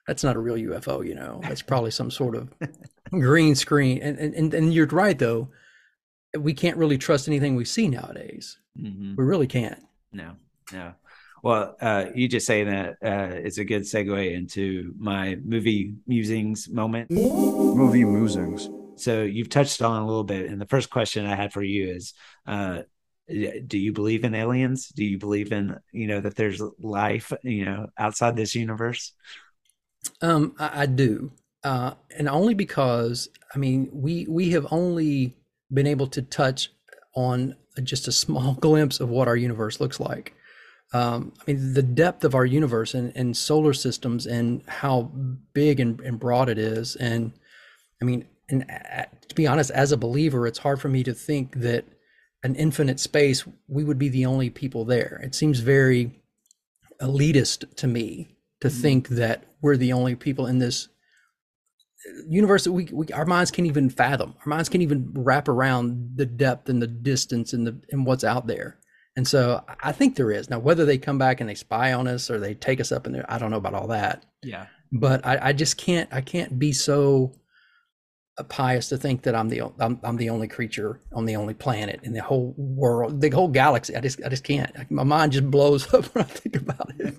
"That's 0.06 0.22
not 0.24 0.36
a 0.36 0.38
real 0.38 0.56
UFO, 0.56 1.06
you 1.06 1.14
know. 1.14 1.40
That's 1.42 1.62
probably 1.62 1.90
some 1.90 2.10
sort 2.10 2.34
of 2.36 2.52
green 3.10 3.54
screen." 3.54 4.00
And 4.02 4.18
and 4.18 4.34
and, 4.34 4.54
and 4.54 4.74
you're 4.74 4.86
right 4.86 5.18
though. 5.18 5.48
We 6.38 6.52
can't 6.52 6.76
really 6.76 6.98
trust 6.98 7.28
anything 7.28 7.56
we 7.56 7.64
see 7.64 7.88
nowadays. 7.88 8.58
hmm 8.78 9.14
We 9.16 9.24
really 9.24 9.46
can't. 9.46 9.78
No, 10.12 10.32
no. 10.72 10.92
Well, 11.42 11.76
uh, 11.80 12.06
you 12.14 12.28
just 12.28 12.46
saying 12.46 12.68
that 12.68 12.96
uh, 13.04 13.36
is 13.36 13.58
a 13.58 13.64
good 13.64 13.82
segue 13.82 14.34
into 14.34 14.92
my 14.98 15.36
movie 15.44 15.94
musings 16.06 16.68
moment. 16.68 17.10
Movie 17.10 18.04
musings. 18.04 18.68
so 18.96 19.22
you've 19.22 19.48
touched 19.50 19.80
on 19.80 20.02
a 20.02 20.06
little 20.06 20.24
bit, 20.24 20.50
and 20.50 20.60
the 20.60 20.66
first 20.66 20.90
question 20.90 21.24
I 21.24 21.36
had 21.36 21.52
for 21.52 21.62
you 21.62 21.88
is, 21.90 22.14
uh, 22.46 22.82
do 23.28 23.78
you 23.78 23.92
believe 23.92 24.24
in 24.24 24.34
aliens? 24.34 24.88
Do 24.88 25.04
you 25.04 25.18
believe 25.18 25.52
in 25.52 25.78
you 25.92 26.06
know 26.06 26.20
that 26.20 26.36
there's 26.36 26.62
life 26.78 27.32
you 27.42 27.64
know 27.64 27.88
outside 27.98 28.36
this 28.36 28.54
universe? 28.54 29.12
Um, 30.22 30.54
I, 30.58 30.82
I 30.82 30.86
do, 30.86 31.32
uh, 31.64 31.92
and 32.16 32.28
only 32.28 32.54
because 32.54 33.28
I 33.54 33.58
mean 33.58 33.88
we 33.92 34.26
we 34.28 34.50
have 34.50 34.66
only 34.70 35.34
been 35.72 35.86
able 35.86 36.06
to 36.08 36.22
touch 36.22 36.70
on 37.14 37.56
just 37.82 38.08
a 38.08 38.12
small 38.12 38.54
glimpse 38.60 39.00
of 39.00 39.08
what 39.08 39.28
our 39.28 39.36
universe 39.36 39.80
looks 39.80 39.98
like. 39.98 40.34
Um, 40.92 41.32
I 41.40 41.50
mean, 41.50 41.74
the 41.74 41.82
depth 41.82 42.22
of 42.22 42.36
our 42.36 42.46
universe 42.46 42.94
and, 42.94 43.12
and 43.16 43.36
solar 43.36 43.72
systems 43.72 44.26
and 44.26 44.62
how 44.68 45.10
big 45.52 45.80
and, 45.80 46.00
and 46.00 46.18
broad 46.18 46.48
it 46.48 46.58
is. 46.58 46.94
And 46.96 47.32
I 48.00 48.04
mean, 48.04 48.26
and 48.48 48.64
to 49.28 49.34
be 49.34 49.48
honest, 49.48 49.72
as 49.72 49.90
a 49.90 49.96
believer, 49.96 50.46
it's 50.46 50.60
hard 50.60 50.80
for 50.80 50.88
me 50.88 51.02
to 51.02 51.12
think 51.12 51.56
that 51.56 51.84
an 52.42 52.54
infinite 52.54 53.00
space, 53.00 53.44
we 53.68 53.84
would 53.84 53.98
be 53.98 54.08
the 54.08 54.26
only 54.26 54.50
people 54.50 54.84
there. 54.84 55.20
It 55.22 55.34
seems 55.34 55.60
very 55.60 56.20
elitist 57.00 57.74
to 57.76 57.86
me 57.86 58.36
to 58.60 58.68
mm-hmm. 58.68 58.80
think 58.80 59.08
that 59.08 59.44
we're 59.60 59.76
the 59.76 59.92
only 59.92 60.14
people 60.14 60.46
in 60.46 60.58
this 60.58 60.88
universe 62.28 62.64
that 62.64 62.72
we, 62.72 62.88
we, 62.92 63.06
our 63.08 63.26
minds 63.26 63.50
can't 63.50 63.66
even 63.66 63.90
fathom. 63.90 64.34
Our 64.40 64.48
minds 64.48 64.68
can't 64.68 64.82
even 64.82 65.10
wrap 65.14 65.48
around 65.48 66.12
the 66.16 66.26
depth 66.26 66.68
and 66.68 66.80
the 66.80 66.86
distance 66.86 67.52
and 67.52 67.66
the 67.66 67.80
and 67.90 68.06
what's 68.06 68.24
out 68.24 68.46
there. 68.46 68.78
And 69.16 69.26
so 69.26 69.64
I 69.80 69.92
think 69.92 70.14
there 70.14 70.30
is 70.30 70.50
now 70.50 70.58
whether 70.58 70.84
they 70.84 70.98
come 70.98 71.18
back 71.18 71.40
and 71.40 71.48
they 71.48 71.54
spy 71.54 71.94
on 71.94 72.06
us 72.06 72.30
or 72.30 72.38
they 72.38 72.54
take 72.54 72.80
us 72.80 72.92
up 72.92 73.06
in 73.06 73.12
there. 73.12 73.24
I 73.28 73.38
don't 73.38 73.50
know 73.50 73.56
about 73.56 73.74
all 73.74 73.88
that. 73.88 74.26
Yeah. 74.42 74.66
But 74.92 75.26
I, 75.26 75.48
I 75.48 75.52
just 75.52 75.78
can't 75.78 76.12
I 76.12 76.20
can't 76.20 76.58
be 76.58 76.72
so 76.72 77.32
pious 78.44 78.88
to 78.90 78.98
think 78.98 79.22
that 79.22 79.34
I'm 79.34 79.48
the 79.48 79.62
I'm, 79.80 79.98
I'm 80.02 80.16
the 80.16 80.30
only 80.30 80.48
creature 80.48 81.00
on 81.12 81.24
the 81.24 81.36
only 81.36 81.54
planet 81.54 82.00
in 82.02 82.12
the 82.12 82.22
whole 82.22 82.54
world, 82.56 83.20
the 83.20 83.30
whole 83.30 83.48
galaxy. 83.48 83.96
I 83.96 84.00
just 84.00 84.22
I 84.24 84.28
just 84.28 84.44
can't. 84.44 84.90
My 84.90 85.04
mind 85.04 85.32
just 85.32 85.50
blows 85.50 85.92
up 85.94 86.04
when 86.06 86.24
I 86.24 86.28
think 86.28 86.56
about 86.56 86.92
it. 86.98 87.16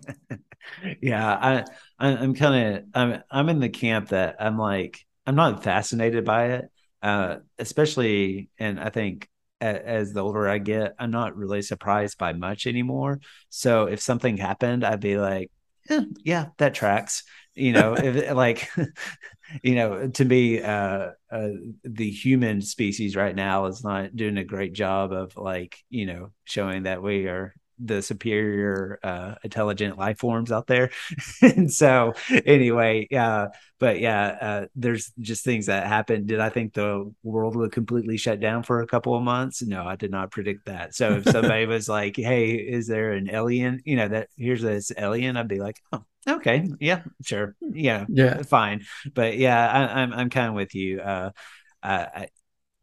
yeah, 1.02 1.28
I, 1.28 1.66
I 2.00 2.10
am 2.10 2.36
kind 2.36 2.76
of 2.76 2.84
I'm 2.94 3.24
I'm 3.32 3.50
in 3.50 3.60
the 3.60 3.70
camp 3.70 4.10
that 4.10 4.36
I'm 4.40 4.58
like 4.58 5.06
I'm 5.26 5.36
not 5.36 5.64
fascinated 5.64 6.24
by 6.24 6.52
it, 6.52 6.66
uh, 7.02 7.38
especially 7.58 8.50
and 8.60 8.80
I 8.80 8.90
think 8.90 9.28
as 9.60 10.14
the 10.14 10.24
older 10.24 10.48
I 10.48 10.60
get, 10.60 10.94
I'm 11.00 11.12
not 11.12 11.36
really 11.36 11.62
surprised 11.62 12.18
by 12.18 12.34
much 12.34 12.68
anymore. 12.68 13.20
So 13.50 13.86
if 13.86 14.00
something 14.02 14.38
happened, 14.38 14.84
I'd 14.84 15.00
be 15.00 15.18
like, 15.18 15.52
eh, 15.90 16.04
yeah, 16.24 16.48
that 16.58 16.76
tracks. 16.76 17.24
You 17.56 17.74
know, 17.74 17.96
if 17.96 18.32
like 18.36 18.70
you 19.64 19.76
know, 19.76 20.10
to 20.10 20.26
me, 20.26 20.62
uh, 20.62 21.12
uh, 21.32 21.50
the 21.84 22.10
human 22.10 22.62
species 22.62 23.16
right 23.16 23.36
now 23.36 23.66
is 23.66 23.84
not 23.84 24.16
doing 24.16 24.38
a 24.38 24.44
great 24.44 24.74
job 24.74 25.12
of 25.12 25.36
like, 25.38 25.78
you 25.90 26.06
know, 26.06 26.32
showing 26.46 26.84
that 26.84 27.02
we 27.02 27.28
are 27.28 27.54
the 27.80 28.02
superior 28.02 29.00
uh, 29.04 29.36
intelligent 29.44 29.98
life 29.98 30.20
forms 30.20 30.52
out 30.52 30.68
there. 30.68 30.90
and 31.42 31.72
so, 31.72 32.14
anyway, 32.46 33.08
yeah, 33.12 33.48
but 33.80 34.00
yeah, 34.00 34.38
uh, 34.42 34.66
there's 34.76 35.12
just 35.20 35.44
things 35.44 35.68
that 35.68 35.86
happen. 35.88 36.26
Did 36.26 36.40
I 36.40 36.50
think 36.50 36.74
the 36.74 37.14
world 37.24 37.56
would 37.56 37.72
completely 37.72 38.18
shut 38.18 38.40
down 38.40 38.64
for 38.64 38.82
a 38.82 38.88
couple 38.88 39.16
of 39.16 39.24
months? 39.24 39.62
No, 39.62 39.86
I 39.86 39.96
did 39.96 40.12
not 40.12 40.32
predict 40.32 40.66
that. 40.66 40.96
So 40.96 41.18
if 41.18 41.26
somebody 41.26 41.66
was 41.68 41.88
like, 41.88 42.16
"Hey, 42.16 42.54
is 42.54 42.88
there 42.88 43.12
an 43.14 43.30
alien?" 43.30 43.82
You 43.86 43.98
know, 43.98 44.08
that 44.08 44.30
here's 44.36 44.62
this 44.62 44.92
alien, 44.98 45.38
I'd 45.38 45.48
be 45.48 45.60
like, 45.60 45.80
"Oh, 45.94 46.04
okay, 46.28 46.68
yeah, 46.80 47.04
sure, 47.24 47.56
yeah, 47.62 48.06
yeah, 48.10 48.42
fine." 48.44 48.86
But 49.14 49.38
yeah, 49.38 49.70
I, 49.70 50.02
I'm 50.02 50.14
I'm 50.14 50.30
kind 50.30 50.50
of 50.50 50.54
with 50.56 50.76
you. 50.76 51.02
Uh, 51.02 51.32
I 51.84 52.28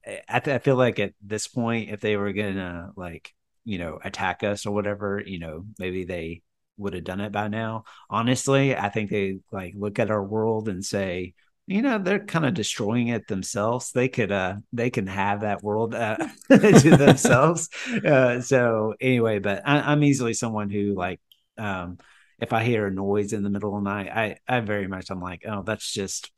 I, 0.07 0.24
I 0.28 0.59
feel 0.59 0.76
like 0.76 0.98
at 0.98 1.14
this 1.22 1.48
point, 1.48 1.90
if 1.90 2.00
they 2.00 2.16
were 2.16 2.33
gonna 2.33 2.92
like 2.96 3.33
you 3.64 3.78
know 3.78 3.98
attack 4.02 4.42
us 4.42 4.66
or 4.66 4.72
whatever, 4.72 5.22
you 5.24 5.38
know, 5.38 5.66
maybe 5.78 6.04
they 6.04 6.42
would 6.76 6.94
have 6.94 7.04
done 7.04 7.20
it 7.20 7.33
by 7.33 7.48
now. 7.48 7.85
Honestly, 8.11 8.76
I 8.76 8.88
think 8.88 9.11
they 9.11 9.38
like 9.52 9.74
look 9.76 9.98
at 9.98 10.11
our 10.11 10.22
world 10.22 10.68
and 10.68 10.85
say, 10.85 11.35
you 11.66 11.83
know, 11.83 11.98
they're 11.98 12.24
kind 12.24 12.44
of 12.44 12.54
destroying 12.54 13.09
it 13.09 13.26
themselves. 13.26 13.92
They 13.92 14.09
could, 14.09 14.33
uh, 14.33 14.57
they 14.72 14.90
can 14.90 15.07
have 15.07 15.40
that 15.40 15.62
world 15.62 15.94
uh, 15.94 16.16
to 16.50 16.96
themselves. 16.96 17.68
Uh, 18.04 18.40
so 18.40 18.94
anyway, 19.00 19.38
but 19.38 19.62
I, 19.64 19.92
am 19.92 20.02
easily 20.02 20.35
someone 20.35 20.68
who 20.68 20.94
like, 20.94 21.20
um, 21.57 21.98
if 22.40 22.52
I 22.52 22.64
hear 22.64 22.86
a 22.86 22.90
noise 22.90 23.32
in 23.32 23.42
the 23.42 23.50
middle 23.50 23.76
of 23.76 23.84
the 23.84 23.90
night, 23.90 24.10
I, 24.10 24.36
I 24.46 24.60
very 24.60 24.88
much, 24.88 25.10
I'm 25.10 25.20
like, 25.20 25.42
oh, 25.46 25.62
that's 25.62 25.92
just 25.92 26.30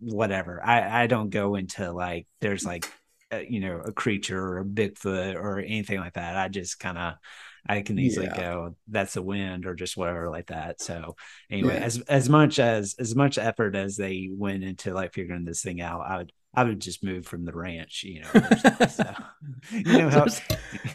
whatever. 0.00 0.64
I, 0.64 1.04
I 1.04 1.06
don't 1.06 1.30
go 1.30 1.54
into 1.54 1.92
like, 1.92 2.26
there's 2.40 2.64
like, 2.64 2.86
uh, 3.32 3.38
you 3.48 3.60
know, 3.60 3.80
a 3.84 3.92
creature 3.92 4.40
or 4.40 4.58
a 4.58 4.64
Bigfoot 4.64 5.36
or 5.36 5.58
anything 5.58 6.00
like 6.00 6.14
that. 6.14 6.36
I 6.36 6.48
just 6.48 6.78
kind 6.78 6.98
of, 6.98 7.14
I 7.66 7.82
can 7.82 7.98
easily 7.98 8.26
yeah. 8.26 8.36
go, 8.36 8.76
that's 8.88 9.14
the 9.14 9.22
wind 9.22 9.66
or 9.66 9.74
just 9.74 9.96
whatever 9.96 10.28
like 10.28 10.48
that. 10.48 10.80
So 10.80 11.14
anyway, 11.50 11.74
yeah. 11.74 11.84
as 11.84 12.00
as 12.02 12.28
much 12.28 12.58
as 12.58 12.96
as 12.98 13.14
much 13.14 13.38
effort 13.38 13.76
as 13.76 13.96
they 13.96 14.28
went 14.32 14.64
into 14.64 14.92
like 14.92 15.14
figuring 15.14 15.44
this 15.44 15.62
thing 15.62 15.80
out, 15.80 16.00
I 16.00 16.16
would 16.18 16.32
I 16.54 16.64
would 16.64 16.80
just 16.80 17.02
move 17.02 17.26
from 17.26 17.46
the 17.46 17.52
ranch, 17.52 18.04
you 18.04 18.20
know. 18.20 18.86
so, 18.86 19.14
you 19.72 19.98
know 19.98 20.10
how 20.10 20.26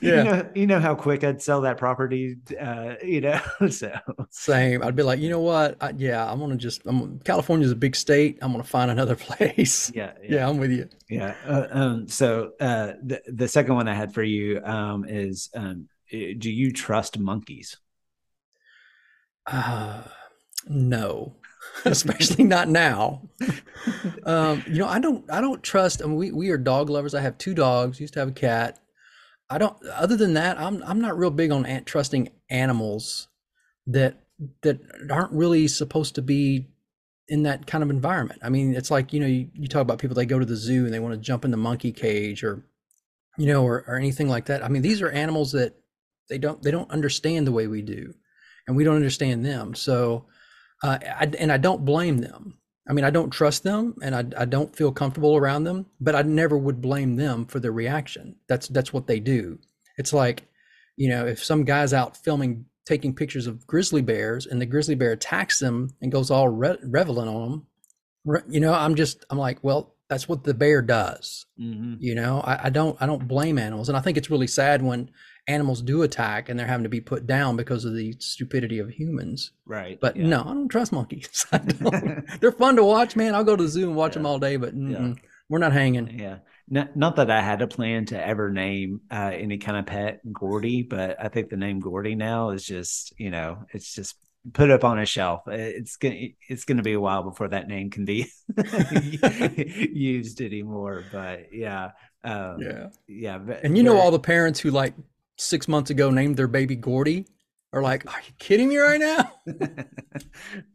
yeah. 0.02 0.18
you 0.18 0.24
know 0.24 0.50
you 0.54 0.68
know 0.68 0.80
how 0.80 0.94
quick 0.94 1.24
I'd 1.24 1.42
sell 1.42 1.62
that 1.62 1.78
property, 1.78 2.38
uh, 2.60 2.96
you 3.04 3.22
know. 3.22 3.42
so 3.70 3.92
same. 4.30 4.84
I'd 4.84 4.96
be 4.96 5.02
like, 5.02 5.20
you 5.20 5.30
know 5.30 5.40
what? 5.40 5.78
I, 5.82 5.94
yeah, 5.98 6.30
I'm 6.32 6.40
gonna 6.40 6.58
just. 6.58 6.82
I'm 6.86 7.20
California's 7.20 7.72
a 7.72 7.76
big 7.76 7.96
state. 7.96 8.38
I'm 8.42 8.52
gonna 8.52 8.64
find 8.64 8.92
another 8.92 9.16
place. 9.18 9.92
Yeah, 9.96 10.14
yeah, 10.22 10.36
yeah 10.36 10.50
I'm 10.50 10.60
with 10.60 10.72
you. 10.72 10.90
Yeah. 11.10 11.34
Uh, 11.48 11.68
um. 11.72 12.08
So, 12.08 12.52
uh, 12.60 12.94
the 13.04 13.22
the 13.28 13.48
second 13.48 13.74
one 13.74 13.88
I 13.88 13.96
had 13.96 14.14
for 14.14 14.24
you, 14.24 14.62
um, 14.64 15.06
is 15.08 15.50
um, 15.56 15.90
do 16.12 16.52
you 16.52 16.72
trust 16.72 17.18
monkeys? 17.18 17.78
Uh, 19.48 20.04
no, 20.68 21.38
especially 21.86 22.44
not 22.44 22.70
now. 22.70 23.22
um, 24.24 24.64
you 24.68 24.80
know, 24.80 24.88
I 24.88 25.00
don't, 25.00 25.30
I 25.32 25.42
don't 25.42 25.64
trust. 25.64 26.02
I 26.02 26.06
mean, 26.06 26.16
we 26.16 26.32
we 26.32 26.50
are 26.50 26.58
dog 26.58 26.90
lovers. 26.90 27.14
I 27.14 27.22
have 27.22 27.38
two 27.38 27.54
dogs. 27.54 28.00
Used 28.00 28.14
to 28.14 28.20
have 28.20 28.30
a 28.30 28.34
cat. 28.34 28.80
I 29.50 29.58
don't. 29.58 29.78
Other 29.94 30.18
than 30.18 30.34
that, 30.34 30.60
I'm 30.60 30.84
I'm 30.84 31.02
not 31.02 31.18
real 31.18 31.32
big 31.32 31.52
on 31.52 31.66
trusting 31.86 32.30
animals 32.50 33.28
that 33.86 34.24
that 34.62 34.80
aren't 35.10 35.32
really 35.32 35.68
supposed 35.68 36.16
to 36.16 36.22
be 36.22 36.68
in 37.30 37.44
that 37.44 37.68
kind 37.68 37.84
of 37.84 37.90
environment. 37.90 38.40
I 38.44 38.50
mean, 38.50 38.76
it's 38.76 38.92
like 38.92 39.14
you 39.14 39.20
know, 39.20 39.28
you, 39.28 39.50
you 39.54 39.68
talk 39.68 39.82
about 39.82 40.00
people 40.00 40.16
they 40.16 40.26
go 40.26 40.40
to 40.40 40.46
the 40.46 40.56
zoo 40.56 40.86
and 40.86 40.94
they 40.94 41.00
want 41.00 41.14
to 41.14 41.20
jump 41.20 41.46
in 41.46 41.52
the 41.52 41.58
monkey 41.58 41.92
cage 41.92 42.44
or 42.44 42.64
you 43.38 43.46
know, 43.46 43.64
or, 43.64 43.86
or 43.88 43.96
anything 43.96 44.28
like 44.28 44.46
that. 44.46 44.64
I 44.64 44.68
mean, 44.68 44.82
these 44.82 45.02
are 45.02 45.10
animals 45.10 45.52
that 45.52 45.76
they 46.30 46.38
don't 46.38 46.62
they 46.62 46.72
don't 46.72 46.92
understand 46.92 47.48
the 47.48 47.52
way 47.52 47.68
we 47.68 47.82
do, 47.82 48.14
and 48.68 48.76
we 48.76 48.84
don't 48.84 48.96
understand 48.96 49.46
them. 49.46 49.76
So, 49.76 50.26
uh, 50.84 50.98
I, 51.02 51.32
and 51.40 51.52
I 51.52 51.58
don't 51.58 51.86
blame 51.86 52.20
them. 52.20 52.58
I 52.90 52.94
mean, 52.94 53.04
I 53.04 53.10
don't 53.10 53.30
trust 53.30 53.64
them, 53.64 53.96
and 54.02 54.16
I, 54.16 54.42
I 54.42 54.46
don't 54.46 54.74
feel 54.76 54.92
comfortable 54.92 55.36
around 55.36 55.66
them. 55.66 55.88
But 56.00 56.16
I 56.16 56.22
never 56.22 56.58
would 56.58 56.82
blame 56.82 57.16
them 57.16 57.46
for 57.46 57.60
their 57.60 57.72
reaction. 57.72 58.36
That's 58.48 58.68
that's 58.70 58.94
what 58.94 59.08
they 59.08 59.20
do. 59.20 59.60
It's 59.98 60.14
like, 60.14 60.48
you 60.96 61.10
know, 61.10 61.26
if 61.26 61.44
some 61.44 61.66
guy's 61.66 61.94
out 61.94 62.16
filming, 62.16 62.66
taking 62.86 63.14
pictures 63.14 63.48
of 63.48 63.68
grizzly 63.68 64.02
bears, 64.02 64.46
and 64.46 64.62
the 64.62 64.66
grizzly 64.66 64.96
bear 64.96 65.12
attacks 65.12 65.60
them 65.60 65.90
and 66.02 66.12
goes 66.12 66.32
all 66.32 66.48
re- 66.50 66.78
reveling 66.84 67.28
on 67.28 67.50
them, 67.50 68.44
you 68.48 68.60
know, 68.60 68.74
I'm 68.74 68.96
just 68.96 69.26
I'm 69.30 69.38
like, 69.38 69.64
well, 69.64 69.96
that's 70.10 70.30
what 70.30 70.44
the 70.44 70.54
bear 70.54 70.82
does. 70.82 71.46
Mm-hmm. 71.60 71.96
You 72.00 72.16
know, 72.16 72.42
I, 72.42 72.68
I, 72.68 72.70
don't 72.70 72.98
I 73.02 73.06
don't 73.06 73.28
blame 73.28 73.58
animals, 73.58 73.90
and 73.90 73.98
I 73.98 74.02
think 74.02 74.18
it's 74.18 74.30
really 74.30 74.48
sad 74.48 74.82
when 74.82 75.10
animals 75.48 75.82
do 75.82 76.02
attack 76.04 76.50
and 76.50 76.60
they're 76.60 76.68
having 76.68 76.84
to 76.84 76.90
be 76.90 77.02
put 77.02 77.26
down 77.26 77.56
because 77.56 77.86
of 77.86 77.96
the 77.96 78.16
stupidity 78.20 78.80
of 78.80 78.90
humans. 78.90 79.52
Right. 79.66 80.00
But 80.00 80.18
yeah. 80.18 80.28
no, 80.28 80.42
I 80.42 80.54
don't 80.54 80.70
trust 80.70 80.92
monkeys. 80.92 81.46
they're 82.40 82.52
fun 82.52 82.76
to 82.76 82.84
watch, 82.84 83.16
man. 83.16 83.34
I'll 83.34 83.44
go 83.44 83.56
to 83.56 83.64
the 83.64 83.70
zoo 83.70 83.88
and 83.88 83.96
watch 83.96 84.12
yeah. 84.12 84.20
them 84.20 84.26
all 84.26 84.40
day, 84.40 84.58
but 84.58 84.76
yeah. 84.76 85.14
we're 85.50 85.60
not 85.60 85.74
hanging. 85.74 86.20
Yeah. 86.20 86.40
Not, 86.70 86.98
not 86.98 87.16
that 87.16 87.32
I 87.32 87.42
had 87.42 87.62
a 87.62 87.68
plan 87.68 88.06
to 88.08 88.26
ever 88.26 88.50
name 88.50 89.02
uh, 89.10 89.32
any 89.34 89.58
kind 89.58 89.78
of 89.78 89.86
pet 89.86 90.20
Gordy, 90.34 90.84
but 90.84 91.16
I 91.18 91.30
think 91.30 91.50
the 91.50 91.56
name 91.56 91.80
Gordy 91.80 92.16
now 92.16 92.50
is 92.50 92.66
just, 92.66 93.14
you 93.18 93.30
know, 93.30 93.66
it's 93.74 93.94
just 93.94 94.16
put 94.54 94.70
up 94.70 94.84
on 94.84 95.00
a 95.00 95.06
shelf. 95.06 95.44
It's 95.48 95.98
gonna 95.98 96.28
it's 96.48 96.66
gonna 96.66 96.84
be 96.84 96.94
a 96.94 97.00
while 97.00 97.24
before 97.24 97.48
that 97.50 97.68
name 97.68 97.90
can 97.90 98.06
be 98.06 98.28
used 99.94 100.42
anymore. 100.42 101.04
But 101.12 101.54
yeah, 101.54 101.92
um, 102.24 102.58
yeah, 102.60 102.88
yeah. 103.08 103.40
And 103.64 103.78
you 103.78 103.84
know 103.84 103.98
all 103.98 104.12
the 104.12 104.20
parents 104.20 104.60
who 104.60 104.72
like 104.72 104.94
six 105.38 105.68
months 105.68 105.90
ago 105.90 106.10
named 106.10 106.38
their 106.38 106.48
baby 106.48 106.76
Gordy 106.76 107.26
are 107.74 107.82
like, 107.82 108.06
are 108.12 108.20
you 108.20 108.34
kidding 108.40 108.70
me 108.70 108.78
right 108.78 109.00
now? 109.00 109.32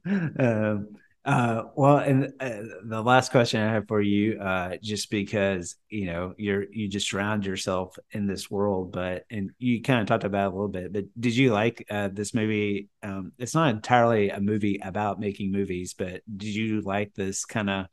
um, 0.38 0.88
uh, 1.24 1.62
well, 1.76 1.98
and 1.98 2.32
uh, 2.40 2.62
the 2.84 3.00
last 3.00 3.30
question 3.30 3.60
I 3.60 3.72
have 3.72 3.86
for 3.86 4.00
you, 4.00 4.40
uh, 4.40 4.76
just 4.82 5.08
because 5.08 5.76
you 5.88 6.06
know 6.06 6.34
you're 6.36 6.64
you 6.72 6.88
just 6.88 7.08
surround 7.08 7.46
yourself 7.46 7.96
in 8.10 8.26
this 8.26 8.50
world, 8.50 8.90
but 8.90 9.24
and 9.30 9.50
you 9.58 9.82
kind 9.82 10.00
of 10.00 10.08
talked 10.08 10.24
about 10.24 10.48
a 10.48 10.54
little 10.54 10.66
bit, 10.68 10.92
but 10.92 11.04
did 11.18 11.36
you 11.36 11.52
like 11.52 11.86
uh, 11.90 12.08
this 12.12 12.34
movie? 12.34 12.88
Um, 13.04 13.32
it's 13.38 13.54
not 13.54 13.70
entirely 13.72 14.30
a 14.30 14.40
movie 14.40 14.80
about 14.82 15.20
making 15.20 15.52
movies, 15.52 15.94
but 15.96 16.22
did 16.36 16.54
you 16.54 16.80
like 16.80 17.14
this 17.14 17.44
kind 17.44 17.70
of 17.70 17.86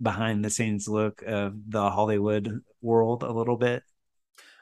behind 0.00 0.44
the 0.44 0.50
scenes 0.50 0.86
look 0.86 1.22
of 1.22 1.54
the 1.68 1.90
Hollywood 1.90 2.60
world 2.80 3.24
a 3.24 3.32
little 3.32 3.56
bit? 3.56 3.82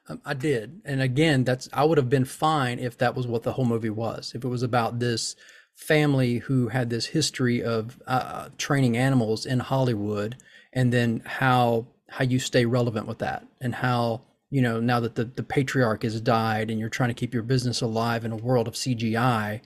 Um, 0.09 0.21
I 0.25 0.35
did, 0.35 0.81
and 0.85 1.03
again, 1.03 1.45
that's 1.45 1.69
I 1.73 1.85
would 1.85 1.99
have 1.99 2.09
been 2.09 2.25
fine 2.25 2.79
if 2.79 2.97
that 2.99 3.15
was 3.15 3.27
what 3.27 3.43
the 3.43 3.53
whole 3.53 3.65
movie 3.65 3.91
was. 3.91 4.33
If 4.35 4.45
it 4.45 4.49
was 4.49 4.63
about 4.63 5.01
this 5.01 5.35
family 5.75 6.39
who 6.39 6.69
had 6.69 6.91
this 6.91 7.07
history 7.07 7.63
of 7.63 8.01
uh, 8.07 8.49
training 8.57 8.97
animals 8.97 9.45
in 9.45 9.61
Hollywood, 9.61 10.37
and 10.73 10.93
then 10.93 11.23
how 11.25 11.87
how 12.09 12.25
you 12.25 12.39
stay 12.39 12.65
relevant 12.67 13.07
with 13.07 13.19
that, 13.19 13.47
and 13.61 13.75
how 13.75 14.23
you 14.51 14.63
know 14.63 14.81
now 14.81 15.01
that 15.01 15.17
the 15.17 15.25
the 15.25 15.43
patriarch 15.43 16.05
has 16.05 16.21
died, 16.21 16.71
and 16.71 16.79
you're 16.79 16.89
trying 16.89 17.11
to 17.11 17.15
keep 17.15 17.35
your 17.35 17.43
business 17.43 17.81
alive 17.81 18.25
in 18.25 18.33
a 18.33 18.37
world 18.37 18.69
of 18.69 18.75
CGI. 18.75 19.61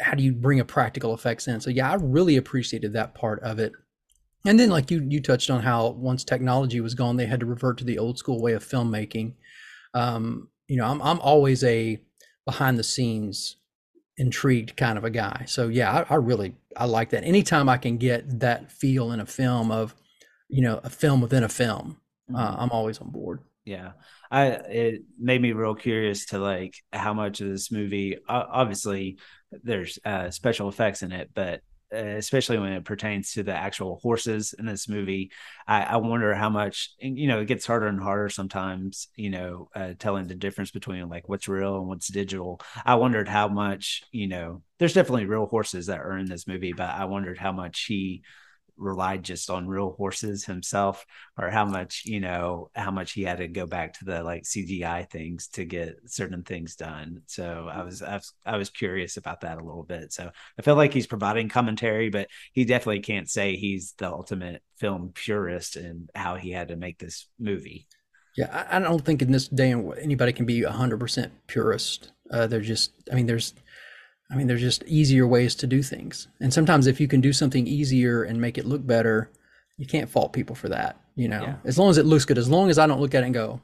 How 0.00 0.14
do 0.14 0.22
you 0.22 0.32
bring 0.32 0.60
a 0.60 0.64
practical 0.64 1.14
effects 1.14 1.46
in? 1.46 1.60
So 1.60 1.70
yeah, 1.70 1.90
I 1.90 1.94
really 1.94 2.36
appreciated 2.36 2.92
that 2.92 3.14
part 3.14 3.40
of 3.40 3.58
it. 3.58 3.72
And 4.46 4.58
then, 4.58 4.70
like 4.70 4.90
you 4.90 5.04
you 5.08 5.20
touched 5.20 5.50
on 5.50 5.62
how 5.62 5.90
once 5.90 6.24
technology 6.24 6.80
was 6.80 6.94
gone, 6.94 7.16
they 7.16 7.26
had 7.26 7.40
to 7.40 7.46
revert 7.46 7.78
to 7.78 7.84
the 7.84 7.98
old 7.98 8.18
school 8.18 8.40
way 8.40 8.52
of 8.52 8.64
filmmaking. 8.64 9.34
Um, 9.94 10.48
you 10.68 10.76
know, 10.76 10.86
I'm 10.86 11.02
I'm 11.02 11.20
always 11.20 11.64
a 11.64 12.00
behind 12.44 12.78
the 12.78 12.84
scenes 12.84 13.56
intrigued 14.16 14.76
kind 14.76 14.98
of 14.98 15.04
a 15.04 15.10
guy. 15.10 15.44
So 15.46 15.68
yeah, 15.68 16.04
I, 16.08 16.14
I, 16.14 16.16
really 16.16 16.56
I 16.76 16.86
like 16.86 17.10
that. 17.10 17.24
Anytime 17.24 17.68
I 17.68 17.76
can 17.78 17.98
get 17.98 18.40
that 18.40 18.72
feel 18.72 19.12
in 19.12 19.20
a 19.20 19.26
film 19.26 19.70
of, 19.70 19.94
you 20.48 20.62
know, 20.62 20.80
a 20.82 20.90
film 20.90 21.20
within 21.20 21.44
a 21.44 21.48
film, 21.48 22.00
uh, 22.34 22.50
mm-hmm. 22.50 22.60
I'm 22.62 22.70
always 22.70 22.98
on 22.98 23.10
board. 23.10 23.40
Yeah, 23.64 23.92
I 24.30 24.46
it 24.46 25.02
made 25.18 25.42
me 25.42 25.52
real 25.52 25.74
curious 25.74 26.26
to 26.26 26.38
like 26.38 26.74
how 26.90 27.12
much 27.12 27.40
of 27.42 27.48
this 27.48 27.70
movie. 27.70 28.16
Obviously, 28.26 29.18
there's 29.62 29.98
uh, 30.04 30.30
special 30.30 30.68
effects 30.70 31.02
in 31.02 31.12
it, 31.12 31.30
but 31.34 31.60
especially 31.90 32.58
when 32.58 32.72
it 32.72 32.84
pertains 32.84 33.32
to 33.32 33.42
the 33.42 33.54
actual 33.54 33.98
horses 34.02 34.54
in 34.58 34.66
this 34.66 34.88
movie. 34.88 35.30
I, 35.66 35.82
I, 35.82 35.96
wonder 35.96 36.34
how 36.34 36.50
much, 36.50 36.90
you 37.00 37.28
know, 37.28 37.40
it 37.40 37.46
gets 37.46 37.66
harder 37.66 37.86
and 37.86 38.00
harder 38.00 38.28
sometimes, 38.28 39.08
you 39.16 39.30
know, 39.30 39.68
uh, 39.74 39.94
telling 39.98 40.26
the 40.26 40.34
difference 40.34 40.70
between 40.70 41.08
like 41.08 41.28
what's 41.28 41.48
real 41.48 41.76
and 41.76 41.86
what's 41.86 42.08
digital. 42.08 42.60
I 42.84 42.96
wondered 42.96 43.28
how 43.28 43.48
much, 43.48 44.02
you 44.12 44.28
know, 44.28 44.62
there's 44.78 44.94
definitely 44.94 45.26
real 45.26 45.46
horses 45.46 45.86
that 45.86 46.00
are 46.00 46.18
in 46.18 46.26
this 46.26 46.46
movie, 46.46 46.72
but 46.72 46.90
I 46.90 47.06
wondered 47.06 47.38
how 47.38 47.52
much 47.52 47.84
he 47.84 48.22
relied 48.78 49.22
just 49.22 49.50
on 49.50 49.66
real 49.66 49.92
horses 49.92 50.44
himself 50.44 51.04
or 51.36 51.50
how 51.50 51.64
much 51.64 52.02
you 52.04 52.20
know 52.20 52.70
how 52.74 52.90
much 52.90 53.12
he 53.12 53.22
had 53.22 53.38
to 53.38 53.48
go 53.48 53.66
back 53.66 53.92
to 53.94 54.04
the 54.04 54.22
like 54.22 54.44
cgi 54.44 55.08
things 55.10 55.48
to 55.48 55.64
get 55.64 55.98
certain 56.06 56.42
things 56.42 56.76
done. 56.76 57.22
So 57.26 57.68
i 57.70 57.82
was 57.82 58.02
i 58.02 58.14
was, 58.14 58.32
I 58.46 58.56
was 58.56 58.70
curious 58.70 59.16
about 59.16 59.42
that 59.42 59.58
a 59.58 59.64
little 59.64 59.82
bit. 59.82 60.12
So 60.12 60.30
i 60.58 60.62
feel 60.62 60.76
like 60.76 60.94
he's 60.94 61.06
providing 61.06 61.48
commentary 61.48 62.10
but 62.10 62.28
he 62.52 62.64
definitely 62.64 63.00
can't 63.00 63.28
say 63.28 63.56
he's 63.56 63.94
the 63.98 64.08
ultimate 64.08 64.62
film 64.76 65.10
purist 65.14 65.76
and 65.76 66.08
how 66.14 66.36
he 66.36 66.50
had 66.50 66.68
to 66.68 66.76
make 66.76 66.98
this 66.98 67.28
movie. 67.38 67.86
Yeah 68.36 68.66
i, 68.70 68.76
I 68.76 68.80
don't 68.80 69.04
think 69.04 69.22
in 69.22 69.32
this 69.32 69.48
day 69.48 69.72
and 69.72 69.92
anybody 69.98 70.32
can 70.32 70.46
be 70.46 70.62
100% 70.62 71.30
purist. 71.46 72.12
Uh, 72.30 72.46
they're 72.46 72.60
just 72.60 72.92
i 73.10 73.14
mean 73.14 73.26
there's 73.26 73.54
I 74.30 74.36
mean, 74.36 74.46
there's 74.46 74.60
just 74.60 74.84
easier 74.84 75.26
ways 75.26 75.54
to 75.56 75.66
do 75.66 75.82
things. 75.82 76.28
And 76.40 76.52
sometimes 76.52 76.86
if 76.86 77.00
you 77.00 77.08
can 77.08 77.20
do 77.20 77.32
something 77.32 77.66
easier 77.66 78.24
and 78.24 78.40
make 78.40 78.58
it 78.58 78.66
look 78.66 78.86
better, 78.86 79.30
you 79.78 79.86
can't 79.86 80.10
fault 80.10 80.32
people 80.32 80.54
for 80.54 80.68
that, 80.68 81.00
you 81.14 81.28
know, 81.28 81.42
yeah. 81.42 81.56
as 81.64 81.78
long 81.78 81.88
as 81.88 81.98
it 81.98 82.04
looks 82.04 82.24
good, 82.24 82.36
as 82.36 82.48
long 82.48 82.68
as 82.68 82.78
I 82.78 82.86
don't 82.86 83.00
look 83.00 83.14
at 83.14 83.22
it 83.22 83.26
and 83.26 83.34
go, 83.34 83.60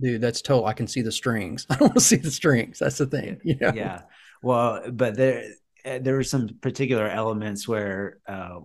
dude, 0.00 0.20
that's 0.20 0.40
total. 0.40 0.66
I 0.66 0.72
can 0.72 0.86
see 0.86 1.02
the 1.02 1.10
strings. 1.10 1.66
I 1.70 1.76
don't 1.76 1.88
want 1.88 1.94
to 1.94 2.00
see 2.00 2.16
the 2.16 2.30
strings. 2.30 2.78
That's 2.78 2.98
the 2.98 3.06
thing, 3.06 3.40
you 3.42 3.56
know? 3.60 3.72
Yeah. 3.74 4.02
Well, 4.42 4.82
but 4.90 5.16
there, 5.16 5.50
eh, 5.84 5.98
there 5.98 6.14
were 6.14 6.22
some 6.22 6.58
particular 6.60 7.08
elements 7.08 7.66
where, 7.66 8.18
uh, 8.28 8.60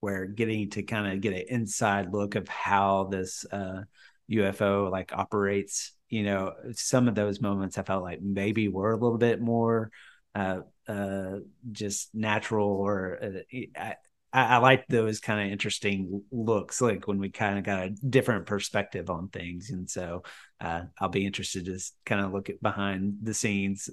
where 0.00 0.26
getting 0.26 0.70
to 0.70 0.82
kind 0.82 1.12
of 1.12 1.20
get 1.20 1.34
an 1.34 1.44
inside 1.48 2.12
look 2.12 2.36
of 2.36 2.48
how 2.48 3.08
this, 3.10 3.44
uh, 3.50 3.82
UFO 4.30 4.90
like 4.90 5.12
operates, 5.12 5.92
you 6.08 6.22
know, 6.22 6.52
some 6.72 7.08
of 7.08 7.14
those 7.14 7.40
moments 7.40 7.76
I 7.76 7.82
felt 7.82 8.02
like 8.02 8.22
maybe 8.22 8.68
were 8.68 8.92
a 8.92 8.96
little 8.96 9.18
bit 9.18 9.40
more, 9.40 9.90
uh, 10.36 10.60
uh, 10.86 11.38
just 11.72 12.14
natural 12.14 12.68
or 12.68 13.18
uh, 13.22 13.58
I, 13.74 13.94
I, 14.32 14.56
like 14.58 14.86
those 14.86 15.18
kind 15.18 15.40
of 15.40 15.50
interesting 15.50 16.22
looks, 16.30 16.82
like 16.82 17.08
when 17.08 17.18
we 17.18 17.30
kind 17.30 17.58
of 17.58 17.64
got 17.64 17.86
a 17.86 17.90
different 17.90 18.44
perspective 18.44 19.08
on 19.08 19.28
things. 19.28 19.70
And 19.70 19.88
so 19.88 20.24
uh, 20.60 20.82
I'll 21.00 21.08
be 21.08 21.24
interested 21.24 21.64
to 21.64 21.80
kind 22.04 22.20
of 22.20 22.34
look 22.34 22.50
at 22.50 22.60
behind 22.60 23.14
the 23.22 23.32
scenes 23.32 23.88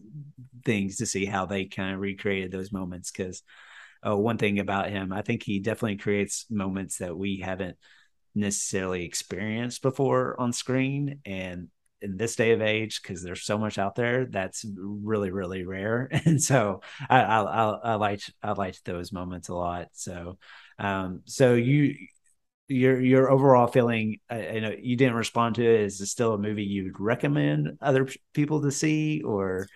things 0.65 0.97
to 0.97 1.05
see 1.05 1.25
how 1.25 1.45
they 1.45 1.65
kind 1.65 1.93
of 1.93 2.01
recreated 2.01 2.51
those 2.51 2.73
moments. 2.73 3.09
Because 3.09 3.41
uh, 4.05 4.17
one 4.17 4.37
thing 4.37 4.59
about 4.59 4.89
him, 4.89 5.13
I 5.13 5.21
think 5.21 5.43
he 5.43 5.59
definitely 5.59 5.97
creates 5.97 6.45
moments 6.49 6.97
that 6.97 7.17
we 7.17 7.37
haven't 7.37 7.77
necessarily 8.35 9.05
experienced 9.05 9.81
before 9.81 10.39
on 10.41 10.51
screen. 10.51 11.19
And 11.25 11.69
in 12.03 12.17
this 12.17 12.35
day 12.35 12.51
of 12.51 12.61
age 12.61 13.01
because 13.01 13.23
there's 13.23 13.43
so 13.43 13.57
much 13.57 13.77
out 13.77 13.95
there 13.95 14.25
that's 14.25 14.65
really 14.77 15.31
really 15.31 15.63
rare. 15.63 16.09
And 16.25 16.41
so 16.41 16.81
I, 17.09 17.21
I 17.21 17.41
I, 17.41 17.95
liked 17.95 18.31
I 18.41 18.51
liked 18.51 18.85
those 18.85 19.11
moments 19.11 19.49
a 19.49 19.55
lot. 19.55 19.89
So 19.93 20.37
um 20.79 21.21
so 21.25 21.53
you 21.55 21.95
your 22.67 22.99
your 22.99 23.31
overall 23.31 23.67
feeling 23.67 24.19
I, 24.29 24.47
I, 24.47 24.59
know 24.59 24.75
you 24.77 24.95
didn't 24.95 25.15
respond 25.15 25.55
to 25.55 25.63
it. 25.63 25.81
Is 25.81 26.01
it 26.01 26.07
still 26.07 26.33
a 26.33 26.37
movie 26.37 26.63
you'd 26.63 26.99
recommend 26.99 27.77
other 27.81 28.07
people 28.33 28.61
to 28.61 28.71
see 28.71 29.21
or? 29.21 29.67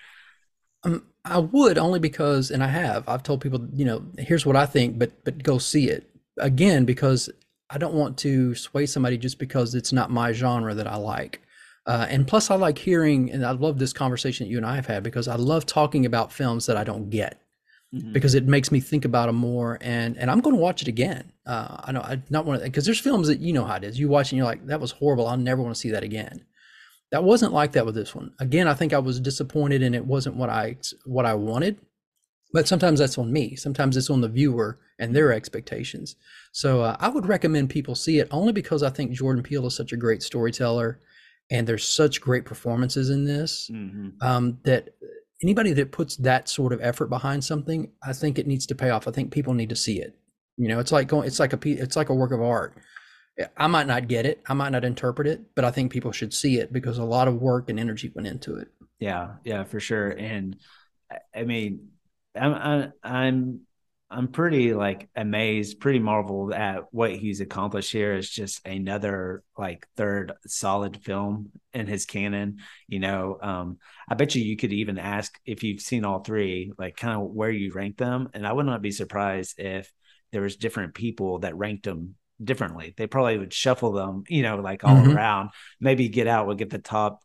Um, 0.84 1.08
I 1.26 1.40
would 1.40 1.78
only 1.78 2.00
because 2.00 2.52
and 2.52 2.64
I 2.64 2.68
have 2.68 3.08
I've 3.10 3.24
told 3.24 3.42
people 3.42 3.68
you 3.74 3.86
know 3.86 4.04
here's 4.18 4.46
what 4.46 4.56
I 4.56 4.66
think 4.66 5.00
but 5.00 5.24
but 5.24 5.44
go 5.44 5.58
see 5.58 5.90
it. 5.90 6.10
Again 6.40 6.86
because 6.86 7.30
I 7.70 7.78
don't 7.78 7.96
want 7.96 8.18
to 8.20 8.56
sway 8.56 8.86
somebody 8.86 9.18
just 9.18 9.40
because 9.40 9.76
it's 9.76 9.92
not 9.92 10.12
my 10.12 10.32
genre 10.32 10.74
that 10.74 10.88
I 10.88 10.96
like 10.96 11.42
uh, 11.88 12.06
and 12.10 12.28
plus, 12.28 12.52
I 12.52 12.56
like 12.56 12.78
hearing, 12.78 13.32
and 13.32 13.46
I 13.46 13.52
love 13.52 13.80
this 13.80 13.94
conversation 13.94 14.46
that 14.46 14.52
you 14.52 14.58
and 14.58 14.66
I 14.66 14.76
have 14.76 14.88
had 14.88 15.04
because 15.04 15.30
I 15.30 15.36
love 15.36 15.66
talking 15.66 16.06
about 16.06 16.34
films 16.34 16.66
that 16.66 16.76
I 16.76 16.84
don't 16.84 17.10
get 17.10 17.42
mm-hmm. 17.96 18.12
because 18.12 18.36
it 18.36 18.46
makes 18.46 18.74
me 18.74 18.82
think 18.82 19.06
about 19.06 19.28
them 19.28 19.38
more. 19.38 19.78
And 19.80 20.18
and 20.18 20.30
I'm 20.30 20.42
going 20.42 20.56
to 20.56 20.62
watch 20.62 20.82
it 20.82 20.90
again. 20.90 21.32
Uh, 21.46 21.78
I 21.80 21.92
know 21.94 22.02
I 22.02 22.22
not 22.30 22.46
want 22.46 22.60
to 22.60 22.66
because 22.66 22.86
there's 22.86 23.00
films 23.00 23.28
that 23.28 23.40
you 23.40 23.54
know 23.54 23.64
how 23.64 23.76
it 23.76 23.86
is. 23.86 23.98
You 23.98 24.10
watch 24.10 24.32
and 24.32 24.38
you're 24.38 24.46
like, 24.46 24.66
that 24.68 24.82
was 24.82 24.92
horrible. 24.92 25.28
I'll 25.28 25.38
never 25.38 25.62
want 25.62 25.76
to 25.76 25.80
see 25.80 25.92
that 25.92 26.04
again. 26.04 26.46
That 27.12 27.24
wasn't 27.24 27.54
like 27.54 27.72
that 27.72 27.86
with 27.86 27.96
this 27.96 28.14
one. 28.14 28.34
Again, 28.40 28.68
I 28.68 28.74
think 28.74 28.92
I 28.92 29.00
was 29.00 29.22
disappointed 29.22 29.82
and 29.82 29.96
it 29.96 30.06
wasn't 30.06 30.36
what 30.36 30.50
I 30.50 30.76
what 31.06 31.26
I 31.26 31.36
wanted. 31.36 31.80
But 32.52 32.68
sometimes 32.68 33.00
that's 33.00 33.18
on 33.18 33.32
me. 33.32 33.56
Sometimes 33.56 33.96
it's 33.96 34.10
on 34.10 34.22
the 34.22 34.30
viewer 34.30 34.80
and 35.00 35.16
their 35.16 35.32
expectations. 35.32 36.16
So 36.52 36.82
uh, 36.82 36.98
I 37.00 37.08
would 37.10 37.28
recommend 37.28 37.70
people 37.70 37.94
see 37.96 38.20
it 38.20 38.28
only 38.32 38.52
because 38.52 38.84
I 38.84 38.90
think 38.90 39.12
Jordan 39.12 39.44
Peele 39.44 39.68
is 39.68 39.76
such 39.76 39.94
a 39.94 39.98
great 39.98 40.24
storyteller 40.24 41.00
and 41.50 41.68
there's 41.68 41.88
such 41.88 42.22
great 42.22 42.46
performances 42.46 43.10
in 43.10 43.26
this 43.26 43.70
mm-hmm. 43.72 44.10
um, 44.22 44.58
that 44.64 44.90
anybody 45.42 45.74
that 45.74 45.92
puts 45.92 46.18
that 46.18 46.50
sort 46.50 46.74
of 46.74 46.82
effort 46.82 47.08
behind 47.08 47.44
something, 47.44 47.92
I 48.04 48.14
think 48.14 48.38
it 48.40 48.48
needs 48.48 48.66
to 48.68 48.76
pay 48.76 48.90
off. 48.90 49.08
I 49.08 49.12
think 49.12 49.32
people 49.32 49.54
need 49.54 49.70
to 49.70 49.76
see 49.76 50.00
it. 50.00 50.18
You 50.58 50.68
know, 50.68 50.80
it's 50.80 50.92
like 50.92 51.08
going, 51.08 51.28
it's 51.28 51.40
like 51.40 51.54
a, 51.54 51.60
it's 51.70 51.96
like 51.96 52.10
a 52.10 52.16
work 52.16 52.32
of 52.32 52.42
art. 52.42 52.76
I 53.56 53.68
might 53.68 53.86
not 53.86 54.08
get 54.08 54.26
it, 54.26 54.42
I 54.48 54.56
might 54.56 54.72
not 54.72 54.84
interpret 54.84 55.28
it, 55.28 55.42
but 55.54 55.64
I 55.64 55.70
think 55.70 55.92
people 55.92 56.12
should 56.12 56.34
see 56.34 56.58
it 56.58 56.74
because 56.74 56.98
a 56.98 57.04
lot 57.04 57.28
of 57.28 57.36
work 57.36 57.70
and 57.70 57.80
energy 57.80 58.12
went 58.16 58.28
into 58.28 58.56
it. 58.56 58.68
Yeah, 59.00 59.36
yeah, 59.44 59.64
for 59.64 59.80
sure. 59.80 60.10
And 60.10 60.58
I 61.36 61.44
mean, 61.44 61.90
I'm, 62.36 62.54
I'm 62.54 62.94
I'm 63.04 63.60
pretty 64.32 64.74
like 64.74 65.10
amazed, 65.16 65.80
pretty 65.80 66.00
marveled 66.00 66.54
at 66.54 66.84
what 66.92 67.12
he's 67.12 67.42
accomplished 67.42 67.92
here. 67.92 68.14
It's 68.14 68.30
just 68.30 68.66
another 68.66 69.44
like 69.58 69.86
third 69.98 70.34
solid 70.46 71.04
film 71.04 71.52
in 71.74 71.88
his 71.88 72.06
canon. 72.06 72.60
You 72.88 73.00
know, 73.00 73.38
um, 73.42 73.78
I 74.10 74.16
bet 74.16 74.36
you 74.36 74.44
you 74.44 74.56
could 74.56 74.74
even 74.74 74.98
ask 74.98 75.38
if 75.46 75.64
you've 75.64 75.82
seen 75.82 76.06
all 76.06 76.20
three, 76.20 76.72
like 76.78 76.96
kind 76.96 77.22
of 77.22 77.30
where 77.30 77.52
you 77.52 77.74
rank 77.74 77.98
them, 77.98 78.30
and 78.34 78.48
I 78.48 78.54
would 78.54 78.66
not 78.66 78.82
be 78.82 78.92
surprised 78.92 79.60
if 79.60 79.92
there 80.32 80.42
was 80.42 80.56
different 80.56 80.94
people 80.94 81.40
that 81.40 81.58
ranked 81.58 81.84
them 81.84 82.16
differently. 82.42 82.94
They 82.96 83.08
probably 83.08 83.38
would 83.38 83.54
shuffle 83.54 83.92
them, 83.92 84.24
you 84.30 84.44
know, 84.44 84.58
like 84.58 84.84
all 84.84 84.96
mm-hmm. 84.96 85.16
around. 85.16 85.50
Maybe 85.82 86.08
Get 86.10 86.28
Out 86.28 86.48
would 86.48 86.58
get 86.58 86.70
the 86.70 86.80
top 86.80 87.22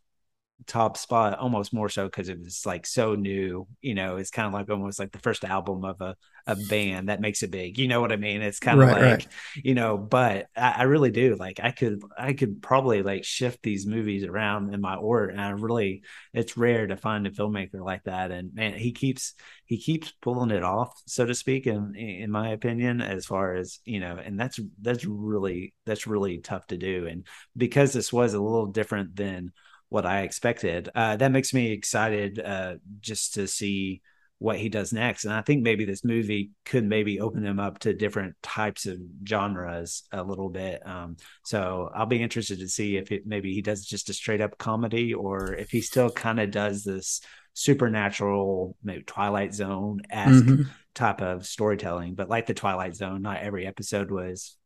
top 0.66 0.97
spot 0.97 1.39
almost 1.39 1.72
more 1.72 1.89
so 1.89 2.05
because 2.07 2.28
it 2.28 2.39
was 2.39 2.64
like 2.64 2.87
so 2.87 3.16
new 3.16 3.66
you 3.80 3.97
know 3.97 4.16
it's 4.16 4.30
kind 4.30 4.47
of 4.47 4.53
like 4.53 4.70
almost 4.70 4.97
like 4.97 5.11
the 5.11 5.18
first 5.18 5.45
album 5.45 5.85
of 5.85 6.01
a, 6.01 6.14
a 6.47 6.57
band 6.68 7.09
that 7.09 7.20
makes 7.20 7.43
it 7.43 7.51
big 7.51 7.78
you 7.78 7.88
know 7.88 8.01
what 8.01 8.12
i 8.12 8.16
mean 8.16 8.43
it's 8.43 8.59
kind 8.59 8.80
of 8.80 8.88
right, 8.88 9.01
like 9.01 9.03
right. 9.03 9.28
you 9.55 9.74
know 9.74 9.97
but 9.97 10.47
I, 10.57 10.74
I, 10.78 10.82
really 10.84 11.11
do 11.11 11.36
like 11.36 11.61
i 11.62 11.70
could 11.70 12.03
i 12.18 12.32
could 12.32 12.62
probably 12.62 13.03
like 13.03 13.24
shift 13.24 13.62
these 13.62 13.86
movies 13.86 14.24
around 14.24 14.74
in 14.74 14.80
my 14.80 14.97
order 14.97 15.28
and 15.28 15.40
i 15.40 15.51
really 15.51 16.03
it's 16.32 16.57
rare 16.57 16.86
to 16.86 16.97
find 16.97 17.26
a 17.26 17.30
filmmaker 17.30 17.84
like 17.84 18.05
that 18.05 18.30
and 18.30 18.55
man 18.55 18.74
he 18.74 18.93
keeps 18.93 19.34
he 19.64 19.78
keeps 19.78 20.12
pulling 20.20 20.51
it 20.51 20.62
off 20.62 21.01
so 21.07 21.24
to 21.24 21.34
speak 21.34 21.66
in 21.66 21.95
in 21.95 22.30
my 22.30 22.51
opinion 22.51 23.01
as 23.01 23.26
far 23.26 23.55
as 23.55 23.78
you 23.84 24.01
know 24.01 24.16
and 24.16 24.38
that's 24.38 24.59
that's 24.80 25.05
really 25.05 25.74
that's 25.86 26.07
really 26.07 26.38
tough 26.38 26.66
to 26.66 26.76
do 26.76 27.07
and 27.07 27.26
because 27.57 27.93
this 27.93 28.12
was 28.12 28.34
a 28.34 28.43
little 28.43 28.66
different 28.66 29.14
than 29.16 29.53
what 29.93 30.07
I 30.07 30.22
expected. 30.22 30.88
Uh, 30.95 31.16
that 31.16 31.30
makes 31.30 31.53
me 31.53 31.70
excited 31.70 32.40
uh, 32.40 32.76
just 33.01 33.34
to 33.34 33.47
see 33.47 34.01
what 34.43 34.59
he 34.59 34.68
does 34.68 34.93
next. 34.93 35.24
And 35.24 35.32
I 35.32 35.40
think 35.40 35.62
maybe 35.62 35.84
this 35.84 36.05
movie 36.05 36.51
could 36.64 36.84
maybe 36.84 37.20
open 37.20 37.45
him 37.47 37.61
up 37.61 37.78
to 37.80 37.95
different 37.95 38.34
types 38.43 38.86
of 38.86 38.99
genres 39.26 40.03
a 40.11 40.22
little 40.22 40.49
bit. 40.49 40.84
Um, 40.84 41.16
so 41.45 41.88
I'll 41.95 42.07
be 42.07 42.20
interested 42.20 42.59
to 42.59 42.68
see 42.68 42.97
if 42.97 43.12
it 43.12 43.24
maybe 43.24 43.55
he 43.55 43.62
does 43.62 43.84
just 43.84 44.11
a 44.11 44.12
straight 44.12 44.40
up 44.40 44.59
comedy 44.59 45.14
or 45.14 45.55
if 45.55 45.70
he 45.70 45.80
still 45.80 46.11
kind 46.11 46.40
of 46.40 46.51
does 46.51 46.82
this 46.82 47.20
supernatural, 47.55 48.76
maybe 48.82 49.05
Twilight 49.05 49.55
Zone 49.55 50.01
esque 50.11 50.45
mm-hmm. 50.45 50.62
type 50.93 51.22
of 51.22 51.47
storytelling. 51.47 52.14
But 52.14 52.28
like 52.28 52.47
the 52.47 52.55
Twilight 52.55 52.97
Zone, 52.97 53.22
not 53.22 53.43
every 53.43 53.64
episode 53.64 54.11
was 54.11 54.57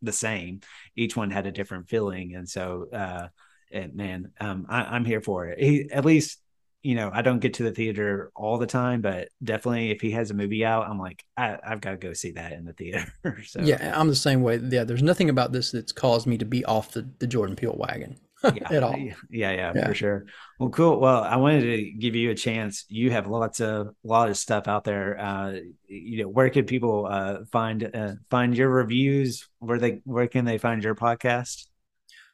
the 0.00 0.12
same. 0.12 0.60
Each 0.96 1.14
one 1.14 1.30
had 1.30 1.46
a 1.46 1.52
different 1.52 1.90
feeling. 1.90 2.34
And 2.34 2.48
so, 2.48 2.86
uh, 2.90 3.28
and 3.70 3.94
man, 3.94 4.32
um, 4.40 4.64
I, 4.70 4.96
am 4.96 5.04
here 5.04 5.20
for 5.20 5.46
it. 5.46 5.58
He, 5.58 5.90
at 5.90 6.06
least 6.06 6.38
you 6.86 6.94
know, 6.94 7.10
I 7.12 7.20
don't 7.20 7.40
get 7.40 7.54
to 7.54 7.64
the 7.64 7.72
theater 7.72 8.30
all 8.36 8.58
the 8.58 8.66
time, 8.66 9.00
but 9.00 9.30
definitely 9.42 9.90
if 9.90 10.00
he 10.00 10.12
has 10.12 10.30
a 10.30 10.34
movie 10.34 10.64
out, 10.64 10.86
I'm 10.88 11.00
like, 11.00 11.24
I, 11.36 11.58
have 11.64 11.80
got 11.80 11.90
to 11.90 11.96
go 11.96 12.12
see 12.12 12.30
that 12.32 12.52
in 12.52 12.64
the 12.64 12.74
theater. 12.74 13.12
so 13.44 13.60
yeah, 13.60 13.92
I'm 13.98 14.06
the 14.06 14.14
same 14.14 14.40
way. 14.40 14.58
Yeah, 14.58 14.84
there's 14.84 15.02
nothing 15.02 15.28
about 15.28 15.50
this 15.50 15.72
that's 15.72 15.90
caused 15.90 16.28
me 16.28 16.38
to 16.38 16.44
be 16.44 16.64
off 16.64 16.92
the, 16.92 17.10
the 17.18 17.26
Jordan 17.26 17.56
Peele 17.56 17.74
wagon. 17.76 18.20
yeah, 18.44 18.70
at 18.70 18.84
all. 18.84 18.96
Yeah, 18.96 19.14
yeah, 19.30 19.72
yeah, 19.74 19.86
for 19.88 19.94
sure. 19.94 20.26
Well, 20.60 20.68
cool. 20.68 21.00
Well, 21.00 21.24
I 21.24 21.34
wanted 21.38 21.62
to 21.62 21.90
give 21.90 22.14
you 22.14 22.30
a 22.30 22.36
chance. 22.36 22.84
You 22.88 23.10
have 23.10 23.26
lots 23.26 23.60
of 23.60 23.88
lot 24.04 24.28
of 24.28 24.36
stuff 24.36 24.68
out 24.68 24.84
there. 24.84 25.18
Uh, 25.18 25.54
you 25.88 26.22
know, 26.22 26.28
where 26.28 26.50
can 26.50 26.66
people 26.66 27.08
uh, 27.10 27.38
find 27.50 27.90
uh, 27.92 28.12
find 28.30 28.56
your 28.56 28.68
reviews? 28.68 29.48
Where 29.58 29.80
they 29.80 30.02
where 30.04 30.28
can 30.28 30.44
they 30.44 30.58
find 30.58 30.84
your 30.84 30.94
podcast? 30.94 31.66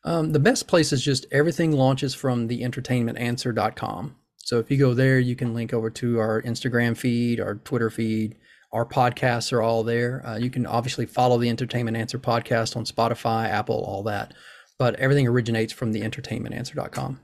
Um, 0.05 0.33
the 0.33 0.41
best 0.41 0.67
place 0.67 0.93
is 0.93 1.03
just 1.03 1.25
everything 1.31 1.73
launches 1.73 2.15
from 2.15 2.49
the 2.49 2.63
entertainmentanswer.com. 2.63 4.17
So 4.43 4.59
if 4.59 4.71
you 4.71 4.77
go 4.77 4.93
there, 4.93 5.21
you 5.21 5.37
can 5.37 5.55
link 5.55 5.73
over 5.73 5.89
to 5.91 6.19
our 6.19 6.43
Instagram 6.43 6.97
feed, 6.97 7.41
our 7.41 7.55
Twitter 7.57 7.91
feed. 7.91 8.37
Our 8.73 8.85
podcasts 8.85 9.53
are 9.53 9.63
all 9.63 9.85
there. 9.85 10.27
Uh, 10.27 10.37
you 10.37 10.51
can 10.51 10.67
obviously 10.67 11.07
follow 11.07 11.39
the 11.39 11.49
Entertainment 11.49 11.97
Answer 11.97 12.19
podcast 12.19 12.77
on 12.77 12.85
Spotify, 12.85 13.49
Apple, 13.49 13.85
all 13.85 14.03
that. 14.05 14.35
But 14.79 14.97
everything 14.97 15.29
originates 15.29 15.73
from 15.73 15.93
the 15.93 16.01
entertainmentanswer.com. 16.01 17.21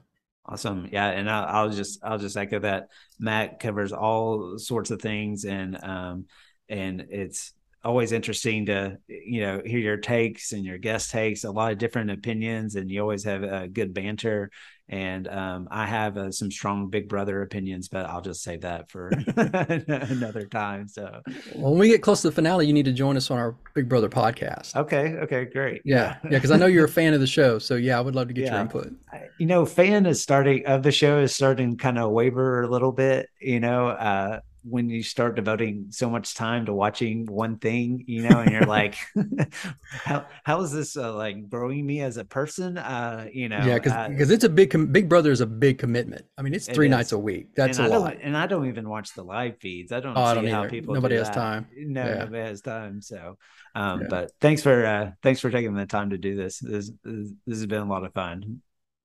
Awesome. 0.46 0.88
Yeah. 0.92 1.08
And 1.08 1.28
I'll, 1.28 1.44
I'll, 1.44 1.70
just, 1.70 2.02
I'll 2.04 2.18
just 2.18 2.36
echo 2.36 2.60
that 2.60 2.88
Matt 3.18 3.58
covers 3.60 3.92
all 3.92 4.58
sorts 4.58 4.90
of 4.90 5.02
things 5.02 5.44
and, 5.44 5.82
um, 5.82 6.26
and 6.68 7.06
it's 7.10 7.52
always 7.84 8.12
interesting 8.12 8.66
to, 8.66 8.98
you 9.08 9.40
know, 9.40 9.62
hear 9.64 9.78
your 9.78 9.96
takes 9.96 10.52
and 10.52 10.64
your 10.64 10.78
guest 10.78 11.10
takes 11.10 11.44
a 11.44 11.50
lot 11.50 11.72
of 11.72 11.78
different 11.78 12.10
opinions 12.10 12.76
and 12.76 12.90
you 12.90 13.00
always 13.00 13.24
have 13.24 13.42
a 13.42 13.68
good 13.68 13.92
banter 13.92 14.50
and 14.88 15.28
um, 15.28 15.68
I 15.70 15.86
have 15.86 16.16
uh, 16.16 16.32
some 16.32 16.50
strong 16.50 16.88
Big 16.88 17.08
Brother 17.08 17.42
opinions, 17.42 17.88
but 17.88 18.06
I'll 18.06 18.22
just 18.22 18.42
save 18.42 18.62
that 18.62 18.90
for 18.90 19.08
another 19.36 20.46
time. 20.46 20.88
So 20.88 21.20
when 21.54 21.78
we 21.78 21.88
get 21.88 22.02
close 22.02 22.22
to 22.22 22.28
the 22.28 22.34
finale, 22.34 22.66
you 22.66 22.72
need 22.72 22.86
to 22.86 22.92
join 22.92 23.16
us 23.16 23.30
on 23.30 23.38
our 23.38 23.54
Big 23.74 23.88
Brother 23.88 24.08
podcast. 24.08 24.74
Okay. 24.76 25.14
Okay. 25.16 25.44
Great. 25.44 25.82
Yeah. 25.84 26.16
Yeah. 26.24 26.30
Because 26.30 26.50
I 26.50 26.56
know 26.56 26.66
you're 26.66 26.86
a 26.86 26.88
fan 26.88 27.12
of 27.12 27.20
the 27.20 27.26
show, 27.26 27.58
so 27.58 27.74
yeah, 27.74 27.98
I 27.98 28.00
would 28.00 28.14
love 28.14 28.28
to 28.28 28.34
get 28.34 28.46
yeah. 28.46 28.52
your 28.52 28.60
input. 28.62 28.94
You 29.38 29.46
know, 29.46 29.66
fan 29.66 30.06
is 30.06 30.22
starting 30.22 30.64
of 30.66 30.82
the 30.82 30.92
show 30.92 31.18
is 31.18 31.34
starting 31.34 31.76
kind 31.76 31.98
of 31.98 32.10
waver 32.10 32.62
a 32.62 32.68
little 32.68 32.92
bit. 32.92 33.28
You 33.40 33.60
know, 33.60 33.88
uh, 33.88 34.40
when 34.68 34.90
you 34.90 35.02
start 35.02 35.36
devoting 35.36 35.86
so 35.90 36.10
much 36.10 36.34
time 36.34 36.66
to 36.66 36.72
watching 36.72 37.26
one 37.26 37.58
thing, 37.58 38.04
you 38.06 38.22
know, 38.22 38.40
and 38.40 38.50
you're 38.50 38.66
like, 38.66 38.96
how 39.90 40.26
how 40.44 40.60
is 40.60 40.72
this 40.72 40.96
uh, 40.96 41.14
like 41.14 41.48
growing 41.48 41.86
me 41.86 42.00
as 42.00 42.16
a 42.16 42.24
person? 42.24 42.78
Uh, 42.78 43.26
you 43.32 43.48
know, 43.48 43.58
yeah, 43.64 43.74
because 43.74 44.08
because 44.08 44.30
uh, 44.30 44.34
it's 44.34 44.44
a 44.44 44.48
big 44.48 44.70
com- 44.70 44.86
Big 44.86 45.08
Brother 45.08 45.30
is 45.30 45.40
a 45.40 45.46
big 45.46 45.78
commitment. 45.78 46.24
I 46.36 46.42
mean, 46.42 46.54
it's 46.54 46.68
three 46.68 46.88
nights 46.88 47.12
a 47.12 47.18
week. 47.18 47.54
That's 47.54 47.78
and 47.78 47.92
a 47.92 47.98
lot. 47.98 48.16
And 48.20 48.36
I 48.36 48.46
don't 48.46 48.68
even 48.68 48.88
watch 48.88 49.14
the 49.14 49.22
live 49.22 49.58
feeds. 49.58 49.92
I 49.92 50.00
don't 50.00 50.16
oh, 50.16 50.24
see 50.24 50.30
I 50.30 50.34
don't 50.34 50.46
how 50.46 50.68
people. 50.68 50.94
Nobody 50.94 51.16
has 51.16 51.28
that. 51.28 51.34
time. 51.34 51.68
No, 51.76 52.04
yeah. 52.04 52.14
nobody 52.14 52.42
has 52.42 52.60
time. 52.60 53.00
So, 53.00 53.38
um, 53.74 54.02
yeah. 54.02 54.06
but 54.08 54.32
thanks 54.40 54.62
for 54.62 54.84
uh, 54.84 55.10
thanks 55.22 55.40
for 55.40 55.50
taking 55.50 55.74
the 55.74 55.86
time 55.86 56.10
to 56.10 56.18
do 56.18 56.36
this. 56.36 56.58
This 56.58 56.90
this 57.04 57.32
has 57.48 57.66
been 57.66 57.82
a 57.82 57.88
lot 57.88 58.04
of 58.04 58.12
fun. 58.12 58.62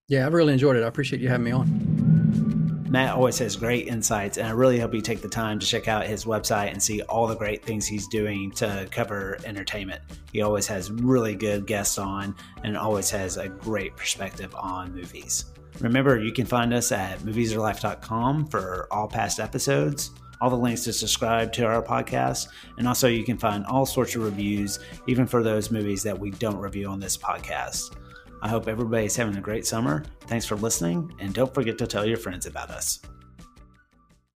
Yeah, 0.07 0.26
I've 0.26 0.34
really 0.34 0.53
enjoyed 0.53 0.76
it. 0.76 0.84
I 0.84 0.88
appreciate 0.88 1.22
you 1.22 1.30
having 1.30 1.45
me 1.45 1.51
on. 1.51 1.92
Matt 2.93 3.15
always 3.15 3.39
has 3.39 3.55
great 3.55 3.87
insights, 3.87 4.37
and 4.37 4.47
I 4.47 4.51
really 4.51 4.79
hope 4.79 4.93
you 4.93 5.01
take 5.01 5.23
the 5.23 5.27
time 5.27 5.57
to 5.57 5.65
check 5.65 5.87
out 5.87 6.05
his 6.05 6.25
website 6.25 6.71
and 6.71 6.81
see 6.81 7.01
all 7.01 7.25
the 7.25 7.33
great 7.33 7.65
things 7.65 7.87
he's 7.87 8.07
doing 8.07 8.51
to 8.51 8.87
cover 8.91 9.39
entertainment. 9.45 9.99
He 10.31 10.43
always 10.43 10.67
has 10.67 10.91
really 10.91 11.33
good 11.33 11.65
guests 11.65 11.97
on 11.97 12.35
and 12.63 12.77
always 12.77 13.09
has 13.09 13.37
a 13.37 13.49
great 13.49 13.97
perspective 13.97 14.53
on 14.53 14.93
movies. 14.93 15.45
Remember, 15.79 16.19
you 16.19 16.31
can 16.31 16.45
find 16.45 16.71
us 16.71 16.91
at 16.91 17.17
moviesarelife.com 17.21 18.45
for 18.49 18.87
all 18.91 19.07
past 19.07 19.39
episodes, 19.39 20.11
all 20.39 20.51
the 20.51 20.55
links 20.55 20.83
to 20.83 20.93
subscribe 20.93 21.51
to 21.53 21.65
our 21.65 21.81
podcast, 21.81 22.49
and 22.77 22.87
also 22.87 23.07
you 23.07 23.23
can 23.23 23.39
find 23.39 23.65
all 23.65 23.87
sorts 23.87 24.13
of 24.13 24.21
reviews, 24.21 24.77
even 25.07 25.25
for 25.25 25.41
those 25.41 25.71
movies 25.71 26.03
that 26.03 26.19
we 26.19 26.29
don't 26.29 26.57
review 26.57 26.89
on 26.89 26.99
this 26.99 27.17
podcast. 27.17 27.95
I 28.43 28.49
hope 28.49 28.67
everybody's 28.67 29.15
having 29.15 29.37
a 29.37 29.41
great 29.41 29.65
summer. 29.65 30.03
Thanks 30.27 30.45
for 30.45 30.57
listening, 30.57 31.15
and 31.19 31.33
don't 31.33 31.53
forget 31.53 31.77
to 31.77 31.87
tell 31.87 32.05
your 32.05 32.17
friends 32.17 32.45
about 32.45 32.71
us. 32.71 32.99